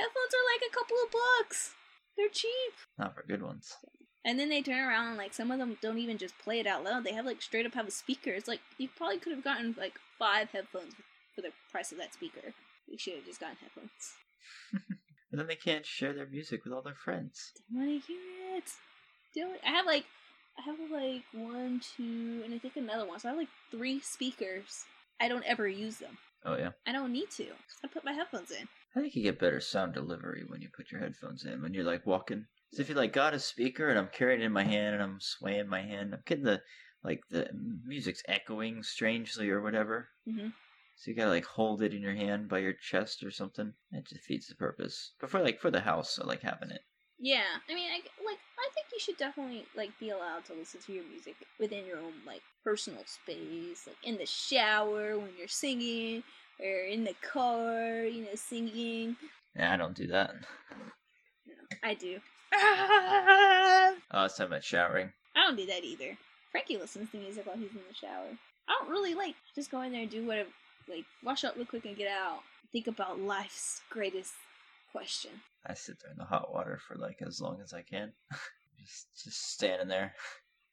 Headphones 0.00 0.34
are 0.34 0.48
like 0.54 0.62
a 0.66 0.74
couple 0.74 0.96
of 1.04 1.10
bucks. 1.12 1.74
They're 2.16 2.28
cheap. 2.32 2.72
Not 2.98 3.14
for 3.14 3.22
good 3.22 3.42
ones. 3.42 3.76
And 4.24 4.38
then 4.38 4.48
they 4.48 4.62
turn 4.62 4.78
around 4.78 5.08
and 5.08 5.18
like 5.18 5.34
some 5.34 5.50
of 5.50 5.58
them 5.58 5.76
don't 5.82 5.98
even 5.98 6.16
just 6.16 6.38
play 6.38 6.60
it 6.60 6.66
out 6.66 6.84
loud. 6.84 7.04
They 7.04 7.12
have 7.12 7.26
like 7.26 7.42
straight 7.42 7.66
up 7.66 7.74
have 7.74 7.88
a 7.88 7.90
speaker. 7.90 8.30
It's 8.30 8.48
like 8.48 8.60
you 8.78 8.88
probably 8.96 9.18
could 9.18 9.34
have 9.34 9.44
gotten 9.44 9.74
like 9.78 10.00
five 10.18 10.48
headphones 10.50 10.94
for 11.34 11.42
the 11.42 11.52
price 11.70 11.92
of 11.92 11.98
that 11.98 12.14
speaker. 12.14 12.54
You 12.88 12.98
should 12.98 13.16
have 13.16 13.26
just 13.26 13.40
gotten 13.40 13.56
headphones. 13.60 14.14
And 15.30 15.38
then 15.38 15.46
they 15.46 15.54
can't 15.54 15.86
share 15.86 16.12
their 16.12 16.26
music 16.26 16.64
with 16.64 16.72
all 16.72 16.82
their 16.82 16.94
friends. 16.94 17.52
Don't 17.70 17.86
want 17.86 18.02
to 18.02 18.06
hear 18.06 18.56
it. 18.56 18.64
Don't. 19.34 19.60
I 19.64 19.70
have 19.70 19.86
like, 19.86 20.04
I 20.58 20.62
have 20.62 20.76
like 20.90 21.22
one, 21.32 21.80
two, 21.96 22.42
and 22.44 22.52
I 22.52 22.58
think 22.58 22.76
another 22.76 23.06
one. 23.06 23.20
So 23.20 23.28
I 23.28 23.30
have 23.30 23.38
like 23.38 23.48
three 23.70 24.00
speakers. 24.00 24.84
I 25.20 25.28
don't 25.28 25.44
ever 25.46 25.68
use 25.68 25.98
them. 25.98 26.18
Oh 26.44 26.56
yeah. 26.56 26.70
I 26.86 26.92
don't 26.92 27.12
need 27.12 27.30
to. 27.32 27.46
I 27.84 27.86
put 27.86 28.04
my 28.04 28.12
headphones 28.12 28.50
in. 28.50 28.66
I 28.94 29.00
think 29.00 29.14
you 29.14 29.22
get 29.22 29.38
better 29.38 29.60
sound 29.60 29.94
delivery 29.94 30.44
when 30.46 30.60
you 30.60 30.68
put 30.74 30.90
your 30.90 31.00
headphones 31.00 31.44
in. 31.44 31.62
When 31.62 31.74
you're 31.74 31.84
like 31.84 32.06
walking, 32.06 32.46
so 32.72 32.82
if 32.82 32.88
you 32.88 32.94
like 32.94 33.12
got 33.12 33.34
a 33.34 33.38
speaker 33.38 33.88
and 33.88 33.98
I'm 33.98 34.08
carrying 34.08 34.40
it 34.40 34.46
in 34.46 34.52
my 34.52 34.64
hand 34.64 34.94
and 34.94 35.02
I'm 35.02 35.20
swaying 35.20 35.68
my 35.68 35.82
hand, 35.82 36.14
I'm 36.14 36.22
getting 36.26 36.44
the 36.44 36.60
like 37.02 37.22
the 37.30 37.48
music's 37.84 38.22
echoing 38.28 38.82
strangely 38.82 39.48
or 39.50 39.60
whatever. 39.62 40.08
Mm-hmm. 40.28 40.48
So 40.96 41.10
you 41.10 41.16
gotta 41.16 41.30
like 41.30 41.46
hold 41.46 41.82
it 41.82 41.94
in 41.94 42.02
your 42.02 42.14
hand 42.14 42.48
by 42.48 42.58
your 42.58 42.74
chest 42.74 43.22
or 43.22 43.30
something. 43.30 43.72
It 43.92 44.06
defeats 44.06 44.48
the 44.48 44.54
purpose. 44.54 45.12
But 45.20 45.30
for 45.30 45.40
like 45.40 45.60
for 45.60 45.70
the 45.70 45.80
house, 45.80 46.18
I 46.20 46.26
like 46.26 46.42
having 46.42 46.70
it. 46.70 46.82
Yeah, 47.18 47.44
I 47.68 47.74
mean, 47.74 47.90
I 47.90 48.00
like. 48.24 48.38
I 48.58 48.68
think 48.74 48.86
you 48.92 48.98
should 48.98 49.18
definitely 49.18 49.66
like 49.76 49.90
be 49.98 50.10
allowed 50.10 50.44
to 50.46 50.54
listen 50.54 50.80
to 50.80 50.92
your 50.92 51.04
music 51.04 51.36
within 51.58 51.86
your 51.86 51.98
own 51.98 52.12
like 52.26 52.42
personal 52.64 53.02
space, 53.04 53.86
like 53.86 53.96
in 54.02 54.16
the 54.16 54.26
shower 54.26 55.18
when 55.18 55.30
you're 55.38 55.48
singing, 55.48 56.22
or 56.62 56.84
in 56.84 57.04
the 57.04 57.14
car, 57.22 58.04
you 58.04 58.22
know, 58.22 58.34
singing. 58.34 59.16
Yeah, 59.56 59.72
I 59.72 59.76
don't 59.76 59.96
do 59.96 60.06
that. 60.08 60.34
I 61.82 61.94
do. 61.94 62.18
Oh, 64.12 64.24
it's 64.24 64.36
time 64.36 64.48
about 64.48 64.64
showering. 64.64 65.12
I 65.36 65.46
don't 65.46 65.56
do 65.56 65.66
that 65.66 65.84
either. 65.84 66.16
Frankie 66.50 66.76
listens 66.76 67.10
to 67.10 67.16
music 67.18 67.46
while 67.46 67.56
he's 67.56 67.70
in 67.70 67.80
the 67.88 67.94
shower. 67.94 68.26
I 68.68 68.76
don't 68.78 68.90
really 68.90 69.14
like 69.14 69.34
just 69.54 69.70
go 69.70 69.82
in 69.82 69.92
there 69.92 70.02
and 70.02 70.10
do 70.10 70.26
whatever, 70.26 70.48
like 70.88 71.04
wash 71.24 71.44
up 71.44 71.56
real 71.56 71.66
quick 71.66 71.84
and 71.84 71.96
get 71.96 72.10
out. 72.10 72.40
Think 72.72 72.86
about 72.86 73.20
life's 73.20 73.82
greatest 73.90 74.32
question. 74.92 75.30
I 75.66 75.74
sit 75.74 75.96
there 76.02 76.10
in 76.10 76.18
the 76.18 76.24
hot 76.24 76.52
water 76.52 76.80
for 76.86 76.96
like 76.96 77.22
as 77.24 77.40
long 77.40 77.60
as 77.62 77.72
I 77.72 77.82
can. 77.82 78.12
just 78.80 79.06
just 79.24 79.52
standing 79.52 79.88
there. 79.88 80.14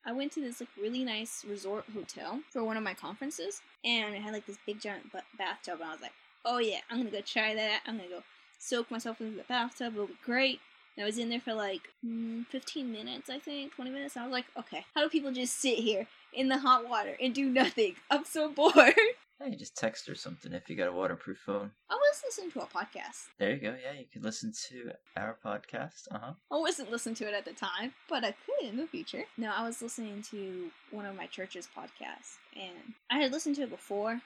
I 0.06 0.14
went 0.14 0.32
to 0.34 0.42
this 0.42 0.60
like 0.60 0.70
really 0.80 1.04
nice 1.04 1.44
resort 1.48 1.86
hotel 1.94 2.42
for 2.52 2.64
one 2.64 2.78
of 2.78 2.84
my 2.84 2.94
conferences, 2.94 3.62
and 3.84 4.16
it 4.16 4.22
had 4.22 4.34
like 4.34 4.46
this 4.46 4.58
big 4.66 4.80
giant 4.80 5.12
ba- 5.12 5.24
bathtub, 5.38 5.80
and 5.82 5.90
I 5.90 5.92
was 5.94 6.02
like, 6.02 6.14
"Oh 6.46 6.60
yeah, 6.60 6.80
I'm 6.90 6.98
gonna 6.98 7.12
go 7.12 7.22
try 7.22 7.54
that. 7.56 7.82
I'm 7.86 7.98
gonna 7.98 8.10
go 8.10 8.24
soak 8.60 8.90
myself 8.90 9.20
in 9.22 9.38
the 9.38 9.44
bathtub. 9.44 9.94
It'll 9.94 10.08
be 10.08 10.18
great." 10.24 10.60
And 10.96 11.04
I 11.04 11.06
was 11.06 11.18
in 11.18 11.30
there 11.30 11.42
for 11.42 11.54
like 11.54 11.90
mm, 12.06 12.46
15 12.48 12.92
minutes, 12.92 13.30
I 13.30 13.40
think, 13.40 13.76
20 13.76 13.92
minutes. 13.92 14.18
I 14.18 14.24
was 14.24 14.32
like, 14.32 14.46
"Okay, 14.58 14.86
how 14.96 15.04
do 15.04 15.10
people 15.10 15.32
just 15.32 15.60
sit 15.60 15.80
here 15.80 16.08
in 16.34 16.48
the 16.50 16.60
hot 16.60 16.88
water 16.88 17.18
and 17.22 17.34
do 17.34 17.50
nothing? 17.50 17.96
I'm 18.10 18.26
so 18.26 18.50
bored." 18.54 18.94
Hey, 19.40 19.56
just 19.56 19.78
text 19.78 20.10
or 20.10 20.16
something 20.16 20.52
if 20.52 20.68
you 20.68 20.76
got 20.76 20.88
a 20.88 20.92
waterproof 20.92 21.38
phone. 21.46 21.70
I 21.92 21.94
was 21.94 22.22
listening 22.26 22.50
to 22.52 22.62
a 22.62 22.66
podcast. 22.66 23.28
There 23.38 23.52
you 23.52 23.58
go. 23.58 23.76
Yeah, 23.82 23.94
you 24.00 24.06
can 24.12 24.24
listen 24.24 24.52
to 24.70 24.92
our 25.16 25.38
podcast. 25.46 26.08
Uh 26.10 26.18
huh. 26.20 26.34
I 26.52 26.58
wasn't 26.58 26.90
listening 26.90 27.14
to 27.16 27.28
it 27.28 27.36
at 27.36 27.46
the 27.46 27.54
time, 27.54 27.94
but 28.10 28.24
I 28.24 28.34
could 28.46 28.68
in 28.68 28.78
the 28.78 28.88
future. 28.88 29.26
No, 29.38 29.52
I 29.56 29.64
was 29.64 29.80
listening 29.80 30.24
to 30.32 30.72
one 30.90 31.06
of 31.06 31.16
my 31.16 31.28
church's 31.28 31.68
podcasts, 31.78 32.38
and 32.56 32.94
I 33.12 33.20
had 33.20 33.32
listened 33.32 33.58
to 33.58 33.64
it 33.64 33.70
before, 33.70 34.20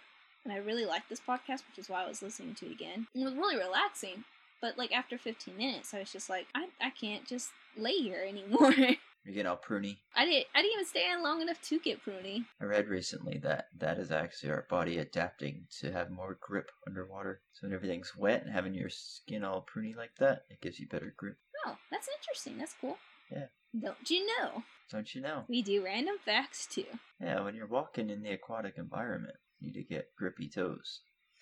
and 0.45 0.53
I 0.53 0.57
really 0.57 0.85
liked 0.85 1.09
this 1.09 1.19
podcast, 1.19 1.63
which 1.67 1.77
is 1.77 1.89
why 1.89 2.05
I 2.05 2.07
was 2.07 2.21
listening 2.21 2.55
to 2.55 2.67
it 2.67 2.71
again. 2.71 3.07
And 3.13 3.23
it 3.23 3.25
was 3.25 3.35
really 3.35 3.57
relaxing. 3.57 4.23
But 4.61 4.77
like 4.77 4.93
after 4.93 5.17
15 5.17 5.57
minutes, 5.57 5.93
I 5.93 5.99
was 5.99 6.11
just 6.11 6.29
like, 6.29 6.45
I, 6.55 6.67
I 6.79 6.91
can't 6.91 7.25
just 7.25 7.49
lay 7.75 7.97
here 7.97 8.23
anymore. 8.25 8.73
You 9.25 9.33
get 9.33 9.45
all 9.45 9.57
pruny. 9.57 9.97
I 10.15 10.25
didn't 10.25 10.47
I 10.55 10.61
didn't 10.61 10.73
even 10.73 10.85
stay 10.85 11.11
in 11.11 11.21
long 11.21 11.41
enough 11.41 11.61
to 11.63 11.79
get 11.79 12.03
pruny. 12.03 12.45
I 12.59 12.65
read 12.65 12.87
recently 12.87 13.37
that 13.43 13.67
that 13.77 13.99
is 13.99 14.11
actually 14.11 14.51
our 14.51 14.65
body 14.69 14.97
adapting 14.97 15.67
to 15.79 15.91
have 15.91 16.09
more 16.09 16.37
grip 16.41 16.71
underwater. 16.87 17.41
So 17.53 17.67
when 17.67 17.75
everything's 17.75 18.15
wet 18.17 18.43
and 18.43 18.51
having 18.51 18.73
your 18.73 18.89
skin 18.89 19.43
all 19.43 19.65
pruny 19.65 19.95
like 19.95 20.15
that, 20.19 20.43
it 20.49 20.61
gives 20.61 20.79
you 20.79 20.87
better 20.87 21.13
grip. 21.15 21.37
Oh, 21.65 21.77
that's 21.91 22.09
interesting. 22.19 22.57
That's 22.57 22.75
cool. 22.81 22.97
Yeah. 23.31 23.45
Don't 23.79 24.09
you 24.09 24.25
know? 24.25 24.63
Don't 24.91 25.13
you 25.13 25.21
know? 25.21 25.43
We 25.47 25.61
do 25.61 25.83
random 25.85 26.15
facts 26.25 26.65
too. 26.65 26.85
Yeah, 27.21 27.41
when 27.41 27.55
you're 27.55 27.67
walking 27.67 28.09
in 28.09 28.23
the 28.23 28.31
aquatic 28.31 28.73
environment, 28.77 29.35
you 29.59 29.67
need 29.67 29.75
to 29.75 29.83
get 29.83 30.09
grippy 30.17 30.49
toes. 30.49 31.01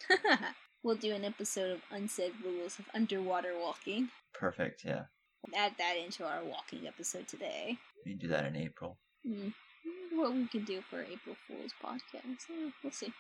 we'll 0.84 0.96
do 0.96 1.14
an 1.14 1.26
episode 1.26 1.72
of 1.72 1.82
unsaid 1.92 2.34
rules 2.44 2.78
of 2.78 2.86
underwater 2.94 3.58
walking. 3.58 4.10
Perfect, 4.34 4.84
yeah. 4.86 5.06
Add 5.56 5.74
that 5.78 5.96
into 5.98 6.26
our 6.26 6.44
walking 6.44 6.88
episode 6.88 7.28
today. 7.28 7.78
We 8.06 8.12
can 8.12 8.20
do 8.20 8.28
that 8.28 8.46
in 8.46 8.56
April. 8.56 8.98
Mm. 9.28 9.54
What 10.14 10.34
we 10.34 10.48
can 10.48 10.64
do 10.64 10.82
for 10.90 11.02
April 11.02 11.36
Fool's 11.48 11.74
podcast. 11.84 12.50
Eh, 12.50 12.70
we'll 12.84 12.92
see. 12.92 13.14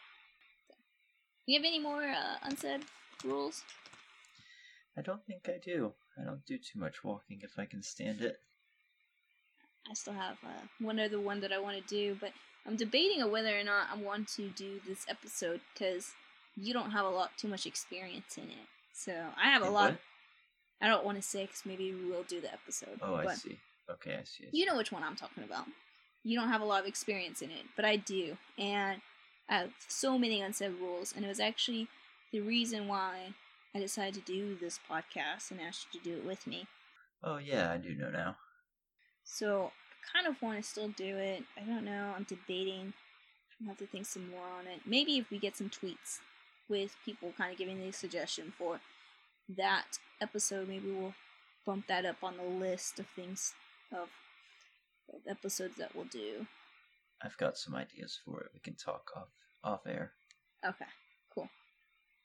You 1.46 1.60
have 1.60 1.66
any 1.66 1.80
more 1.80 2.04
uh, 2.04 2.36
unsaid 2.44 2.82
rules? 3.24 3.64
I 4.98 5.02
don't 5.02 5.26
think 5.26 5.48
I 5.48 5.60
do. 5.64 5.94
I 6.20 6.26
don't 6.26 6.46
do 6.46 6.58
too 6.58 6.80
much 6.80 7.04
walking 7.04 7.40
if 7.42 7.58
I 7.58 7.66
can 7.66 7.82
stand 7.82 8.22
it. 8.22 8.38
I 9.90 9.94
still 9.94 10.14
have 10.14 10.38
uh, 10.44 10.68
one 10.80 11.00
other 11.00 11.20
one 11.20 11.40
that 11.42 11.52
I 11.52 11.60
want 11.60 11.78
to 11.78 11.84
do, 11.84 12.18
but 12.20 12.32
I'm 12.68 12.76
debating 12.76 13.24
on 13.24 13.32
whether 13.32 13.58
or 13.58 13.64
not 13.64 13.88
I 13.92 13.98
want 13.98 14.28
to 14.36 14.50
do 14.50 14.80
this 14.88 15.06
episode 15.10 15.62
because 15.74 16.12
you 16.56 16.74
don't 16.74 16.92
have 16.92 17.06
a 17.06 17.10
lot 17.10 17.32
too 17.38 17.48
much 17.48 17.66
experience 17.66 18.38
in 18.38 18.44
it. 18.44 18.68
So 18.94 19.14
I 19.42 19.50
have 19.50 19.64
a 19.64 19.70
lot. 19.70 19.92
what? 19.92 20.00
I 20.82 20.88
don't 20.88 21.06
want 21.06 21.18
to 21.18 21.22
say 21.22 21.46
because 21.46 21.66
maybe 21.66 21.94
we 21.94 22.10
will 22.10 22.24
do 22.24 22.42
the 22.42 22.52
episode. 22.54 23.00
Oh, 23.02 23.16
I 23.16 23.34
see. 23.36 23.60
Okay, 23.90 24.12
I 24.14 24.24
see. 24.24 24.46
I 24.48 24.52
see. 24.52 24.58
You 24.58 24.66
know 24.66 24.78
which 24.78 24.92
one 24.92 25.04
I'm 25.04 25.16
talking 25.16 25.44
about. 25.44 25.66
You 26.24 26.38
don't 26.38 26.50
have 26.50 26.62
a 26.62 26.66
lot 26.66 26.82
of 26.82 26.88
experience 26.88 27.42
in 27.42 27.50
it, 27.50 27.66
but 27.76 27.86
I 27.86 27.96
do, 27.96 28.38
and 28.58 29.02
I 29.50 29.60
have 29.60 29.72
so 29.88 30.18
many 30.18 30.42
unsaid 30.42 30.74
rules, 30.80 31.14
and 31.16 31.24
it 31.24 31.30
was 31.30 31.40
actually 31.40 31.88
the 32.32 32.42
reason 32.42 32.88
why 32.88 33.34
I 33.74 33.80
decided 33.80 34.14
to 34.16 34.32
do 34.32 34.58
this 34.60 34.80
podcast 34.90 35.52
and 35.52 35.62
asked 35.62 35.88
you 35.94 36.00
to 36.00 36.10
do 36.10 36.18
it 36.18 36.26
with 36.26 36.46
me. 36.46 36.68
Oh, 37.24 37.38
yeah, 37.38 37.72
I 37.72 37.78
do 37.78 37.96
know 37.96 38.10
now. 38.10 38.36
So 39.24 39.72
I 39.72 40.18
kind 40.18 40.28
of 40.28 40.42
want 40.42 40.62
to 40.62 40.70
still 40.70 40.90
do 40.90 41.18
it. 41.18 41.44
I 41.58 41.62
don't 41.62 41.86
know. 41.86 42.14
I'm 42.16 42.24
debating. 42.24 42.94
I'll 43.62 43.70
have 43.70 43.78
to 43.78 43.88
think 43.88 44.06
some 44.06 44.30
more 44.30 44.48
on 44.58 44.68
it. 44.68 44.82
Maybe 44.86 45.18
if 45.18 45.30
we 45.30 45.40
get 45.40 45.56
some 45.56 45.70
tweets 45.70 46.20
with 46.68 46.96
people 47.06 47.34
kind 47.38 47.52
of 47.52 47.58
giving 47.58 47.80
the 47.80 47.92
suggestion 47.92 48.54
for 48.58 48.80
that 49.58 49.98
episode, 50.22 50.68
maybe 50.68 50.92
we'll 50.92 51.14
bump 51.66 51.88
that 51.88 52.06
up 52.06 52.18
on 52.24 52.38
the 52.38 52.44
list 52.44 53.00
of 53.00 53.08
things 53.08 53.54
of, 53.92 54.10
of 55.14 55.22
episodes 55.28 55.76
that 55.78 55.96
we'll 55.96 56.06
do. 56.06 56.46
I've 57.22 57.38
got 57.38 57.58
some 57.58 57.76
ideas 57.76 58.18
for 58.26 58.42
it. 58.42 58.52
We 58.54 58.60
can 58.60 58.76
talk 58.76 59.12
off 59.16 59.28
off 59.64 59.82
air. 59.86 60.12
Okay, 60.66 60.86
cool. 61.34 61.50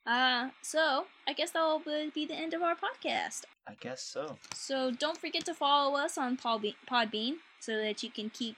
Uh, 0.07 0.51
so 0.63 1.07
I 1.27 1.33
guess 1.33 1.51
that 1.53 1.63
will 1.63 1.83
be 2.15 2.27
the 2.27 2.35
end 2.35 2.55
of 2.55 2.63
our 2.63 2.75
podcast. 2.77 3.43
I 3.67 3.75
guess 3.81 4.03
so. 4.03 4.37
So 4.55 4.91
don't 4.91 5.19
forget 5.19 5.45
to 5.47 5.55
follow 5.55 5.97
us 5.97 6.19
on 6.19 6.37
Podbe- 6.37 6.77
Podbean 6.89 7.37
so 7.59 7.77
that 7.79 8.03
you 8.03 8.11
can 8.11 8.31
keep 8.31 8.57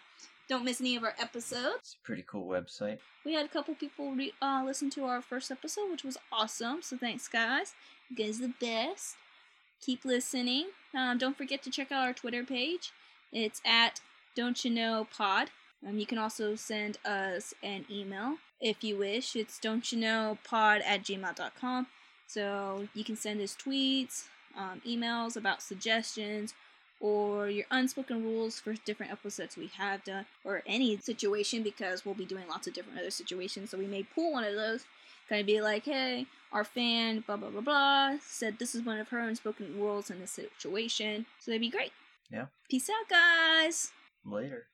don't 0.48 0.64
miss 0.64 0.80
any 0.80 0.96
of 0.96 1.02
our 1.04 1.14
episodes. 1.18 1.78
It's 1.80 1.96
a 2.02 2.06
pretty 2.06 2.24
cool 2.26 2.46
website. 2.46 2.98
We 3.24 3.34
had 3.34 3.44
a 3.44 3.48
couple 3.48 3.74
people 3.74 4.12
re- 4.12 4.34
uh, 4.40 4.62
listen 4.64 4.90
to 4.90 5.04
our 5.04 5.20
first 5.20 5.50
episode, 5.50 5.90
which 5.90 6.04
was 6.04 6.16
awesome. 6.30 6.82
So 6.82 6.96
thanks, 6.96 7.28
guys. 7.28 7.74
You 8.08 8.16
guys 8.16 8.40
are 8.40 8.46
the 8.46 8.54
best. 8.60 9.16
Keep 9.80 10.04
listening. 10.04 10.68
Um, 10.94 11.18
don't 11.18 11.36
forget 11.36 11.62
to 11.64 11.70
check 11.70 11.90
out 11.92 12.06
our 12.06 12.12
Twitter 12.12 12.44
page. 12.44 12.92
It's 13.32 13.60
at 13.64 14.00
Don't 14.34 14.64
You 14.64 14.70
Know 14.70 15.06
Pod. 15.16 15.50
Um, 15.86 15.98
you 15.98 16.06
can 16.06 16.18
also 16.18 16.54
send 16.54 16.98
us 17.04 17.52
an 17.62 17.84
email 17.90 18.36
if 18.60 18.82
you 18.82 18.96
wish. 18.96 19.36
It's 19.36 19.58
don't 19.58 19.90
you 19.92 19.98
know 19.98 20.38
pod 20.44 20.80
at 20.86 21.02
gmail.com. 21.02 21.86
So 22.26 22.88
you 22.94 23.04
can 23.04 23.16
send 23.16 23.40
us 23.40 23.56
tweets, 23.56 24.24
um, 24.56 24.80
emails 24.86 25.36
about 25.36 25.62
suggestions, 25.62 26.54
or 27.00 27.48
your 27.48 27.66
unspoken 27.70 28.24
rules 28.24 28.58
for 28.58 28.74
different 28.84 29.12
episodes 29.12 29.56
we 29.56 29.70
have 29.78 30.04
done, 30.04 30.26
or 30.44 30.62
any 30.66 30.96
situation 30.96 31.62
because 31.62 32.04
we'll 32.04 32.14
be 32.14 32.24
doing 32.24 32.48
lots 32.48 32.66
of 32.66 32.74
different 32.74 32.98
other 32.98 33.10
situations. 33.10 33.70
So 33.70 33.78
we 33.78 33.86
may 33.86 34.02
pull 34.02 34.32
one 34.32 34.44
of 34.44 34.54
those, 34.54 34.84
kind 35.28 35.40
of 35.40 35.46
be 35.46 35.60
like, 35.60 35.84
hey, 35.84 36.26
our 36.52 36.64
fan, 36.64 37.24
blah 37.26 37.36
blah 37.36 37.50
blah 37.50 37.60
blah, 37.60 38.18
said 38.22 38.58
this 38.58 38.74
is 38.74 38.82
one 38.82 38.98
of 38.98 39.08
her 39.08 39.18
unspoken 39.18 39.78
rules 39.78 40.10
in 40.10 40.20
this 40.20 40.38
situation. 40.58 41.26
So 41.40 41.50
that'd 41.50 41.60
be 41.60 41.70
great. 41.70 41.92
Yeah. 42.30 42.46
Peace 42.68 42.90
out, 42.90 43.08
guys. 43.08 43.92
Later. 44.24 44.66